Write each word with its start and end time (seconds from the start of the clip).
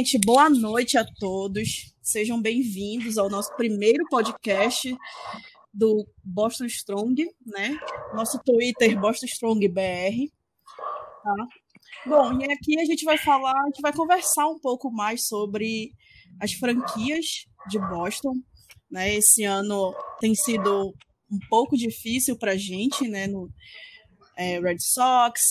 Gente, 0.00 0.18
boa 0.18 0.48
noite 0.48 0.96
a 0.96 1.04
todos. 1.04 1.94
Sejam 2.00 2.40
bem-vindos 2.40 3.18
ao 3.18 3.28
nosso 3.28 3.54
primeiro 3.54 4.02
podcast 4.08 4.96
do 5.74 6.08
Boston 6.24 6.64
Strong, 6.64 7.28
né? 7.44 7.78
Nosso 8.14 8.38
Twitter 8.42 8.98
Boston 8.98 9.26
Strong 9.26 9.68
BR. 9.68 10.32
Tá? 11.22 11.34
Bom, 12.06 12.40
e 12.40 12.50
aqui 12.50 12.80
a 12.80 12.86
gente 12.86 13.04
vai 13.04 13.18
falar, 13.18 13.52
a 13.52 13.66
gente 13.66 13.82
vai 13.82 13.92
conversar 13.92 14.48
um 14.48 14.58
pouco 14.58 14.90
mais 14.90 15.28
sobre 15.28 15.92
as 16.40 16.54
franquias 16.54 17.44
de 17.68 17.78
Boston, 17.78 18.32
né? 18.90 19.14
Esse 19.16 19.44
ano 19.44 19.94
tem 20.18 20.34
sido 20.34 20.94
um 21.30 21.38
pouco 21.50 21.76
difícil 21.76 22.38
para 22.38 22.52
a 22.52 22.56
gente, 22.56 23.06
né? 23.06 23.26
No 23.26 23.50
é, 24.34 24.58
Red 24.60 24.78
Sox, 24.78 25.42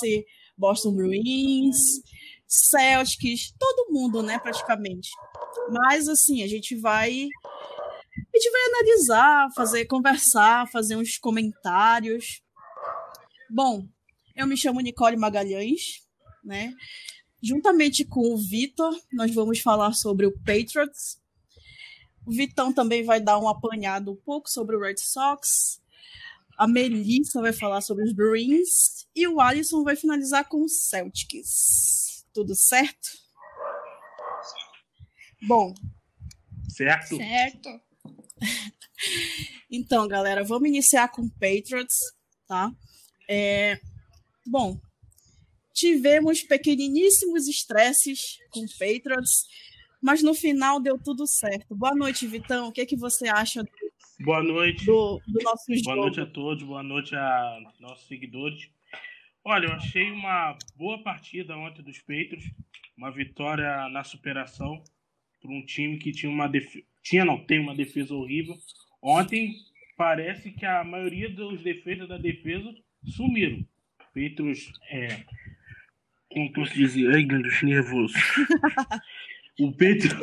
Boston 0.58 0.95
Bruins, 0.95 1.77
Celtics, 2.49 3.53
todo 3.59 3.91
mundo, 3.91 4.23
né? 4.23 4.39
Praticamente. 4.39 5.09
Mas 5.70 6.09
assim, 6.09 6.41
a 6.41 6.48
gente 6.48 6.76
vai 6.76 7.27
a 8.34 8.38
gente 8.38 8.52
vai 8.52 8.62
analisar, 8.66 9.49
fazer, 9.55 9.85
conversar, 9.85 10.70
fazer 10.71 10.95
uns 10.95 11.17
comentários. 11.17 12.41
Bom, 13.49 13.88
eu 14.35 14.48
me 14.48 14.57
chamo 14.57 14.81
Nicole 14.81 15.16
Magalhães, 15.16 16.04
né? 16.43 16.73
Juntamente 17.41 18.04
com 18.04 18.34
o 18.34 18.38
Vitor, 18.38 18.93
nós 19.13 19.34
vamos 19.34 19.59
falar 19.59 19.93
sobre 19.93 20.26
o 20.26 20.31
Patriots. 20.31 21.20
O 22.26 22.31
Vitão 22.31 22.73
também 22.73 23.04
vai 23.04 23.21
dar 23.21 23.40
um 23.40 23.48
apanhado 23.48 24.12
um 24.12 24.16
pouco 24.16 24.49
sobre 24.49 24.76
o 24.76 24.79
Red 24.79 24.98
Sox. 24.98 25.81
A 26.57 26.68
Melissa 26.68 27.41
vai 27.41 27.54
falar 27.54 27.81
sobre 27.81 28.04
os 28.04 28.13
Bruins. 28.13 29.07
E 29.15 29.27
o 29.27 29.40
Alisson 29.40 29.84
vai 29.84 29.96
finalizar 29.96 30.48
com 30.48 30.63
os 30.63 30.84
Celtics. 30.87 31.99
Tudo 32.34 32.54
certo? 32.55 33.08
Bom. 35.48 35.74
Certo. 36.70 37.18
Certo. 37.18 37.70
então, 39.70 40.08
galera, 40.08 40.44
vamos 40.44 40.70
iniciar 40.70 41.10
com 41.10 41.24
o 41.24 41.30
Patriots, 41.30 41.98
tá? 42.48 42.71
É, 43.27 43.80
bom, 44.46 44.80
tivemos 45.74 46.41
pequeniníssimos 46.41 47.48
estresses 47.48 48.38
com 48.52 48.62
o 48.62 48.70
Patriots, 48.77 49.46
mas 50.02 50.21
no 50.21 50.34
final 50.34 50.80
deu 50.80 50.98
tudo 50.98 51.26
certo. 51.26 51.76
Boa 51.76 51.96
noite, 51.96 52.27
Vitão. 52.27 52.68
O 52.68 52.71
que, 52.71 52.82
é 52.82 52.86
que 52.86 52.98
você 52.98 53.27
acha 53.27 53.64
boa 54.20 54.43
noite. 54.43 54.86
do, 54.86 55.21
do 55.27 55.43
nosso 55.43 55.66
boa 55.68 55.77
jogo? 55.77 55.84
Boa 55.84 55.96
noite 55.96 56.21
a 56.21 56.26
todos, 56.26 56.64
boa 56.64 56.84
noite 56.84 57.16
a 57.16 57.74
nossos 57.80 58.08
seguidores. 58.08 58.70
Olha, 59.52 59.66
eu 59.66 59.74
achei 59.74 60.12
uma 60.12 60.55
boa 60.76 61.02
partida 61.02 61.58
ontem 61.58 61.82
dos 61.82 61.98
Patriots, 61.98 62.54
uma 62.96 63.10
vitória 63.10 63.90
na 63.90 64.03
superação 64.03 64.84
para 65.42 65.50
um 65.50 65.66
time 65.66 65.97
que 65.97 66.12
tinha 66.12 66.31
uma 66.31 66.47
defesa, 66.47 66.86
tinha 67.02 67.25
não 67.25 67.44
tem 67.44 67.58
uma 67.58 67.74
defesa 67.74 68.14
horrível. 68.14 68.56
Ontem 69.02 69.56
parece 69.97 70.52
que 70.52 70.68
a 70.68 70.84
maioria 70.84 71.31
dos 71.31 71.64
defesas 71.64 72.08
da 72.08 72.20
defesa 72.20 72.72
sumiram. 73.03 73.66
Patriots 74.14 74.72
é, 74.92 75.25
como 76.30 76.53
posso 76.53 76.75
dizer? 76.75 77.12
Ai, 77.12 77.24
Gandalf, 77.24 77.64
nervoso. 77.64 78.14
o 79.59 79.72
Petro. 79.72 80.16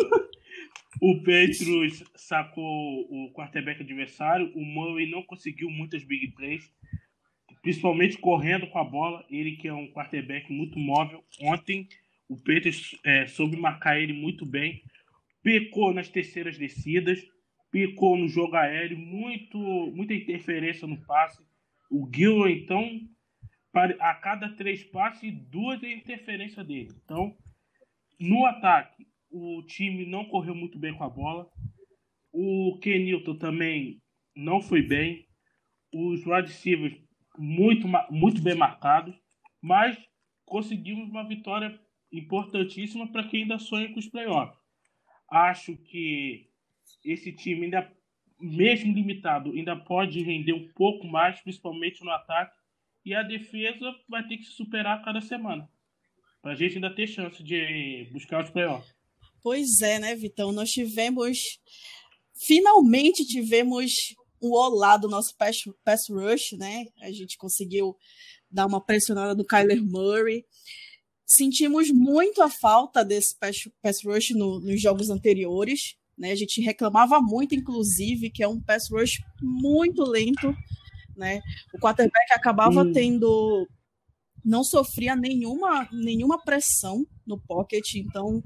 O 1.02 1.20
Petrus 1.24 2.04
sacou 2.14 3.08
o 3.10 3.32
quarterback 3.32 3.82
adversário. 3.82 4.52
O 4.54 4.64
Murray 4.64 5.10
não 5.10 5.24
conseguiu 5.24 5.68
muitas 5.68 6.04
big 6.04 6.28
plays, 6.28 6.72
principalmente 7.66 8.16
correndo 8.18 8.68
com 8.68 8.78
a 8.78 8.84
bola. 8.84 9.26
Ele 9.28 9.56
que 9.56 9.66
é 9.66 9.74
um 9.74 9.90
quarterback 9.90 10.52
muito 10.52 10.78
móvel. 10.78 11.24
Ontem 11.40 11.88
o 12.28 12.40
Petrus 12.40 12.96
é, 13.04 13.26
soube 13.26 13.56
marcar 13.56 14.00
ele 14.00 14.12
muito 14.12 14.46
bem. 14.46 14.84
Pecou 15.42 15.92
nas 15.92 16.08
terceiras 16.08 16.56
descidas. 16.56 17.20
Pecou 17.72 18.16
no 18.16 18.28
jogo 18.28 18.54
aéreo. 18.54 18.96
Muito, 18.96 19.58
muita 19.58 20.14
interferência 20.14 20.86
no 20.86 21.04
passe. 21.06 21.42
O 21.90 22.08
Gil, 22.14 22.48
então, 22.48 23.00
a 23.98 24.14
cada 24.14 24.48
três 24.50 24.84
passes, 24.84 25.34
duas 25.50 25.82
é 25.82 25.92
interferência 25.92 26.62
dele. 26.62 26.90
Então, 27.04 27.36
no 28.20 28.46
ataque, 28.46 29.08
o 29.28 29.60
time 29.66 30.06
não 30.06 30.24
correu 30.26 30.54
muito 30.54 30.78
bem 30.78 30.94
com 30.94 31.02
a 31.02 31.10
bola. 31.10 31.50
O 32.32 32.78
Kenilton 32.80 33.34
também 33.34 34.00
não 34.36 34.62
foi 34.62 34.82
bem. 34.82 35.26
Os 35.92 36.24
wide 36.24 36.48
receivers 36.48 37.05
muito, 37.38 37.86
muito 38.10 38.40
bem 38.42 38.54
marcados. 38.54 39.14
Mas 39.60 39.98
conseguimos 40.44 41.08
uma 41.08 41.26
vitória 41.26 41.78
importantíssima 42.12 43.10
para 43.10 43.28
quem 43.28 43.42
ainda 43.42 43.58
sonha 43.58 43.92
com 43.92 43.98
os 43.98 44.08
playoffs. 44.08 44.58
Acho 45.28 45.76
que 45.76 46.48
esse 47.04 47.32
time 47.32 47.64
ainda, 47.64 47.90
mesmo 48.40 48.94
limitado, 48.94 49.50
ainda 49.50 49.74
pode 49.76 50.22
render 50.22 50.52
um 50.52 50.68
pouco 50.68 51.06
mais, 51.06 51.40
principalmente 51.40 52.04
no 52.04 52.10
ataque 52.10 52.56
e 53.06 53.14
a 53.14 53.22
defesa 53.22 53.94
vai 54.08 54.26
ter 54.26 54.36
que 54.36 54.42
se 54.42 54.52
superar 54.52 55.04
cada 55.04 55.20
semana. 55.20 55.70
Para 56.42 56.52
a 56.52 56.54
gente 56.56 56.74
ainda 56.74 56.92
ter 56.92 57.06
chance 57.06 57.40
de 57.40 58.08
buscar 58.12 58.42
os 58.42 58.50
playoffs. 58.50 58.92
Pois 59.40 59.80
é, 59.80 60.00
né, 60.00 60.16
Vitão? 60.16 60.50
Nós 60.50 60.72
tivemos. 60.72 61.60
Finalmente 62.34 63.24
tivemos 63.24 64.14
o 64.40 64.56
olá 64.56 64.96
do 64.96 65.08
nosso 65.08 65.36
pass, 65.36 65.64
pass 65.84 66.08
rush, 66.08 66.52
né? 66.52 66.86
A 67.00 67.10
gente 67.10 67.36
conseguiu 67.36 67.96
dar 68.50 68.66
uma 68.66 68.80
pressionada 68.80 69.34
no 69.34 69.44
Kyler 69.44 69.82
Murray. 69.82 70.44
Sentimos 71.24 71.90
muito 71.90 72.42
a 72.42 72.48
falta 72.48 73.04
desse 73.04 73.36
pass, 73.38 73.68
pass 73.82 74.04
rush 74.04 74.30
no, 74.30 74.60
nos 74.60 74.80
jogos 74.80 75.10
anteriores. 75.10 75.96
Né? 76.16 76.32
A 76.32 76.36
gente 76.36 76.60
reclamava 76.60 77.20
muito, 77.20 77.54
inclusive, 77.54 78.30
que 78.30 78.42
é 78.42 78.48
um 78.48 78.60
pass 78.60 78.88
rush 78.90 79.20
muito 79.42 80.02
lento 80.02 80.54
né? 81.16 81.40
O 81.74 81.78
quarterback 81.78 82.32
acabava 82.32 82.82
hum. 82.82 82.92
tendo 82.92 83.66
não 84.44 84.62
sofria 84.62 85.16
nenhuma 85.16 85.88
nenhuma 85.90 86.40
pressão 86.40 87.04
no 87.26 87.38
pocket, 87.38 87.94
então 87.94 88.42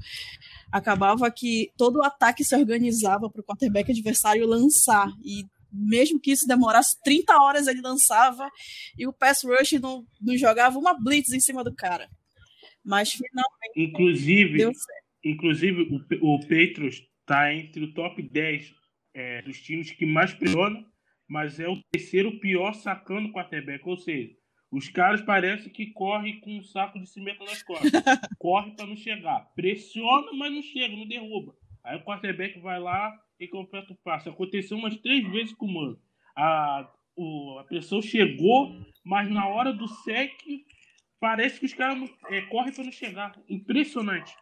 acabava 0.72 1.30
que 1.30 1.70
todo 1.76 1.96
o 1.96 2.02
ataque 2.02 2.42
se 2.42 2.56
organizava 2.56 3.28
para 3.28 3.40
o 3.40 3.44
quarterback 3.44 3.90
adversário 3.90 4.46
lançar 4.46 5.08
e 5.22 5.44
mesmo 5.72 6.20
que 6.20 6.32
isso 6.32 6.46
demorasse 6.46 7.00
30 7.02 7.32
horas 7.40 7.66
ele 7.66 7.80
lançava 7.80 8.48
e 8.98 9.06
o 9.06 9.12
pass 9.12 9.42
rush 9.44 9.72
não, 9.80 10.04
não 10.20 10.36
jogava 10.36 10.78
uma 10.78 10.94
blitz 10.94 11.32
em 11.32 11.40
cima 11.40 11.64
do 11.64 11.74
cara. 11.74 12.08
Mas 12.84 13.12
finalmente 13.12 13.76
inclusive 13.76 14.70
inclusive 15.24 15.82
o, 16.22 16.34
o 16.34 16.40
está 16.40 17.54
entre 17.54 17.84
o 17.84 17.92
top 17.92 18.22
10 18.22 18.72
é, 19.14 19.42
dos 19.42 19.60
times 19.60 19.90
que 19.90 20.06
mais 20.06 20.32
pressionam 20.32 20.84
mas 21.30 21.60
é 21.60 21.68
o 21.68 21.80
terceiro 21.92 22.40
pior 22.40 22.74
sacando 22.74 23.30
quarterback. 23.30 23.88
Ou 23.88 23.96
seja, 23.96 24.34
os 24.68 24.88
caras 24.88 25.22
parecem 25.22 25.72
que 25.72 25.92
correm 25.92 26.40
com 26.40 26.58
um 26.58 26.62
saco 26.62 26.98
de 26.98 27.08
cimento 27.08 27.44
nas 27.44 27.62
costas. 27.62 27.92
Corre 28.36 28.72
para 28.72 28.86
não 28.86 28.96
chegar. 28.96 29.48
Pressiona, 29.54 30.32
mas 30.32 30.52
não 30.52 30.60
chega, 30.60 30.96
não 30.96 31.06
derruba. 31.06 31.54
Aí 31.84 31.96
o 31.96 32.04
quarterback 32.04 32.58
vai 32.60 32.78
lá 32.78 33.12
e 33.38 33.48
completa 33.48 33.92
o 33.92 33.98
passe. 34.04 34.28
Aconteceu 34.28 34.76
umas 34.76 34.96
três 34.96 35.28
vezes 35.30 35.54
com 35.54 35.66
o 35.66 35.72
Mano. 35.72 35.98
A, 36.36 36.90
o, 37.16 37.58
a 37.58 37.64
pressão 37.64 38.00
chegou, 38.00 38.74
mas 39.04 39.30
na 39.30 39.46
hora 39.46 39.72
do 39.72 39.88
sec 39.88 40.32
parece 41.18 41.58
que 41.58 41.66
os 41.66 41.74
caras 41.74 42.10
é, 42.28 42.42
correm 42.42 42.72
para 42.72 42.84
não 42.84 42.92
chegar. 42.92 43.38
Impressionante. 43.48 44.34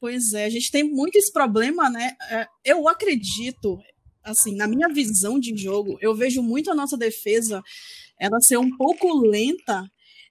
Pois 0.00 0.32
é, 0.32 0.44
a 0.44 0.50
gente 0.50 0.70
tem 0.70 0.84
muito 0.84 1.16
esse 1.16 1.32
problema, 1.32 1.90
né? 1.90 2.16
É, 2.30 2.46
eu 2.64 2.88
acredito, 2.88 3.78
assim, 4.24 4.56
na 4.56 4.66
minha 4.66 4.88
visão 4.88 5.38
de 5.38 5.56
jogo, 5.56 5.98
eu 6.00 6.14
vejo 6.14 6.42
muito 6.42 6.70
a 6.70 6.74
nossa 6.74 6.96
defesa 6.96 7.62
ela 8.18 8.40
ser 8.40 8.56
um 8.56 8.76
pouco 8.76 9.12
lenta 9.20 9.84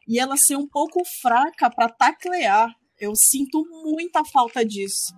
e 0.07 0.19
ela 0.19 0.35
ser 0.37 0.55
um 0.55 0.67
pouco 0.67 1.01
fraca 1.21 1.69
para 1.69 1.89
taclear. 1.89 2.73
Eu 2.99 3.13
sinto 3.15 3.63
muita 3.83 4.23
falta 4.25 4.65
disso. 4.65 5.13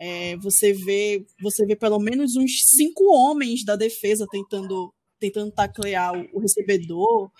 É, 0.00 0.36
você 0.38 0.72
vê, 0.72 1.24
você 1.42 1.66
vê 1.66 1.76
pelo 1.76 1.98
menos 1.98 2.34
uns 2.34 2.62
cinco 2.74 3.04
homens 3.12 3.64
da 3.64 3.76
defesa 3.76 4.26
tentando 4.30 4.92
tentando 5.18 5.52
taclear 5.52 6.14
o, 6.14 6.38
o 6.38 6.40
recebedor 6.40 7.30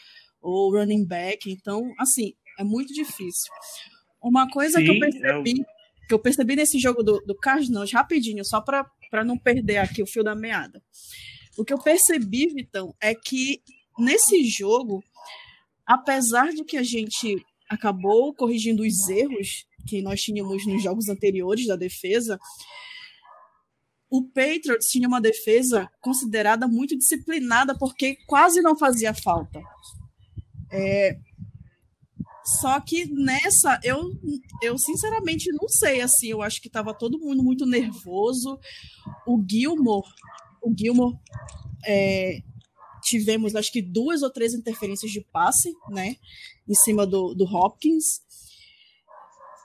ou 0.42 0.68
o 0.68 0.76
running 0.76 1.06
back. 1.06 1.50
Então, 1.50 1.90
assim, 1.98 2.34
é 2.58 2.64
muito 2.64 2.92
difícil. 2.92 3.50
Uma 4.22 4.46
coisa 4.50 4.78
Sim, 4.78 4.84
que 4.84 4.90
eu 4.90 4.98
percebi, 5.00 5.62
é 5.62 6.06
que 6.06 6.14
eu 6.14 6.18
percebi 6.18 6.56
nesse 6.56 6.78
jogo 6.78 7.02
do, 7.02 7.20
do 7.20 7.34
Cardinals, 7.34 7.90
rapidinho, 7.90 8.44
só 8.44 8.60
para 8.60 8.84
para 9.10 9.24
não 9.24 9.36
perder 9.36 9.78
aqui 9.78 10.02
o 10.02 10.06
fio 10.06 10.22
da 10.22 10.36
meada. 10.36 10.80
O 11.58 11.64
que 11.64 11.72
eu 11.72 11.78
percebi, 11.78 12.46
Vitão, 12.46 12.94
é 13.00 13.12
que 13.12 13.60
nesse 13.98 14.44
jogo, 14.44 15.02
apesar 15.84 16.50
de 16.52 16.64
que 16.64 16.76
a 16.76 16.82
gente 16.82 17.44
acabou 17.68 18.32
corrigindo 18.32 18.82
os 18.82 19.08
erros 19.08 19.66
que 19.87 20.03
nós 20.03 20.21
tínhamos 20.21 20.67
nos 20.67 20.82
jogos 20.82 21.09
anteriores 21.09 21.67
da 21.67 21.77
defesa, 21.77 22.38
o 24.11 24.25
Patriots 24.25 24.88
tinha 24.88 25.06
uma 25.06 25.21
defesa 25.21 25.88
considerada 26.00 26.67
muito 26.67 26.97
disciplinada 26.99 27.77
porque 27.79 28.17
quase 28.27 28.61
não 28.61 28.77
fazia 28.77 29.15
falta. 29.15 29.61
É, 30.73 31.17
Só 32.44 32.81
que 32.81 33.06
nessa, 33.06 33.79
eu, 33.85 33.99
eu 34.62 34.77
sinceramente 34.79 35.50
não 35.53 35.69
sei, 35.69 36.00
assim, 36.00 36.29
eu 36.29 36.43
acho 36.43 36.61
que 36.61 36.69
estava 36.69 36.93
todo 36.93 37.19
mundo 37.19 37.43
muito 37.43 37.65
nervoso. 37.67 38.59
O 39.27 39.43
Gilmore, 39.49 40.09
o 40.62 40.75
Gilmore 40.77 41.17
é, 41.87 42.43
tivemos 43.03 43.55
acho 43.55 43.71
que 43.71 43.82
duas 43.82 44.23
ou 44.23 44.31
três 44.31 44.55
interferências 44.55 45.11
de 45.12 45.21
passe, 45.21 45.73
né, 45.88 46.17
em 46.69 46.75
cima 46.75 47.06
do, 47.06 47.35
do 47.35 47.44
Hopkins. 47.44 48.21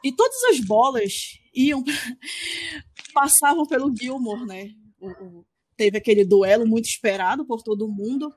E 0.05 0.11
todas 0.11 0.43
as 0.51 0.59
bolas 0.59 1.39
iam 1.51 1.83
passavam 3.11 3.65
pelo 3.65 3.91
Gilmore, 3.91 4.45
né? 4.45 4.69
O, 5.01 5.09
o, 5.09 5.45
teve 5.75 5.97
aquele 5.97 6.23
duelo 6.23 6.67
muito 6.67 6.85
esperado 6.85 7.43
por 7.43 7.63
todo 7.63 7.87
mundo 7.87 8.31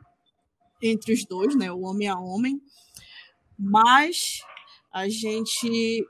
entre 0.83 1.13
os 1.13 1.27
dois, 1.27 1.55
né, 1.55 1.71
o 1.71 1.83
homem 1.83 2.09
a 2.09 2.19
homem. 2.19 2.59
Mas 3.59 4.39
a 4.91 5.11
gente 5.11 6.07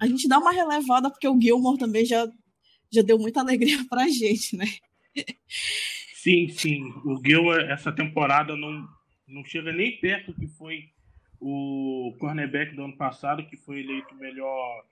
a 0.00 0.06
gente 0.06 0.26
dá 0.26 0.38
uma 0.38 0.52
relevada 0.52 1.10
porque 1.10 1.28
o 1.28 1.38
Gilmore 1.38 1.78
também 1.78 2.06
já 2.06 2.26
já 2.90 3.02
deu 3.02 3.18
muita 3.18 3.40
alegria 3.40 3.84
pra 3.86 4.08
gente, 4.08 4.56
né? 4.56 4.64
Sim, 6.14 6.48
sim. 6.48 6.82
O 7.04 7.20
Gilmore 7.22 7.70
essa 7.70 7.92
temporada 7.92 8.56
não 8.56 8.88
não 9.28 9.44
chega 9.44 9.70
nem 9.70 10.00
perto 10.00 10.32
que 10.32 10.48
foi 10.48 10.88
o 11.38 12.16
cornerback 12.18 12.74
do 12.74 12.84
ano 12.84 12.96
passado, 12.96 13.44
que 13.44 13.54
foi 13.58 13.80
eleito 13.80 14.14
melhor 14.14 14.82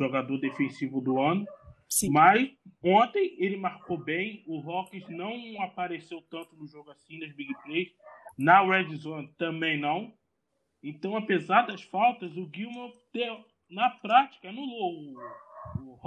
jogador 0.00 0.38
defensivo 0.38 1.00
do 1.00 1.20
ano. 1.20 1.46
Sim. 1.88 2.10
Mas 2.10 2.50
ontem 2.82 3.36
ele 3.38 3.56
marcou 3.56 3.98
bem. 3.98 4.42
O 4.46 4.58
Rockets 4.60 5.08
não 5.10 5.60
apareceu 5.62 6.22
tanto 6.30 6.56
no 6.56 6.66
jogo 6.66 6.90
assim, 6.90 7.18
nas 7.18 7.32
big 7.34 7.52
plays. 7.62 7.90
Na 8.38 8.62
red 8.62 8.94
zone 8.96 9.28
também 9.36 9.78
não. 9.78 10.12
Então, 10.82 11.16
apesar 11.16 11.66
das 11.66 11.82
faltas, 11.82 12.36
o 12.36 12.48
Gilmore, 12.54 12.92
na 13.68 13.90
prática, 13.90 14.48
anulou 14.48 15.14
o, 15.78 15.92
o. 15.92 16.00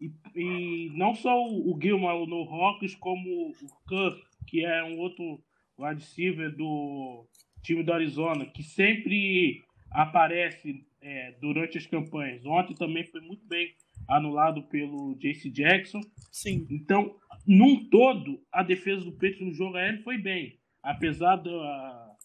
E, 0.00 0.10
e, 0.34 0.90
não 0.96 1.14
só 1.14 1.38
o, 1.38 1.72
o 1.72 1.80
Gilmore 1.80 2.26
no 2.26 2.42
Rockets, 2.42 2.96
como 2.96 3.50
o 3.50 3.52
Kirk, 3.86 4.22
que 4.48 4.64
é 4.64 4.82
um 4.82 4.98
outro 4.98 5.40
wide 5.78 6.00
receiver 6.00 6.56
do 6.56 7.28
time 7.62 7.82
do 7.82 7.92
Arizona, 7.92 8.46
que 8.46 8.62
sempre 8.62 9.62
aparece 9.90 10.84
é, 11.02 11.32
durante 11.40 11.78
as 11.78 11.86
campanhas. 11.86 12.44
Ontem 12.44 12.74
também 12.74 13.04
foi 13.06 13.20
muito 13.20 13.46
bem 13.46 13.74
anulado 14.08 14.62
pelo 14.68 15.16
JC 15.18 15.50
Jackson. 15.50 16.00
Sim. 16.30 16.66
Então, 16.70 17.16
num 17.46 17.88
todo, 17.88 18.42
a 18.52 18.62
defesa 18.62 19.04
do 19.04 19.12
Patriots 19.12 19.40
no 19.40 19.52
jogo 19.54 19.76
aéreo 19.76 20.02
foi 20.02 20.18
bem. 20.18 20.58
Apesar 20.82 21.36
da, 21.36 22.16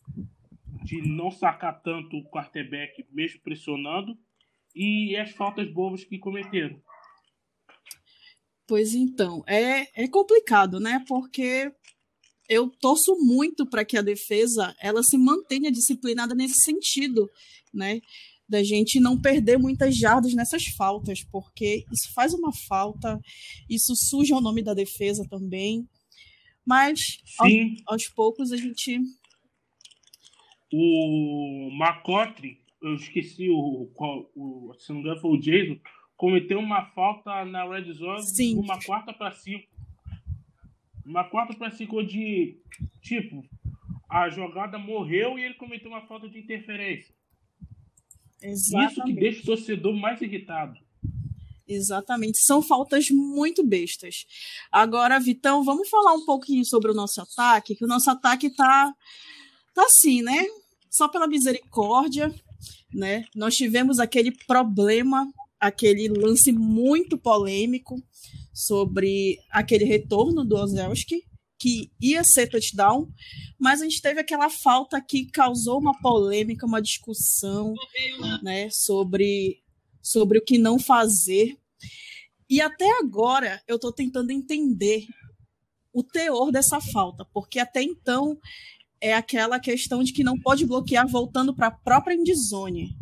de 0.84 1.02
não 1.02 1.32
sacar 1.32 1.82
tanto 1.82 2.18
o 2.18 2.30
quarterback, 2.30 3.06
mesmo 3.12 3.42
pressionando, 3.42 4.18
e 4.74 5.16
as 5.16 5.32
faltas 5.32 5.72
bobas 5.72 6.04
que 6.04 6.20
cometeram. 6.20 6.82
Pois 8.68 8.94
então, 8.94 9.44
é, 9.48 10.04
é 10.04 10.08
complicado, 10.08 10.80
né? 10.80 11.04
Porque 11.08 11.72
eu 12.50 12.70
torço 12.70 13.16
muito 13.20 13.66
para 13.66 13.86
que 13.86 13.98
a 13.98 14.02
defesa 14.02 14.76
ela 14.82 15.02
se 15.04 15.18
mantenha 15.18 15.72
disciplinada 15.72 16.36
nesse 16.36 16.62
sentido, 16.62 17.30
né? 17.74 18.02
Da 18.48 18.64
gente 18.64 19.00
não 19.00 19.20
perder 19.20 19.58
muitas 19.58 19.98
jardas 19.98 20.34
nessas 20.34 20.66
faltas, 20.68 21.24
porque 21.24 21.84
isso 21.92 22.14
faz 22.14 22.34
uma 22.34 22.54
falta, 22.54 23.20
isso 23.70 23.96
suja 23.96 24.36
o 24.36 24.42
nome 24.42 24.64
da 24.64 24.74
defesa 24.74 25.28
também. 25.30 25.88
Mas 26.66 27.20
aos, 27.40 27.52
aos, 27.88 28.08
poucos 28.08 28.52
a 28.52 28.58
gente. 28.58 29.00
O 30.72 31.70
Macotre, 31.78 32.60
eu 32.82 32.96
esqueci 32.96 33.50
o, 33.50 33.90
o, 34.36 34.74
se 34.78 34.90
não 34.90 34.96
me 34.98 35.02
engano, 35.02 35.22
foi 35.22 35.32
o 35.32 35.40
Jason, 35.40 35.80
cometeu 36.18 36.60
uma 36.60 36.86
falta 36.92 37.46
na 37.46 37.68
Red 37.68 37.94
Zone 37.94 38.24
Sim. 38.24 38.58
uma 38.58 38.80
quarta 38.84 39.14
para 39.14 39.32
cinco. 39.32 39.68
Uma 41.06 41.24
quarta 41.24 41.56
para 41.56 41.70
cinco 41.70 42.04
de 42.04 42.60
tipo, 43.00 43.48
a 44.10 44.28
jogada 44.30 44.80
morreu 44.80 45.38
e 45.38 45.44
ele 45.44 45.54
cometeu 45.54 45.92
uma 45.92 46.08
falta 46.08 46.28
de 46.28 46.40
interferência. 46.40 47.14
Exatamente. 48.50 48.92
Isso 48.92 49.04
que 49.04 49.14
deixa 49.14 49.42
o 49.42 49.46
torcedor 49.46 49.94
mais 49.94 50.22
irritado. 50.22 50.78
Exatamente, 51.68 52.38
são 52.44 52.62
faltas 52.62 53.10
muito 53.10 53.66
bestas. 53.66 54.26
Agora, 54.72 55.20
Vitão, 55.20 55.64
vamos 55.64 55.90
falar 55.90 56.14
um 56.14 56.24
pouquinho 56.24 56.64
sobre 56.64 56.92
o 56.92 56.94
nosso 56.94 57.20
ataque, 57.22 57.76
que 57.76 57.84
o 57.84 57.88
nosso 57.88 58.10
ataque 58.10 58.52
tá 58.52 58.94
tá 59.74 59.84
assim, 59.84 60.22
né? 60.22 60.46
Só 60.90 61.08
pela 61.08 61.28
misericórdia, 61.28 62.34
né? 62.94 63.26
Nós 63.36 63.56
tivemos 63.56 64.00
aquele 64.00 64.32
problema, 64.46 65.28
aquele 65.60 66.08
lance 66.08 66.52
muito 66.52 67.18
polêmico 67.18 68.02
sobre 68.54 69.40
aquele 69.50 69.86
retorno 69.86 70.46
do 70.46 70.56
Ozelski, 70.56 71.26
que 71.66 71.92
ia 72.00 72.24
ser 72.24 72.48
touchdown, 72.48 73.12
mas 73.60 73.82
a 73.82 73.86
gente 73.86 74.00
teve 74.00 74.20
aquela 74.20 74.52
falta 74.52 75.02
que 75.02 75.26
causou 75.32 75.80
uma 75.80 76.00
polêmica, 76.00 76.64
uma 76.64 76.80
discussão, 76.80 77.74
né, 78.44 78.70
sobre 78.70 79.64
sobre 80.00 80.38
o 80.38 80.44
que 80.44 80.60
não 80.60 80.78
fazer. 80.78 81.58
E 82.48 82.62
até 82.62 82.86
agora 83.00 83.60
eu 83.68 83.78
estou 83.78 83.92
tentando 83.92 84.30
entender 84.30 85.08
o 85.92 86.04
teor 86.04 86.52
dessa 86.52 86.80
falta, 86.80 87.26
porque 87.34 87.58
até 87.58 87.82
então 87.82 88.38
é 89.02 89.16
aquela 89.16 89.60
questão 89.60 90.04
de 90.04 90.14
que 90.14 90.24
não 90.24 90.40
pode 90.40 90.68
bloquear 90.68 91.08
voltando 91.08 91.56
para 91.56 91.68
a 91.68 91.72
própria 91.72 92.14
endzone. 92.14 92.96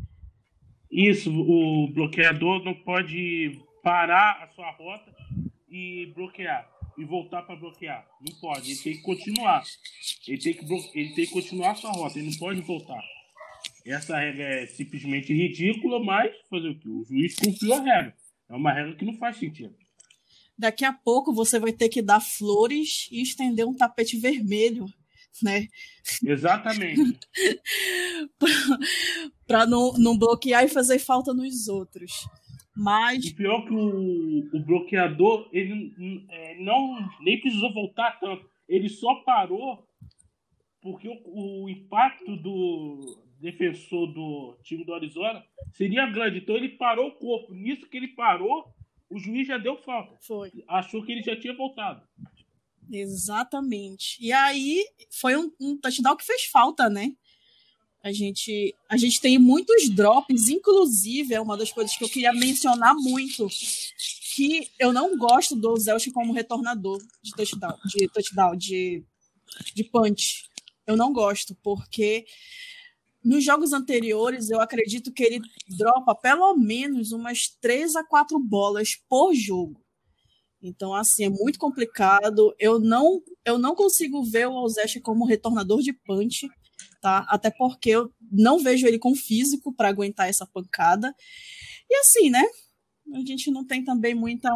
Isso, 0.90 1.30
o 1.30 1.92
bloqueador 1.92 2.64
não 2.64 2.74
pode 2.74 3.60
parar 3.84 4.42
a 4.42 4.48
sua 4.56 4.72
rota 4.72 5.14
e 5.68 6.06
bloquear 6.16 6.73
e 6.98 7.06
voltar 7.06 7.44
para 7.44 7.56
bloquear. 7.56 8.06
Não 8.22 8.40
pode, 8.40 8.72
ele 8.72 8.80
tem 8.80 8.94
que 8.94 9.02
continuar. 9.02 9.64
Ele 10.28 10.38
tem 10.38 10.54
que, 10.54 10.66
ele 10.98 11.14
tem 11.14 11.26
que 11.26 11.32
continuar 11.32 11.72
a 11.72 11.76
sua 11.76 11.92
rota, 11.92 12.20
ele 12.20 12.30
não 12.30 12.38
pode 12.38 12.62
voltar. 12.62 13.02
Essa 13.86 14.18
regra 14.18 14.44
é 14.44 14.68
simplesmente 14.68 15.34
ridícula, 15.34 16.04
mas 16.04 16.34
fazer 16.50 16.70
o 16.70 16.80
que? 16.80 16.90
O 16.90 17.04
juiz 17.04 17.36
cumpriu 17.36 17.74
a 17.74 17.82
regra. 17.82 18.16
É 18.50 18.56
uma 18.56 18.72
regra 18.72 18.96
que 18.96 19.06
não 19.06 19.16
faz 19.16 19.38
sentido. 19.38 19.76
Daqui 20.58 20.86
a 20.86 20.94
pouco 20.94 21.34
você 21.34 21.60
vai 21.60 21.74
ter 21.74 21.90
que 21.90 22.02
dar 22.02 22.22
flores 22.22 23.08
e 23.12 23.22
estender 23.22 23.68
um 23.68 23.76
tapete 23.76 24.18
vermelho, 24.18 24.86
né? 25.42 25.68
Exatamente. 26.24 27.20
para 29.48 29.66
não, 29.66 29.94
não 29.94 30.18
bloquear 30.18 30.64
e 30.64 30.70
fazer 30.70 31.00
falta 31.00 31.34
nos 31.34 31.68
outros. 31.68 32.26
Mas. 32.76 33.26
E 33.26 33.36
pior 33.36 33.66
que 33.66 33.74
o, 33.74 34.50
o 34.54 34.60
bloqueador, 34.60 35.48
ele 35.52 36.26
é, 36.30 36.60
não 36.60 36.98
nem 37.22 37.40
precisou 37.40 37.74
voltar 37.74 38.20
tanto. 38.20 38.50
Ele 38.68 38.90
só 38.90 39.16
parou 39.24 39.88
porque 40.82 41.08
o, 41.08 41.64
o, 41.64 41.70
impacto 41.70 42.36
do 42.36 43.18
defensor 43.40 44.08
do 44.08 44.58
time 44.64 44.84
do 44.84 44.94
Arizona 44.94 45.44
seria 45.72 46.10
grande. 46.10 46.40
Então 46.40 46.56
ele 46.56 46.70
parou 46.70 47.08
o 47.08 47.16
corpo. 47.16 47.54
Nisso 47.54 47.88
que 47.88 47.98
ele 47.98 48.10
parou, 48.10 48.66
o 49.10 49.18
juiz 49.18 49.48
já 49.48 49.58
deu 49.58 49.78
falta. 49.78 50.18
Foi. 50.22 50.52
Achou 50.68 51.04
que 51.06 51.12
ele 51.12 51.24
já 51.24 51.40
tinha 51.40 51.56
voltado. 51.56 52.06
Exatamente. 52.92 54.18
E 54.20 54.32
aí 54.32 54.84
foi 55.10 55.38
um, 55.38 55.52
um 55.60 55.78
touchdown 55.78 56.18
que 56.18 56.26
fez 56.26 56.44
falta, 56.46 56.90
né? 56.90 57.14
A 58.04 58.12
gente, 58.12 58.76
a 58.90 58.98
gente 58.98 59.22
tem 59.22 59.40
muitos 59.40 59.90
drops, 59.90 60.50
inclusive, 60.50 61.34
é 61.34 61.40
uma 61.40 61.56
das 61.56 61.72
coisas 61.72 61.96
que 61.96 62.04
eu 62.04 62.10
queria 62.10 62.34
mencionar 62.34 62.94
muito, 62.96 63.48
que 64.36 64.70
eu 64.78 64.92
não 64.92 65.18
gosto 65.18 65.56
do 65.56 65.74
Zelch 65.78 66.12
como 66.12 66.34
retornador 66.34 67.02
de 67.22 67.32
touchdown, 67.32 67.78
de 67.86 68.10
touchdown, 68.10 68.58
de, 68.58 69.06
de 69.74 69.84
punch. 69.86 70.44
Eu 70.86 70.98
não 70.98 71.14
gosto, 71.14 71.56
porque 71.64 72.26
nos 73.24 73.42
jogos 73.42 73.72
anteriores 73.72 74.50
eu 74.50 74.60
acredito 74.60 75.14
que 75.14 75.24
ele 75.24 75.42
dropa 75.78 76.14
pelo 76.14 76.58
menos 76.58 77.14
umas 77.14 77.48
três 77.62 77.96
a 77.96 78.04
quatro 78.04 78.38
bolas 78.38 78.98
por 79.08 79.34
jogo. 79.34 79.82
Então, 80.62 80.94
assim, 80.94 81.24
é 81.24 81.30
muito 81.30 81.58
complicado. 81.58 82.54
Eu 82.60 82.80
não, 82.80 83.22
eu 83.46 83.58
não 83.58 83.74
consigo 83.76 84.24
ver 84.24 84.48
o 84.48 84.58
Alzecha 84.58 85.00
como 85.00 85.26
retornador 85.26 85.82
de 85.82 85.94
punch 85.94 86.50
tá? 87.04 87.26
Até 87.28 87.52
porque 87.52 87.90
eu 87.90 88.10
não 88.32 88.60
vejo 88.60 88.88
ele 88.88 88.98
com 88.98 89.14
físico 89.14 89.76
para 89.76 89.90
aguentar 89.90 90.30
essa 90.30 90.48
pancada. 90.48 91.14
E 91.90 91.96
assim, 91.98 92.30
né? 92.30 92.42
A 93.14 93.20
gente 93.28 93.52
não 93.52 93.68
tem 93.68 93.84
também 93.84 94.16
muita, 94.16 94.50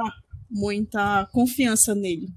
muita 0.49 1.27
confiança 1.33 1.93
nele. 1.93 2.27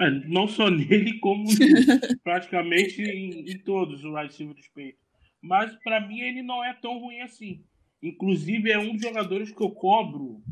É, 0.00 0.10
não 0.26 0.48
só 0.48 0.68
nele, 0.68 1.20
como 1.20 1.44
praticamente 2.24 3.00
em, 3.00 3.48
em, 3.48 3.58
todos 3.58 4.04
os 4.04 4.12
wide 4.12 4.26
receivers 4.26 4.60
do 4.60 4.72
peito. 4.74 4.98
Mas 5.40 5.72
para 5.84 6.00
mim 6.06 6.18
ele 6.18 6.42
não 6.42 6.64
é 6.64 6.74
tão 6.74 6.98
ruim 6.98 7.20
assim. 7.20 7.64
Inclusive 8.02 8.72
é 8.72 8.78
um 8.78 8.92
dos 8.92 9.02
jogadores 9.02 9.52
que 9.52 9.62
eu 9.62 9.70
cobro 9.70 10.42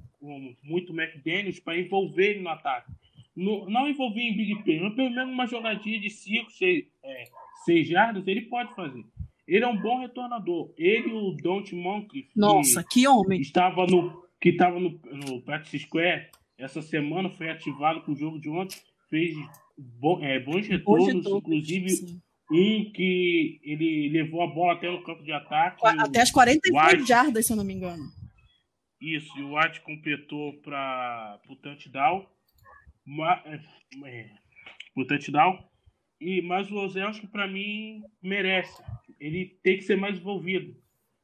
muito 0.63 0.93
McDaniels 0.93 1.59
para 1.59 1.79
envolver 1.79 2.31
ele 2.31 2.43
no 2.43 2.51
ataque. 2.51 2.93
No, 3.35 3.69
não 3.69 3.89
envolver 3.89 4.21
em 4.21 4.37
big 4.37 4.63
play, 4.63 4.81
mas 4.81 4.95
pelo 4.95 5.11
menos 5.11 5.33
uma 5.33 5.47
jogadinha 5.47 5.99
de 6.01 6.11
5, 6.11 6.51
6, 6.51 6.85
é, 7.03 7.25
seis 7.65 7.89
jardas, 7.89 8.27
ele 8.27 8.43
pode 8.43 8.75
fazer. 8.75 9.05
Ele 9.47 9.65
é 9.65 9.69
um 9.69 9.81
bom 9.81 10.01
retornador. 10.01 10.73
Ele 10.77 11.09
e 11.09 11.13
o 11.13 11.33
Don't 11.33 11.75
Moncrief. 11.75 12.29
Nossa, 12.37 12.83
que, 12.83 13.01
que 13.01 13.09
homem! 13.09 13.41
Estava 13.41 13.87
no, 13.87 14.23
que 14.41 14.51
estava 14.51 14.79
no, 14.79 15.01
no 15.27 15.41
Practice 15.43 15.79
Square 15.79 16.29
essa 16.59 16.83
semana, 16.83 17.31
foi 17.31 17.49
ativado 17.49 18.03
para 18.03 18.13
o 18.13 18.17
jogo 18.17 18.39
de 18.41 18.51
ontem. 18.51 18.79
Fez 19.09 19.35
bom, 19.79 20.23
é, 20.23 20.39
bons 20.41 20.67
retornos, 20.67 21.25
inclusive 21.25 21.89
sim. 21.89 22.21
um 22.51 22.93
que 22.93 23.61
ele 23.63 24.11
levou 24.11 24.43
a 24.43 24.47
bola 24.47 24.75
até 24.75 24.91
no 24.91 25.03
campo 25.03 25.23
de 25.23 25.33
ataque. 25.33 25.81
Até 25.87 26.21
as 26.21 26.31
45 26.31 27.07
jardas, 27.07 27.47
se 27.47 27.53
eu 27.53 27.57
não 27.57 27.65
me 27.65 27.73
engano. 27.73 28.03
Isso, 29.01 29.31
e 29.39 29.43
o 29.43 29.57
White 29.57 29.81
completou 29.83 30.55
para 30.61 31.41
o 31.49 31.57
touchdown. 31.57 32.27
Ma, 33.07 33.41
é, 33.47 33.61
é, 34.05 34.31
o 34.97 35.05
touchdown. 35.07 35.68
E, 36.21 36.43
mas 36.43 36.71
o 36.71 36.77
Ozelski, 36.77 37.27
para 37.27 37.47
mim, 37.47 38.03
merece. 38.23 38.83
Ele 39.21 39.59
tem 39.63 39.77
que 39.77 39.85
ser 39.85 39.97
mais 39.97 40.19
envolvido. 40.19 40.77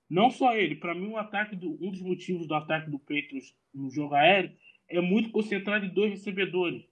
Não 0.09 0.31
só 0.31 0.55
ele, 0.55 0.77
para 0.77 0.95
mim, 0.95 1.09
um, 1.09 1.17
ataque 1.17 1.57
do, 1.57 1.73
um 1.85 1.91
dos 1.91 2.03
motivos 2.03 2.47
do 2.47 2.55
ataque 2.55 2.91
do 2.91 2.99
Patriots 2.99 3.55
no 3.75 3.91
jogo 3.91 4.15
aéreo 4.15 4.53
é 4.89 5.01
muito 5.01 5.31
concentrado 5.31 5.87
em 5.87 5.89
dois 5.89 6.11
recebedores. 6.11 6.85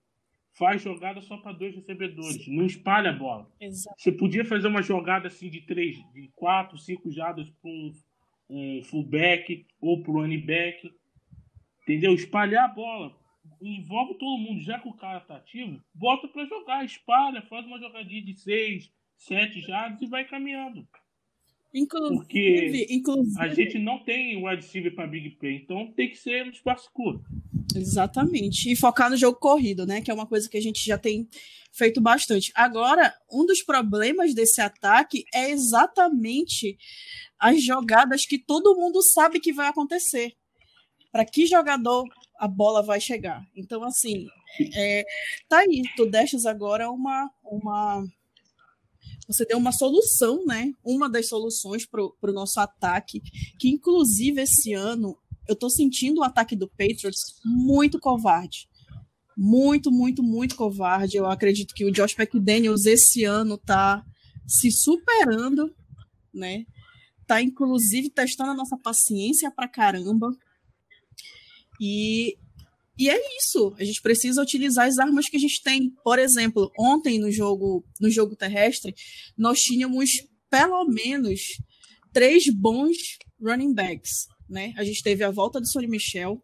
Faz 0.55 0.83
jogada 0.83 1.21
só 1.21 1.37
para 1.39 1.53
dois 1.53 1.75
recebedores, 1.75 2.47
não 2.47 2.67
espalha 2.67 3.11
a 3.11 3.15
bola. 3.15 3.51
Exato. 3.61 3.97
Você 3.99 4.13
podia 4.13 4.45
fazer 4.45 4.69
uma 4.69 4.83
jogada 4.83 5.29
assim 5.29 5.49
de 5.49 5.63
três, 5.63 5.97
de 6.13 6.29
quatro, 6.35 6.77
cinco 6.77 7.11
jardas 7.11 7.49
para 7.49 7.71
um, 7.71 7.93
um 8.51 8.83
fullback 8.83 9.67
ou 9.81 10.03
para 10.03 10.13
o 10.13 10.15
running 10.21 10.45
back. 10.45 10.93
Entendeu? 11.83 12.13
Espalhar 12.15 12.65
a 12.65 12.69
bola 12.69 13.17
envolve 13.63 14.15
todo 14.15 14.39
mundo, 14.39 14.61
já 14.63 14.79
que 14.79 14.89
o 14.89 14.95
cara 14.95 15.21
tá 15.21 15.37
ativo, 15.37 15.83
bota 15.95 16.29
para 16.29 16.47
jogar, 16.47 16.85
espalha, 16.85 17.43
faz 17.43 17.67
uma 17.67 17.79
jogadinha 17.79 18.23
de 18.23 18.35
seis, 18.35 18.91
sete 19.17 19.61
jardas 19.61 20.01
e 20.03 20.07
vai 20.07 20.25
caminhando. 20.25 20.87
Inclusive, 21.75 22.17
Porque 22.17 22.87
inclusive... 22.91 23.41
a 23.41 23.49
gente 23.49 23.79
não 23.79 23.99
tem 23.99 24.37
o 24.37 24.47
wide 24.47 24.63
receiver 24.63 24.95
para 24.95 25.07
big 25.07 25.31
play, 25.31 25.57
então 25.57 25.91
tem 25.93 26.11
que 26.11 26.17
ser 26.17 26.45
no 26.45 26.53
espaço 26.53 26.91
curto. 26.93 27.25
Exatamente. 27.75 28.71
E 28.71 28.77
focar 28.77 29.09
no 29.09 29.17
jogo 29.17 29.39
corrido, 29.39 29.87
né? 29.87 30.03
Que 30.03 30.11
é 30.11 30.15
uma 30.15 30.27
coisa 30.27 30.49
que 30.49 30.59
a 30.59 30.61
gente 30.61 30.85
já 30.85 30.99
tem 30.99 31.27
feito 31.73 32.01
bastante. 32.01 32.53
Agora, 32.55 33.15
um 33.31 33.47
dos 33.47 33.63
problemas 33.63 34.35
desse 34.35 34.61
ataque 34.61 35.25
é 35.33 35.51
exatamente 35.51 36.77
as 37.39 37.63
jogadas 37.63 38.27
que 38.27 38.39
todo 38.39 38.77
mundo 38.77 39.01
sabe 39.03 39.41
que 39.41 39.53
vai 39.53 39.69
acontecer. 39.69 40.35
Para 41.11 41.25
que 41.25 41.47
jogador 41.47 42.05
a 42.43 42.49
bola 42.49 42.83
vai 42.83 43.01
chegar. 43.01 43.47
Então, 43.55 43.85
assim, 43.85 44.27
é, 44.75 45.05
tá 45.49 45.59
aí, 45.59 45.85
tu 45.97 46.07
deixas 46.07 46.45
agora 46.45 46.91
uma, 46.91 47.31
uma. 47.45 48.05
Você 49.29 49.47
deu 49.47 49.59
uma 49.59 49.71
solução, 49.71 50.45
né? 50.45 50.73
Uma 50.85 51.09
das 51.09 51.29
soluções 51.29 51.87
para 51.87 52.03
o 52.03 52.33
nosso 52.33 52.59
ataque, 52.59 53.23
que 53.61 53.69
inclusive 53.69 54.43
esse 54.43 54.73
ano 54.73 55.17
eu 55.49 55.55
tô 55.55 55.71
sentindo 55.71 56.19
o 56.19 56.25
ataque 56.25 56.57
do 56.57 56.69
Patriots 56.69 57.39
muito 57.45 58.01
covarde. 58.01 58.69
Muito, 59.39 59.93
muito, 59.93 60.21
muito 60.21 60.57
covarde. 60.57 61.17
Eu 61.17 61.27
acredito 61.27 61.73
que 61.73 61.85
o 61.85 61.93
Josh 61.93 62.19
McDaniels 62.19 62.87
esse 62.87 63.23
ano 63.23 63.57
tá 63.57 64.05
se 64.49 64.69
superando, 64.73 65.73
né? 66.35 66.65
Tá 67.25 67.41
inclusive 67.41 68.11
testando 68.11 68.51
a 68.51 68.57
nossa 68.57 68.77
paciência 68.77 69.49
pra 69.49 69.69
caramba. 69.69 70.29
E, 71.81 72.37
e 72.99 73.09
é 73.09 73.21
isso. 73.39 73.75
A 73.79 73.85
gente 73.85 74.01
precisa 74.03 74.43
utilizar 74.43 74.87
as 74.87 74.99
armas 74.99 75.29
que 75.29 75.37
a 75.37 75.41
gente 75.41 75.63
tem. 75.63 75.91
Por 76.05 76.19
exemplo, 76.19 76.71
ontem 76.79 77.19
no 77.19 77.31
jogo, 77.31 77.85
no 78.01 78.11
jogo 78.11 78.37
terrestre, 78.37 78.95
nós 79.37 79.61
tínhamos 79.61 80.11
pelo 80.51 80.85
menos 80.87 81.41
três 82.13 82.49
bons 82.49 83.19
running 83.41 83.75
backs. 83.75 84.27
Né? 84.49 84.75
A 84.77 84.85
gente 84.85 85.03
teve 85.03 85.25
a 85.25 85.31
volta 85.31 85.61
do 85.61 85.67
Sonny 85.67 85.89
Michel, 85.89 86.43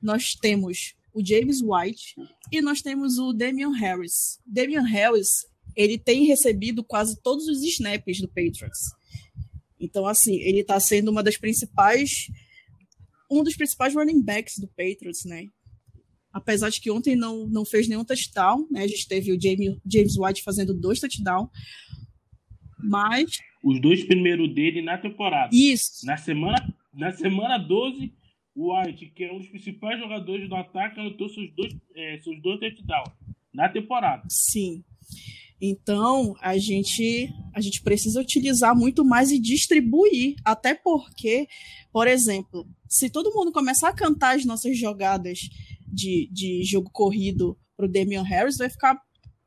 nós 0.00 0.34
temos 0.34 0.94
o 1.12 1.24
James 1.24 1.60
White 1.62 2.14
e 2.52 2.60
nós 2.60 2.80
temos 2.80 3.18
o 3.18 3.32
Damian 3.32 3.72
Harris. 3.72 4.38
Damian 4.46 4.82
Harris, 4.82 5.28
ele 5.74 5.98
tem 5.98 6.26
recebido 6.26 6.84
quase 6.84 7.20
todos 7.22 7.46
os 7.46 7.62
snaps 7.62 8.20
do 8.20 8.28
Patriots. 8.28 8.92
Então, 9.78 10.06
assim, 10.06 10.36
ele 10.40 10.60
está 10.60 10.80
sendo 10.80 11.10
uma 11.10 11.22
das 11.22 11.36
principais 11.36 12.28
um 13.30 13.42
dos 13.42 13.56
principais 13.56 13.94
running 13.94 14.22
backs 14.22 14.58
do 14.58 14.68
Patriots, 14.68 15.24
né? 15.24 15.48
Apesar 16.32 16.68
de 16.68 16.80
que 16.80 16.90
ontem 16.90 17.16
não, 17.16 17.46
não 17.46 17.64
fez 17.64 17.88
nenhum 17.88 18.04
touchdown, 18.04 18.66
né? 18.70 18.82
A 18.82 18.86
gente 18.86 19.08
teve 19.08 19.32
o 19.32 19.40
James, 19.40 19.78
James 19.86 20.16
White 20.18 20.42
fazendo 20.42 20.74
dois 20.74 21.00
touchdowns. 21.00 21.48
Mas. 22.78 23.38
Os 23.62 23.80
dois 23.80 24.04
primeiros 24.04 24.54
dele 24.54 24.82
na 24.82 24.98
temporada. 24.98 25.50
Isso. 25.54 26.04
Na 26.04 26.16
semana, 26.16 26.74
na 26.92 27.12
semana 27.12 27.58
12, 27.58 28.12
o 28.54 28.72
White, 28.72 29.06
que 29.06 29.24
é 29.24 29.32
um 29.32 29.38
dos 29.38 29.48
principais 29.48 29.98
jogadores 29.98 30.48
do 30.48 30.54
ataque, 30.54 31.00
anotou 31.00 31.28
seus 31.28 31.50
dois, 31.54 31.74
é, 31.94 32.18
seus 32.18 32.40
dois 32.42 32.60
touchdowns 32.60 33.10
na 33.52 33.68
temporada. 33.68 34.22
Sim. 34.28 34.84
Então, 35.60 36.34
a 36.40 36.58
gente, 36.58 37.32
a 37.54 37.60
gente 37.60 37.82
precisa 37.82 38.20
utilizar 38.20 38.76
muito 38.76 39.04
mais 39.04 39.30
e 39.30 39.38
distribuir, 39.38 40.36
até 40.44 40.74
porque, 40.74 41.48
por 41.90 42.06
exemplo, 42.06 42.66
se 42.88 43.08
todo 43.08 43.32
mundo 43.32 43.52
começar 43.52 43.88
a 43.88 43.94
cantar 43.94 44.36
as 44.36 44.44
nossas 44.44 44.78
jogadas 44.78 45.38
de, 45.86 46.28
de 46.30 46.62
jogo 46.62 46.90
corrido 46.92 47.58
para 47.76 47.86
o 47.86 47.88
Damian 47.90 48.22
Harris, 48.22 48.58
vai 48.58 48.68
ficar 48.68 49.00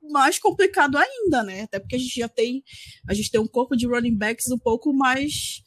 mais 0.09 0.39
complicado 0.39 0.97
ainda, 0.97 1.43
né? 1.43 1.61
Até 1.61 1.79
porque 1.79 1.95
a 1.95 1.99
gente 1.99 2.19
já 2.19 2.27
tem 2.27 2.63
a 3.07 3.13
gente 3.13 3.29
tem 3.29 3.39
um 3.39 3.47
corpo 3.47 3.75
de 3.75 3.85
running 3.85 4.15
backs 4.15 4.49
um 4.49 4.57
pouco 4.57 4.91
mais 4.91 5.61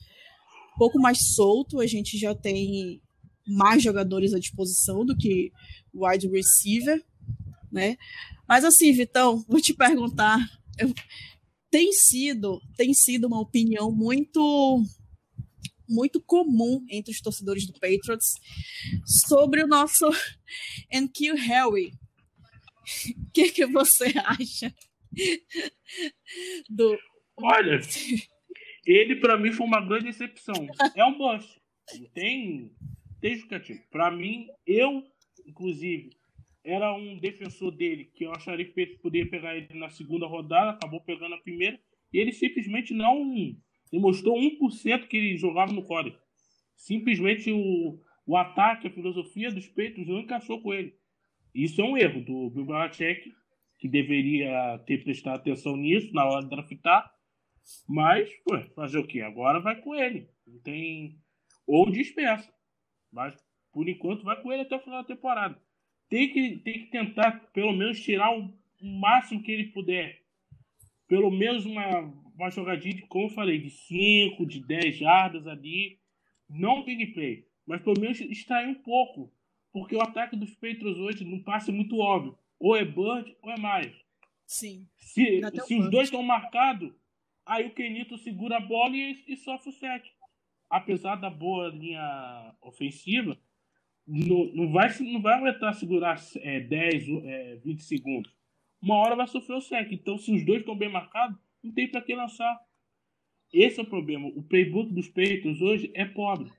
um 0.75 0.79
pouco 0.79 0.99
mais 0.99 1.35
solto, 1.35 1.81
a 1.81 1.87
gente 1.87 2.19
já 2.19 2.35
tem 2.35 3.01
mais 3.47 3.83
jogadores 3.83 4.33
à 4.35 4.39
disposição 4.39 5.05
do 5.05 5.17
que 5.17 5.53
wide 5.95 6.29
receiver, 6.29 7.05
né? 7.73 7.97
Mas 8.47 8.65
assim, 8.65 8.93
Vitão, 8.93 9.45
vou 9.49 9.61
te 9.61 9.75
perguntar, 9.75 10.39
eu, 10.79 10.93
tem 11.71 11.91
sido, 11.93 12.61
tem 12.77 12.93
sido 12.93 13.27
uma 13.27 13.41
opinião 13.41 13.91
muito 13.91 14.85
muito 15.89 16.23
comum 16.23 16.85
entre 16.89 17.13
os 17.13 17.21
torcedores 17.21 17.67
do 17.67 17.73
Patriots 17.75 18.27
sobre 19.29 19.63
o 19.63 19.67
nosso 19.67 20.09
NQ 20.91 21.35
Harry. 21.35 21.93
O 23.17 23.31
que, 23.33 23.51
que 23.51 23.67
você 23.67 24.13
acha 24.25 24.75
do. 26.69 26.99
Olha, 27.37 27.81
ele 28.85 29.17
para 29.17 29.39
mim 29.39 29.53
foi 29.53 29.67
uma 29.67 29.81
grande 29.81 30.07
decepção. 30.07 30.67
É 30.95 31.05
um 31.05 31.17
boss. 31.17 31.47
Tem, 32.15 32.71
tem 33.21 33.33
justificativo. 33.33 33.81
Para 33.91 34.11
mim, 34.11 34.47
eu, 34.67 35.03
inclusive, 35.47 36.11
era 36.65 36.95
um 36.95 37.19
defensor 37.19 37.73
dele 37.73 38.05
que 38.15 38.25
eu 38.25 38.33
acharia 38.33 38.65
que 38.65 38.99
poderia 38.99 39.29
pegar 39.29 39.57
ele 39.57 39.69
na 39.75 39.91
segunda 39.91 40.27
rodada, 40.27 40.71
acabou 40.71 41.01
pegando 41.01 41.35
a 41.35 41.41
primeira, 41.41 41.79
e 42.13 42.19
ele 42.19 42.33
simplesmente 42.33 42.95
não 42.95 43.25
demonstrou 43.91 44.39
1% 44.39 45.09
que 45.09 45.17
ele 45.17 45.37
jogava 45.37 45.73
no 45.73 45.85
core. 45.85 46.17
Simplesmente 46.77 47.51
o, 47.51 47.99
o 48.27 48.37
ataque, 48.37 48.87
a 48.87 48.91
filosofia 48.91 49.51
dos 49.51 49.67
peitos 49.69 50.07
não 50.07 50.21
encaixou 50.21 50.61
com 50.63 50.73
ele. 50.73 50.95
Isso 51.55 51.81
é 51.81 51.85
um 51.85 51.97
erro 51.97 52.25
do 52.25 52.51
Bill 52.51 52.67
que 53.79 53.89
deveria 53.89 54.79
ter 54.87 55.03
prestado 55.03 55.37
atenção 55.37 55.77
nisso 55.77 56.13
na 56.15 56.25
hora 56.25 56.45
de 56.45 56.51
draftar, 56.51 57.11
mas, 57.89 58.29
ué, 58.51 58.63
fazer 58.75 58.99
o 58.99 59.07
quê? 59.07 59.21
Agora 59.21 59.61
vai 59.61 59.81
com 59.81 59.95
ele. 59.95 60.29
Não 60.47 60.61
tem. 60.61 61.19
Ou 61.67 61.91
dispersa. 61.91 62.53
Mas, 63.11 63.35
por 63.73 63.89
enquanto, 63.89 64.25
vai 64.25 64.41
com 64.41 64.53
ele 64.53 64.63
até 64.63 64.77
o 64.77 64.81
final 64.81 65.03
da 65.03 65.09
temporada 65.09 65.61
tem 66.13 66.31
que, 66.31 66.57
tem 66.59 66.75
que 66.75 66.91
tentar, 66.91 67.41
pelo 67.55 67.73
menos, 67.73 67.99
tirar 67.99 68.39
o, 68.39 68.53
máximo 68.83 69.43
que 69.43 69.51
ele 69.51 69.69
puder. 69.69 70.21
Pelo 71.09 71.31
menos 71.31 71.65
uma, 71.65 72.01
uma 72.35 72.51
jogadinha, 72.51 72.97
de, 72.97 73.03
como 73.03 73.27
eu 73.27 73.31
falei, 73.31 73.59
de 73.59 73.71
5, 73.71 74.45
de 74.45 74.61
10 74.61 74.99
jardas 74.99 75.47
ali. 75.47 75.99
Não 76.51 76.85
big 76.85 77.15
play, 77.15 77.47
mas 77.67 77.81
pelo 77.81 77.99
menos 77.99 78.21
extrair 78.21 78.69
um 78.69 78.75
pouco. 78.75 79.33
Porque 79.73 79.97
o 79.97 80.03
ataque 80.03 80.37
dos 80.37 80.55
Patriots 80.55 80.99
hoje 80.99 81.25
não 81.25 81.43
passa 81.43 81.73
muito 81.73 81.97
óbvio. 81.97 82.37
Ou 82.61 82.77
é 82.77 82.85
Bird 82.85 83.35
ou 83.41 83.51
é 83.51 83.59
mais. 83.59 83.91
Sim. 84.45 84.87
Se, 84.99 85.41
se 85.65 85.75
os 85.77 85.89
dois 85.89 86.09
estão 86.09 86.23
marcados, 86.23 86.93
aí 87.47 87.69
o 87.69 87.75
Kenito 87.75 88.19
segura 88.19 88.59
a 88.59 88.61
bola 88.61 88.95
e, 88.95 89.25
e 89.29 89.37
sofre 89.37 89.71
o 89.71 89.73
sec. 89.73 90.05
Apesar 90.69 91.17
da 91.17 91.31
boa 91.31 91.69
linha 91.69 92.55
ofensiva, 92.61 93.39
não, 94.13 94.45
não, 94.53 94.71
vai, 94.71 94.91
não 95.01 95.23
vai 95.23 95.35
aguentar 95.35 95.75
segurar 95.75 96.21
é, 96.37 96.61
10, 96.61 97.09
é, 97.25 97.57
20 97.65 97.83
segundos. 97.83 98.37
Uma 98.81 98.97
hora 98.97 99.17
vai 99.17 99.27
sofrer 99.27 99.57
o 99.57 99.61
sec. 99.61 99.91
Então, 99.91 100.19
se 100.19 100.35
os 100.35 100.45
dois 100.45 100.61
estão 100.61 100.77
bem 100.77 100.91
marcados, 100.91 101.39
não 101.63 101.73
tem 101.73 101.91
para 101.91 102.03
que 102.03 102.15
lançar. 102.15 102.61
Esse 103.51 103.81
é 103.81 103.83
o 103.83 103.87
problema. 103.87 104.29
O 104.29 104.43
playbook 104.43 104.93
dos 104.93 105.09
peitos 105.09 105.63
hoje 105.63 105.91
é 105.95 106.05
pobre. 106.05 106.53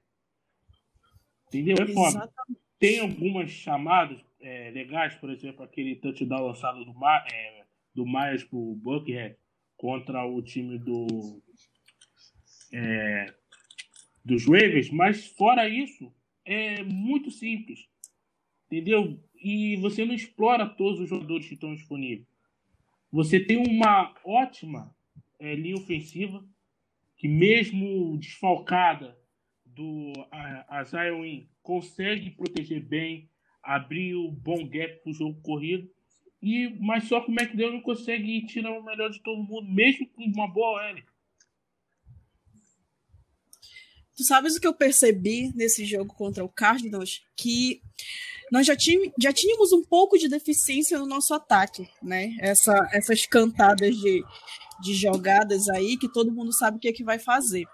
Entendeu? 1.47 1.75
É 1.79 1.85
pobre. 1.85 2.17
Exatamente. 2.17 2.61
Tem 2.79 2.99
algumas 2.99 3.51
chamadas 3.51 4.19
é, 4.41 4.71
legais, 4.71 5.13
por 5.15 5.29
exemplo, 5.29 5.63
aquele 5.63 5.95
touchdown 5.95 6.47
lançado 6.47 6.83
do, 6.83 6.93
Ma 6.93 7.23
é, 7.31 7.63
do 7.93 8.05
Myers 8.05 8.43
pro 8.43 8.75
Buckhead 8.75 9.37
contra 9.77 10.25
o 10.25 10.41
time 10.41 10.79
do 10.79 11.41
é, 12.73 13.33
dos 14.25 14.45
Ravens, 14.45 14.89
mas 14.89 15.27
fora 15.27 15.69
isso, 15.69 16.11
é 16.45 16.83
muito 16.83 17.31
simples. 17.31 17.87
Entendeu? 18.65 19.19
E 19.35 19.75
você 19.77 20.05
não 20.05 20.13
explora 20.13 20.67
todos 20.67 20.99
os 20.99 21.09
jogadores 21.09 21.47
que 21.47 21.53
estão 21.53 21.75
disponíveis. 21.75 22.27
Você 23.11 23.39
tem 23.39 23.57
uma 23.57 24.13
ótima 24.25 24.95
é, 25.39 25.55
linha 25.55 25.75
ofensiva, 25.75 26.43
que 27.17 27.27
mesmo 27.27 28.17
desfalcada 28.17 29.17
do 29.65 30.13
a, 30.31 30.79
a 30.79 30.83
Zion 30.83 31.43
consegue 31.61 32.31
proteger 32.31 32.83
bem, 32.83 33.29
abrir 33.61 34.15
o 34.15 34.31
bom 34.31 34.67
gap 34.67 35.01
para 35.01 35.11
o 35.11 35.13
jogo 35.13 35.39
corrido. 35.41 35.89
E, 36.41 36.69
mas 36.81 37.05
só 37.05 37.21
que 37.21 37.31
o 37.31 37.71
não 37.71 37.81
consegue 37.81 38.45
tirar 38.45 38.71
o 38.71 38.83
melhor 38.83 39.09
de 39.09 39.21
todo 39.21 39.43
mundo, 39.43 39.69
mesmo 39.69 40.07
com 40.09 40.23
uma 40.23 40.47
boa 40.47 40.81
OL. 40.81 41.01
Tu 44.15 44.23
sabes 44.23 44.55
o 44.55 44.61
que 44.61 44.67
eu 44.67 44.73
percebi 44.73 45.51
nesse 45.55 45.85
jogo 45.85 46.13
contra 46.13 46.43
o 46.43 46.49
Cardinals? 46.49 47.21
Que 47.35 47.81
nós 48.51 48.67
já, 48.67 48.75
já 49.19 49.33
tínhamos 49.33 49.71
um 49.71 49.83
pouco 49.83 50.17
de 50.17 50.27
deficiência 50.27 50.99
no 50.99 51.07
nosso 51.07 51.33
ataque, 51.33 51.89
né? 52.01 52.35
Essa, 52.39 52.73
essas 52.91 53.25
cantadas 53.25 53.95
de, 53.95 54.23
de 54.81 54.93
jogadas 54.93 55.67
aí 55.69 55.97
que 55.97 56.11
todo 56.11 56.31
mundo 56.31 56.53
sabe 56.53 56.77
o 56.77 56.79
que 56.79 56.89
é 56.89 56.93
que 56.93 57.03
vai 57.03 57.17
fazer. 57.17 57.65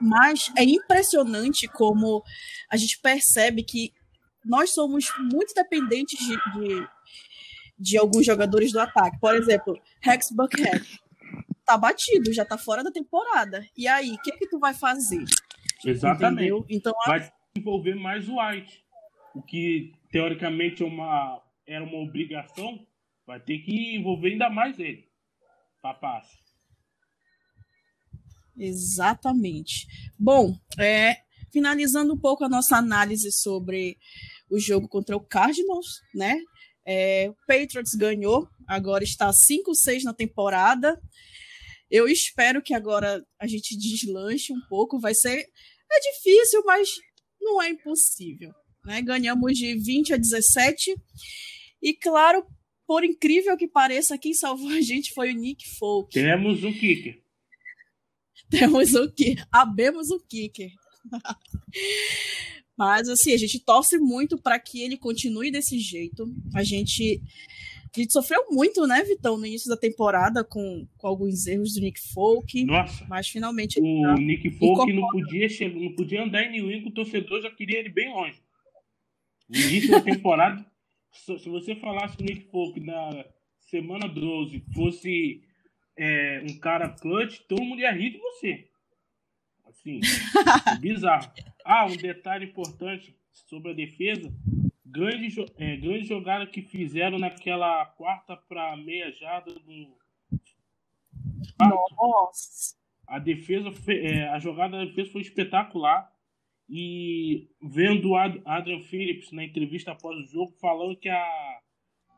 Mas 0.00 0.50
é 0.56 0.64
impressionante 0.64 1.68
como 1.68 2.24
a 2.68 2.76
gente 2.76 2.98
percebe 2.98 3.62
que 3.62 3.92
nós 4.44 4.74
somos 4.74 5.12
muito 5.30 5.54
dependentes 5.54 6.18
de, 6.18 6.36
de, 6.36 6.88
de 7.78 7.96
alguns 7.96 8.26
jogadores 8.26 8.72
do 8.72 8.80
ataque. 8.80 9.20
Por 9.20 9.36
exemplo, 9.36 9.80
Rex 10.00 10.32
Buckhead 10.32 11.00
tá 11.64 11.78
batido, 11.78 12.32
já 12.32 12.44
tá 12.44 12.58
fora 12.58 12.82
da 12.82 12.90
temporada. 12.90 13.64
E 13.76 13.86
aí, 13.86 14.12
o 14.12 14.22
que 14.22 14.32
que 14.32 14.48
tu 14.48 14.58
vai 14.58 14.74
fazer? 14.74 15.24
Exatamente. 15.84 16.48
Entendeu? 16.48 16.66
Então, 16.68 16.92
vai 17.06 17.30
envolver 17.56 17.94
mais 17.94 18.28
o 18.28 18.36
White. 18.38 18.84
O 19.34 19.42
que 19.42 19.92
teoricamente 20.10 20.82
é 20.82 20.86
uma, 20.86 21.42
era 21.66 21.84
uma 21.84 21.98
obrigação, 21.98 22.86
vai 23.26 23.40
ter 23.40 23.58
que 23.58 23.96
envolver 23.96 24.32
ainda 24.32 24.50
mais 24.50 24.78
ele. 24.78 25.08
Papás. 25.80 26.26
Exatamente. 28.56 29.86
Bom, 30.18 30.54
é, 30.78 31.16
finalizando 31.50 32.14
um 32.14 32.18
pouco 32.18 32.44
a 32.44 32.48
nossa 32.48 32.76
análise 32.76 33.32
sobre 33.32 33.96
o 34.50 34.58
jogo 34.58 34.88
contra 34.88 35.16
o 35.16 35.20
Cardinals, 35.20 36.00
né? 36.14 36.38
É, 36.84 37.30
o 37.30 37.36
Patriots 37.46 37.94
ganhou, 37.94 38.46
agora 38.66 39.02
está 39.02 39.30
5-6 39.30 40.02
na 40.04 40.12
temporada. 40.12 41.00
Eu 41.90 42.08
espero 42.08 42.62
que 42.62 42.74
agora 42.74 43.22
a 43.38 43.46
gente 43.46 43.76
deslanche 43.76 44.52
um 44.52 44.60
pouco. 44.68 44.98
Vai 44.98 45.14
ser 45.14 45.46
é 45.92 46.00
difícil, 46.12 46.62
mas 46.64 46.88
não 47.40 47.60
é 47.60 47.68
impossível. 47.70 48.52
Né? 48.84 49.02
Ganhamos 49.02 49.56
de 49.56 49.74
20 49.74 50.14
a 50.14 50.16
17. 50.16 50.94
E 51.82 51.94
claro, 51.94 52.44
por 52.86 53.04
incrível 53.04 53.56
que 53.56 53.68
pareça, 53.68 54.18
quem 54.18 54.34
salvou 54.34 54.70
a 54.70 54.80
gente 54.80 55.12
foi 55.14 55.32
o 55.32 55.36
Nick 55.36 55.68
Folk. 55.78 56.12
Temos 56.12 56.62
um 56.64 56.72
kicker. 56.72 57.22
Temos 58.50 58.94
um 58.94 59.08
kicker. 59.08 59.46
Abemos 59.50 60.10
um 60.10 60.18
kicker. 60.18 60.70
Mas 62.76 63.08
assim, 63.08 63.32
a 63.32 63.36
gente 63.36 63.60
torce 63.60 63.98
muito 63.98 64.36
para 64.36 64.58
que 64.58 64.82
ele 64.82 64.96
continue 64.96 65.50
desse 65.50 65.78
jeito. 65.78 66.26
A 66.54 66.62
gente 66.62 67.20
a 68.00 68.02
gente 68.02 68.12
sofreu 68.12 68.46
muito, 68.50 68.86
né, 68.86 69.04
Vitão, 69.04 69.36
no 69.36 69.44
início 69.44 69.68
da 69.68 69.76
temporada 69.76 70.42
com, 70.42 70.88
com 70.96 71.06
alguns 71.06 71.46
erros 71.46 71.74
do 71.74 71.80
Nick 71.80 72.00
Folk. 72.00 72.64
Nossa. 72.64 73.04
Mas 73.06 73.28
finalmente. 73.28 73.78
O 73.78 74.02
tá 74.02 74.14
Nick 74.14 74.50
Folk 74.52 74.90
não 74.92 75.06
podia, 75.08 75.48
chegar, 75.48 75.78
não 75.78 75.94
podia 75.94 76.22
andar 76.22 76.42
em 76.44 76.52
New 76.52 76.72
England, 76.72 76.88
o 76.88 76.94
torcedor 76.94 77.42
já 77.42 77.50
queria 77.50 77.78
ele 77.80 77.90
bem 77.90 78.10
longe. 78.10 78.40
No 79.46 79.60
início 79.60 79.90
da 79.90 80.00
temporada, 80.00 80.64
se 81.12 81.48
você 81.50 81.76
falasse 81.76 82.16
que 82.16 82.22
o 82.22 82.26
Nick 82.26 82.50
Folk 82.50 82.80
na 82.80 83.26
semana 83.60 84.08
12 84.08 84.64
fosse 84.74 85.42
é, 85.94 86.42
um 86.48 86.58
cara 86.58 86.88
clutch, 86.88 87.40
todo 87.46 87.62
mundo 87.62 87.80
ia 87.80 87.92
rir 87.92 88.12
de 88.12 88.18
você. 88.18 88.68
Assim, 89.66 90.00
bizarro. 90.80 91.30
Ah, 91.62 91.84
um 91.84 91.96
detalhe 91.96 92.46
importante 92.46 93.14
sobre 93.32 93.72
a 93.72 93.74
defesa 93.74 94.32
grande, 94.92 95.44
é, 95.56 95.76
grande 95.76 96.04
jogada 96.04 96.46
que 96.46 96.62
fizeram 96.62 97.18
naquela 97.18 97.86
quarta 97.86 98.36
para 98.36 98.76
meia 98.76 99.10
jarda 99.12 99.52
do. 99.52 99.96
Nossa! 101.58 102.76
A 103.06 103.18
defesa, 103.18 103.70
é, 103.90 104.28
a 104.28 104.38
jogada 104.38 104.76
da 104.76 104.84
defesa 104.84 105.10
foi 105.10 105.22
espetacular. 105.22 106.10
E 106.68 107.48
vendo 107.60 108.10
o 108.10 108.16
Adrian 108.16 108.80
Phillips 108.80 109.30
na 109.32 109.44
entrevista 109.44 109.92
após 109.92 110.16
o 110.16 110.24
jogo 110.24 110.52
falando 110.58 110.96
que, 110.96 111.08
a, 111.08 111.58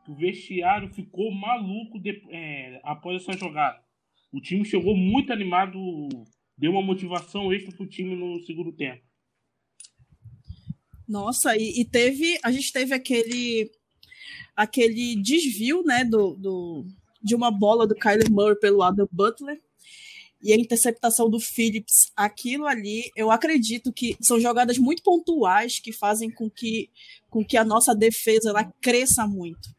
que 0.05 0.11
o 0.11 0.15
vestiário 0.15 0.93
ficou 0.93 1.29
maluco 1.33 1.99
de, 1.99 2.21
é, 2.29 2.79
após 2.83 3.21
essa 3.21 3.37
jogada. 3.37 3.83
O 4.31 4.39
time 4.39 4.63
chegou 4.63 4.95
muito 4.95 5.33
animado, 5.33 5.77
deu 6.57 6.71
uma 6.71 6.81
motivação 6.81 7.51
extra 7.51 7.75
pro 7.75 7.87
time 7.87 8.15
no 8.15 8.39
segundo 8.45 8.71
tempo. 8.71 9.03
Nossa, 11.07 11.55
e, 11.55 11.81
e, 11.81 11.85
teve. 11.85 12.37
A 12.43 12.51
gente 12.51 12.71
teve 12.71 12.93
aquele 12.93 13.71
aquele 14.55 15.15
desvio, 15.21 15.83
né, 15.83 16.05
do, 16.05 16.33
do, 16.35 16.85
de 17.21 17.35
uma 17.35 17.51
bola 17.51 17.85
do 17.85 17.93
Kyler 17.93 18.31
Murray 18.31 18.55
pelo 18.55 18.81
Adam 18.81 19.07
Butler 19.11 19.59
e 20.41 20.53
a 20.53 20.55
interceptação 20.55 21.29
do 21.29 21.39
Phillips. 21.39 22.11
Aquilo 22.15 22.65
ali, 22.65 23.11
eu 23.15 23.31
acredito 23.31 23.91
que 23.91 24.15
são 24.21 24.39
jogadas 24.39 24.77
muito 24.77 25.03
pontuais 25.03 25.79
que 25.79 25.91
fazem 25.91 26.29
com 26.29 26.49
que, 26.49 26.89
com 27.29 27.43
que 27.43 27.57
a 27.57 27.65
nossa 27.65 27.93
defesa 27.93 28.49
ela 28.49 28.63
cresça 28.81 29.27
muito. 29.27 29.69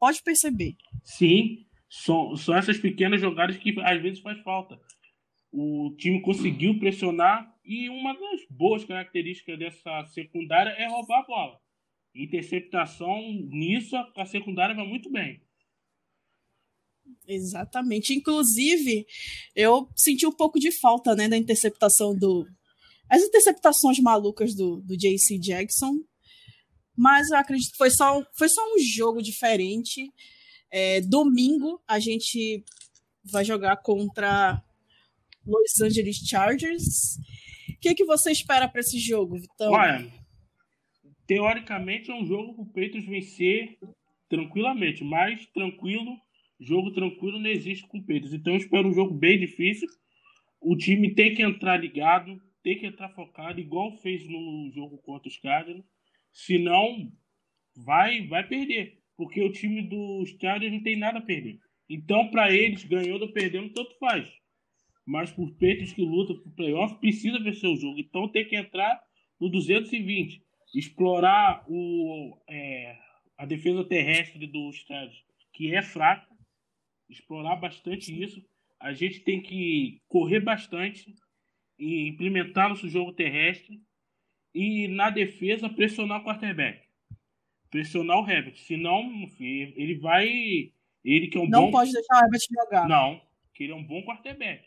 Pode 0.00 0.22
perceber. 0.22 0.76
Sim, 1.04 1.64
são, 1.88 2.34
são 2.36 2.56
essas 2.56 2.78
pequenas 2.78 3.20
jogadas 3.20 3.56
que 3.56 3.74
às 3.82 4.02
vezes 4.02 4.20
faz 4.20 4.40
falta. 4.42 4.80
O 5.52 5.94
time 5.96 6.20
conseguiu 6.20 6.78
pressionar 6.78 7.53
e 7.64 7.88
uma 7.88 8.12
das 8.12 8.40
boas 8.50 8.84
características 8.84 9.58
dessa 9.58 10.04
secundária 10.12 10.70
é 10.70 10.86
roubar 10.86 11.20
a 11.20 11.26
bola. 11.26 11.60
Interceptação 12.14 13.20
nisso, 13.50 13.96
a 14.16 14.26
secundária 14.26 14.74
vai 14.74 14.86
muito 14.86 15.10
bem. 15.10 15.42
Exatamente. 17.26 18.14
Inclusive, 18.14 19.06
eu 19.56 19.88
senti 19.96 20.26
um 20.26 20.32
pouco 20.32 20.58
de 20.58 20.70
falta 20.78 21.14
né, 21.14 21.28
da 21.28 21.36
interceptação 21.36 22.16
do. 22.16 22.46
As 23.08 23.22
interceptações 23.22 23.98
malucas 23.98 24.54
do, 24.54 24.80
do 24.82 24.96
JC 24.96 25.38
Jackson. 25.38 26.00
Mas 26.96 27.28
eu 27.30 27.38
acredito 27.38 27.72
que 27.72 27.76
foi 27.76 27.90
só, 27.90 28.24
foi 28.36 28.48
só 28.48 28.62
um 28.74 28.78
jogo 28.78 29.20
diferente. 29.20 30.12
É, 30.70 31.00
domingo 31.00 31.82
a 31.88 31.98
gente 31.98 32.64
vai 33.24 33.44
jogar 33.44 33.78
contra 33.78 34.62
Los 35.44 35.80
Angeles 35.80 36.18
Chargers 36.18 37.18
que, 37.84 37.94
que 37.94 38.04
você 38.04 38.32
espera 38.32 38.66
para 38.66 38.80
esse 38.80 38.98
jogo, 38.98 39.38
Vitão? 39.38 39.70
Olha, 39.72 40.10
teoricamente 41.26 42.10
é 42.10 42.14
um 42.14 42.24
jogo 42.24 42.54
para 42.54 42.62
o 42.62 42.72
Peitos 42.72 43.04
vencer 43.04 43.78
tranquilamente, 44.26 45.04
mas 45.04 45.46
tranquilo, 45.48 46.16
jogo 46.58 46.92
tranquilo 46.92 47.38
não 47.38 47.50
existe 47.50 47.86
com 47.86 47.98
o 47.98 48.02
Peitos. 48.02 48.32
Então 48.32 48.54
eu 48.54 48.58
espero 48.58 48.88
um 48.88 48.94
jogo 48.94 49.12
bem 49.12 49.38
difícil. 49.38 49.86
O 50.62 50.74
time 50.74 51.14
tem 51.14 51.34
que 51.34 51.42
entrar 51.42 51.76
ligado, 51.76 52.40
tem 52.62 52.78
que 52.78 52.86
entrar 52.86 53.10
focado, 53.10 53.60
igual 53.60 53.94
fez 53.98 54.26
no 54.26 54.70
jogo 54.74 54.96
contra 54.98 55.28
os 55.28 55.36
Cardinals. 55.36 55.84
Senão, 56.32 57.12
vai, 57.76 58.26
vai 58.26 58.48
perder. 58.48 58.98
Porque 59.14 59.42
o 59.42 59.52
time 59.52 59.82
dos 59.82 60.32
Cardinals 60.38 60.78
não 60.78 60.82
tem 60.82 60.96
nada 60.96 61.18
a 61.18 61.22
perder. 61.22 61.58
Então, 61.86 62.30
para 62.30 62.50
eles, 62.50 62.82
ganhando 62.82 63.22
ou 63.22 63.32
perdendo, 63.32 63.74
tanto 63.74 63.94
faz 63.98 64.26
mas 65.06 65.30
por 65.30 65.50
peitos 65.56 65.92
que 65.92 66.02
lutam 66.02 66.36
por 66.40 66.52
playoff 66.54 66.98
precisa 66.98 67.38
vencer 67.38 67.68
o 67.68 67.76
jogo. 67.76 67.98
Então 67.98 68.28
tem 68.28 68.46
que 68.46 68.56
entrar 68.56 69.00
no 69.38 69.48
220, 69.48 70.42
explorar 70.74 71.64
o, 71.68 72.38
é, 72.48 72.96
a 73.36 73.44
defesa 73.44 73.84
terrestre 73.84 74.46
do 74.46 74.70
estádio, 74.70 75.22
que 75.52 75.74
é 75.74 75.82
fraca, 75.82 76.26
explorar 77.08 77.56
bastante 77.56 78.10
isso. 78.22 78.42
A 78.80 78.92
gente 78.92 79.20
tem 79.20 79.40
que 79.40 80.00
correr 80.08 80.40
bastante 80.40 81.14
e 81.78 82.08
implementar 82.08 82.68
nosso 82.68 82.88
jogo 82.88 83.12
terrestre 83.12 83.80
e 84.54 84.88
na 84.88 85.10
defesa 85.10 85.68
pressionar 85.68 86.20
o 86.20 86.24
quarterback. 86.24 86.82
Pressionar 87.70 88.20
o 88.20 88.28
Herbert. 88.28 88.56
Senão, 88.56 89.10
ele 89.40 89.98
vai. 89.98 90.72
Ele 91.04 91.26
que 91.26 91.36
é 91.36 91.40
um 91.40 91.48
Não 91.48 91.66
bom... 91.66 91.70
pode 91.72 91.92
deixar 91.92 92.14
o 92.14 92.24
Herbert 92.24 92.40
jogar. 92.50 92.88
Não, 92.88 93.20
que 93.52 93.64
ele 93.64 93.72
é 93.72 93.76
um 93.76 93.82
bom 93.82 94.02
quarterback. 94.04 94.64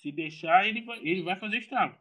Se 0.00 0.10
deixar, 0.12 0.66
ele 0.66 0.82
vai, 0.82 0.98
ele 1.00 1.22
vai 1.22 1.38
fazer 1.38 1.58
estrago. 1.58 1.98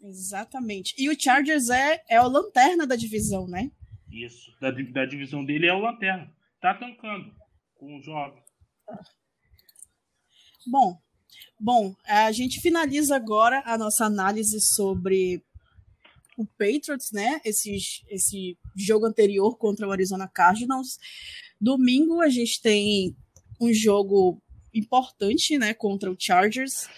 Exatamente. 0.00 0.94
E 0.96 1.08
o 1.08 1.20
Chargers 1.20 1.70
é, 1.70 2.02
é 2.08 2.20
o 2.20 2.28
lanterna 2.28 2.86
da 2.86 2.94
divisão, 2.94 3.48
né? 3.48 3.70
Isso. 4.10 4.56
Da, 4.60 4.70
da 4.70 5.04
divisão 5.04 5.44
dele 5.44 5.66
é 5.66 5.74
o 5.74 5.80
lanterna. 5.80 6.32
Tá 6.60 6.74
tancando 6.74 7.34
com 7.74 7.96
o 7.96 8.02
jovem. 8.02 8.42
Bom, 10.66 11.00
Bom, 11.60 11.94
a 12.06 12.30
gente 12.30 12.60
finaliza 12.60 13.16
agora 13.16 13.62
a 13.66 13.76
nossa 13.76 14.04
análise 14.04 14.60
sobre 14.60 15.42
o 16.36 16.46
Patriots, 16.46 17.10
né? 17.10 17.40
Esse, 17.44 17.76
esse 18.08 18.56
jogo 18.76 19.06
anterior 19.06 19.56
contra 19.58 19.88
o 19.88 19.90
Arizona 19.90 20.28
Cardinals. 20.28 20.98
Domingo 21.60 22.20
a 22.20 22.28
gente 22.28 22.62
tem 22.62 23.16
um 23.60 23.72
jogo 23.72 24.40
importante, 24.74 25.58
né? 25.58 25.74
Contra 25.74 26.10
o 26.10 26.16
Chargers. 26.18 26.88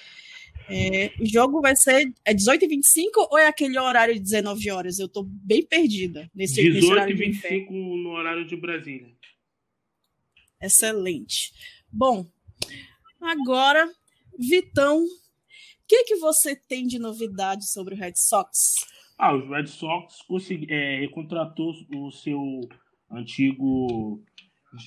É, 0.68 1.12
o 1.20 1.26
jogo 1.26 1.60
vai 1.60 1.74
ser 1.74 2.12
é 2.24 2.32
18h25 2.32 3.28
ou 3.30 3.38
é 3.38 3.48
aquele 3.48 3.78
horário 3.78 4.14
de 4.14 4.20
19 4.20 4.70
horas? 4.70 4.98
Eu 4.98 5.08
tô 5.08 5.24
bem 5.24 5.66
perdida 5.66 6.30
nesse, 6.34 6.56
18 6.56 6.74
nesse 6.74 6.92
horário. 6.92 7.16
25 7.16 7.72
no 7.72 8.10
horário 8.10 8.46
de 8.46 8.56
Brasília. 8.56 9.12
Excelente. 10.62 11.52
Bom, 11.90 12.26
agora, 13.20 13.90
Vitão, 14.38 15.02
o 15.02 15.08
que, 15.88 16.04
que 16.04 16.16
você 16.16 16.54
tem 16.54 16.86
de 16.86 16.98
novidade 16.98 17.66
sobre 17.68 17.94
o 17.94 17.96
Red 17.96 18.12
Sox? 18.16 18.74
Ah, 19.18 19.34
o 19.34 19.50
Red 19.50 19.66
Sox 19.66 20.22
consegui, 20.22 20.72
é, 20.72 21.00
recontratou 21.00 21.74
o 21.94 22.10
seu 22.12 22.60
antigo 23.10 24.22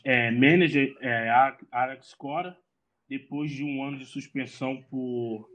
é, 0.06 0.32
manager, 0.32 0.96
é, 1.02 1.30
Alex 1.72 2.14
Cora, 2.14 2.58
depois 3.14 3.52
de 3.52 3.64
um 3.64 3.84
ano 3.84 4.00
de 4.00 4.08
suspensão 4.08 4.82
por, 4.90 5.48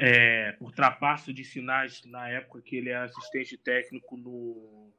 é, 0.00 0.52
por 0.58 0.72
trapaço 0.72 1.32
de 1.32 1.44
sinais 1.44 2.02
na 2.04 2.28
época 2.28 2.62
que 2.62 2.74
ele 2.74 2.88
era 2.88 3.04
assistente 3.04 3.56
técnico 3.56 4.16
no, 4.16 4.92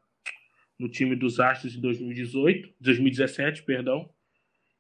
no 0.80 0.88
time 0.88 1.18
dos 1.18 1.38
Astros 1.38 1.74
de 1.74 1.82
2018, 1.82 2.74
2017, 2.80 3.64
perdão. 3.64 4.10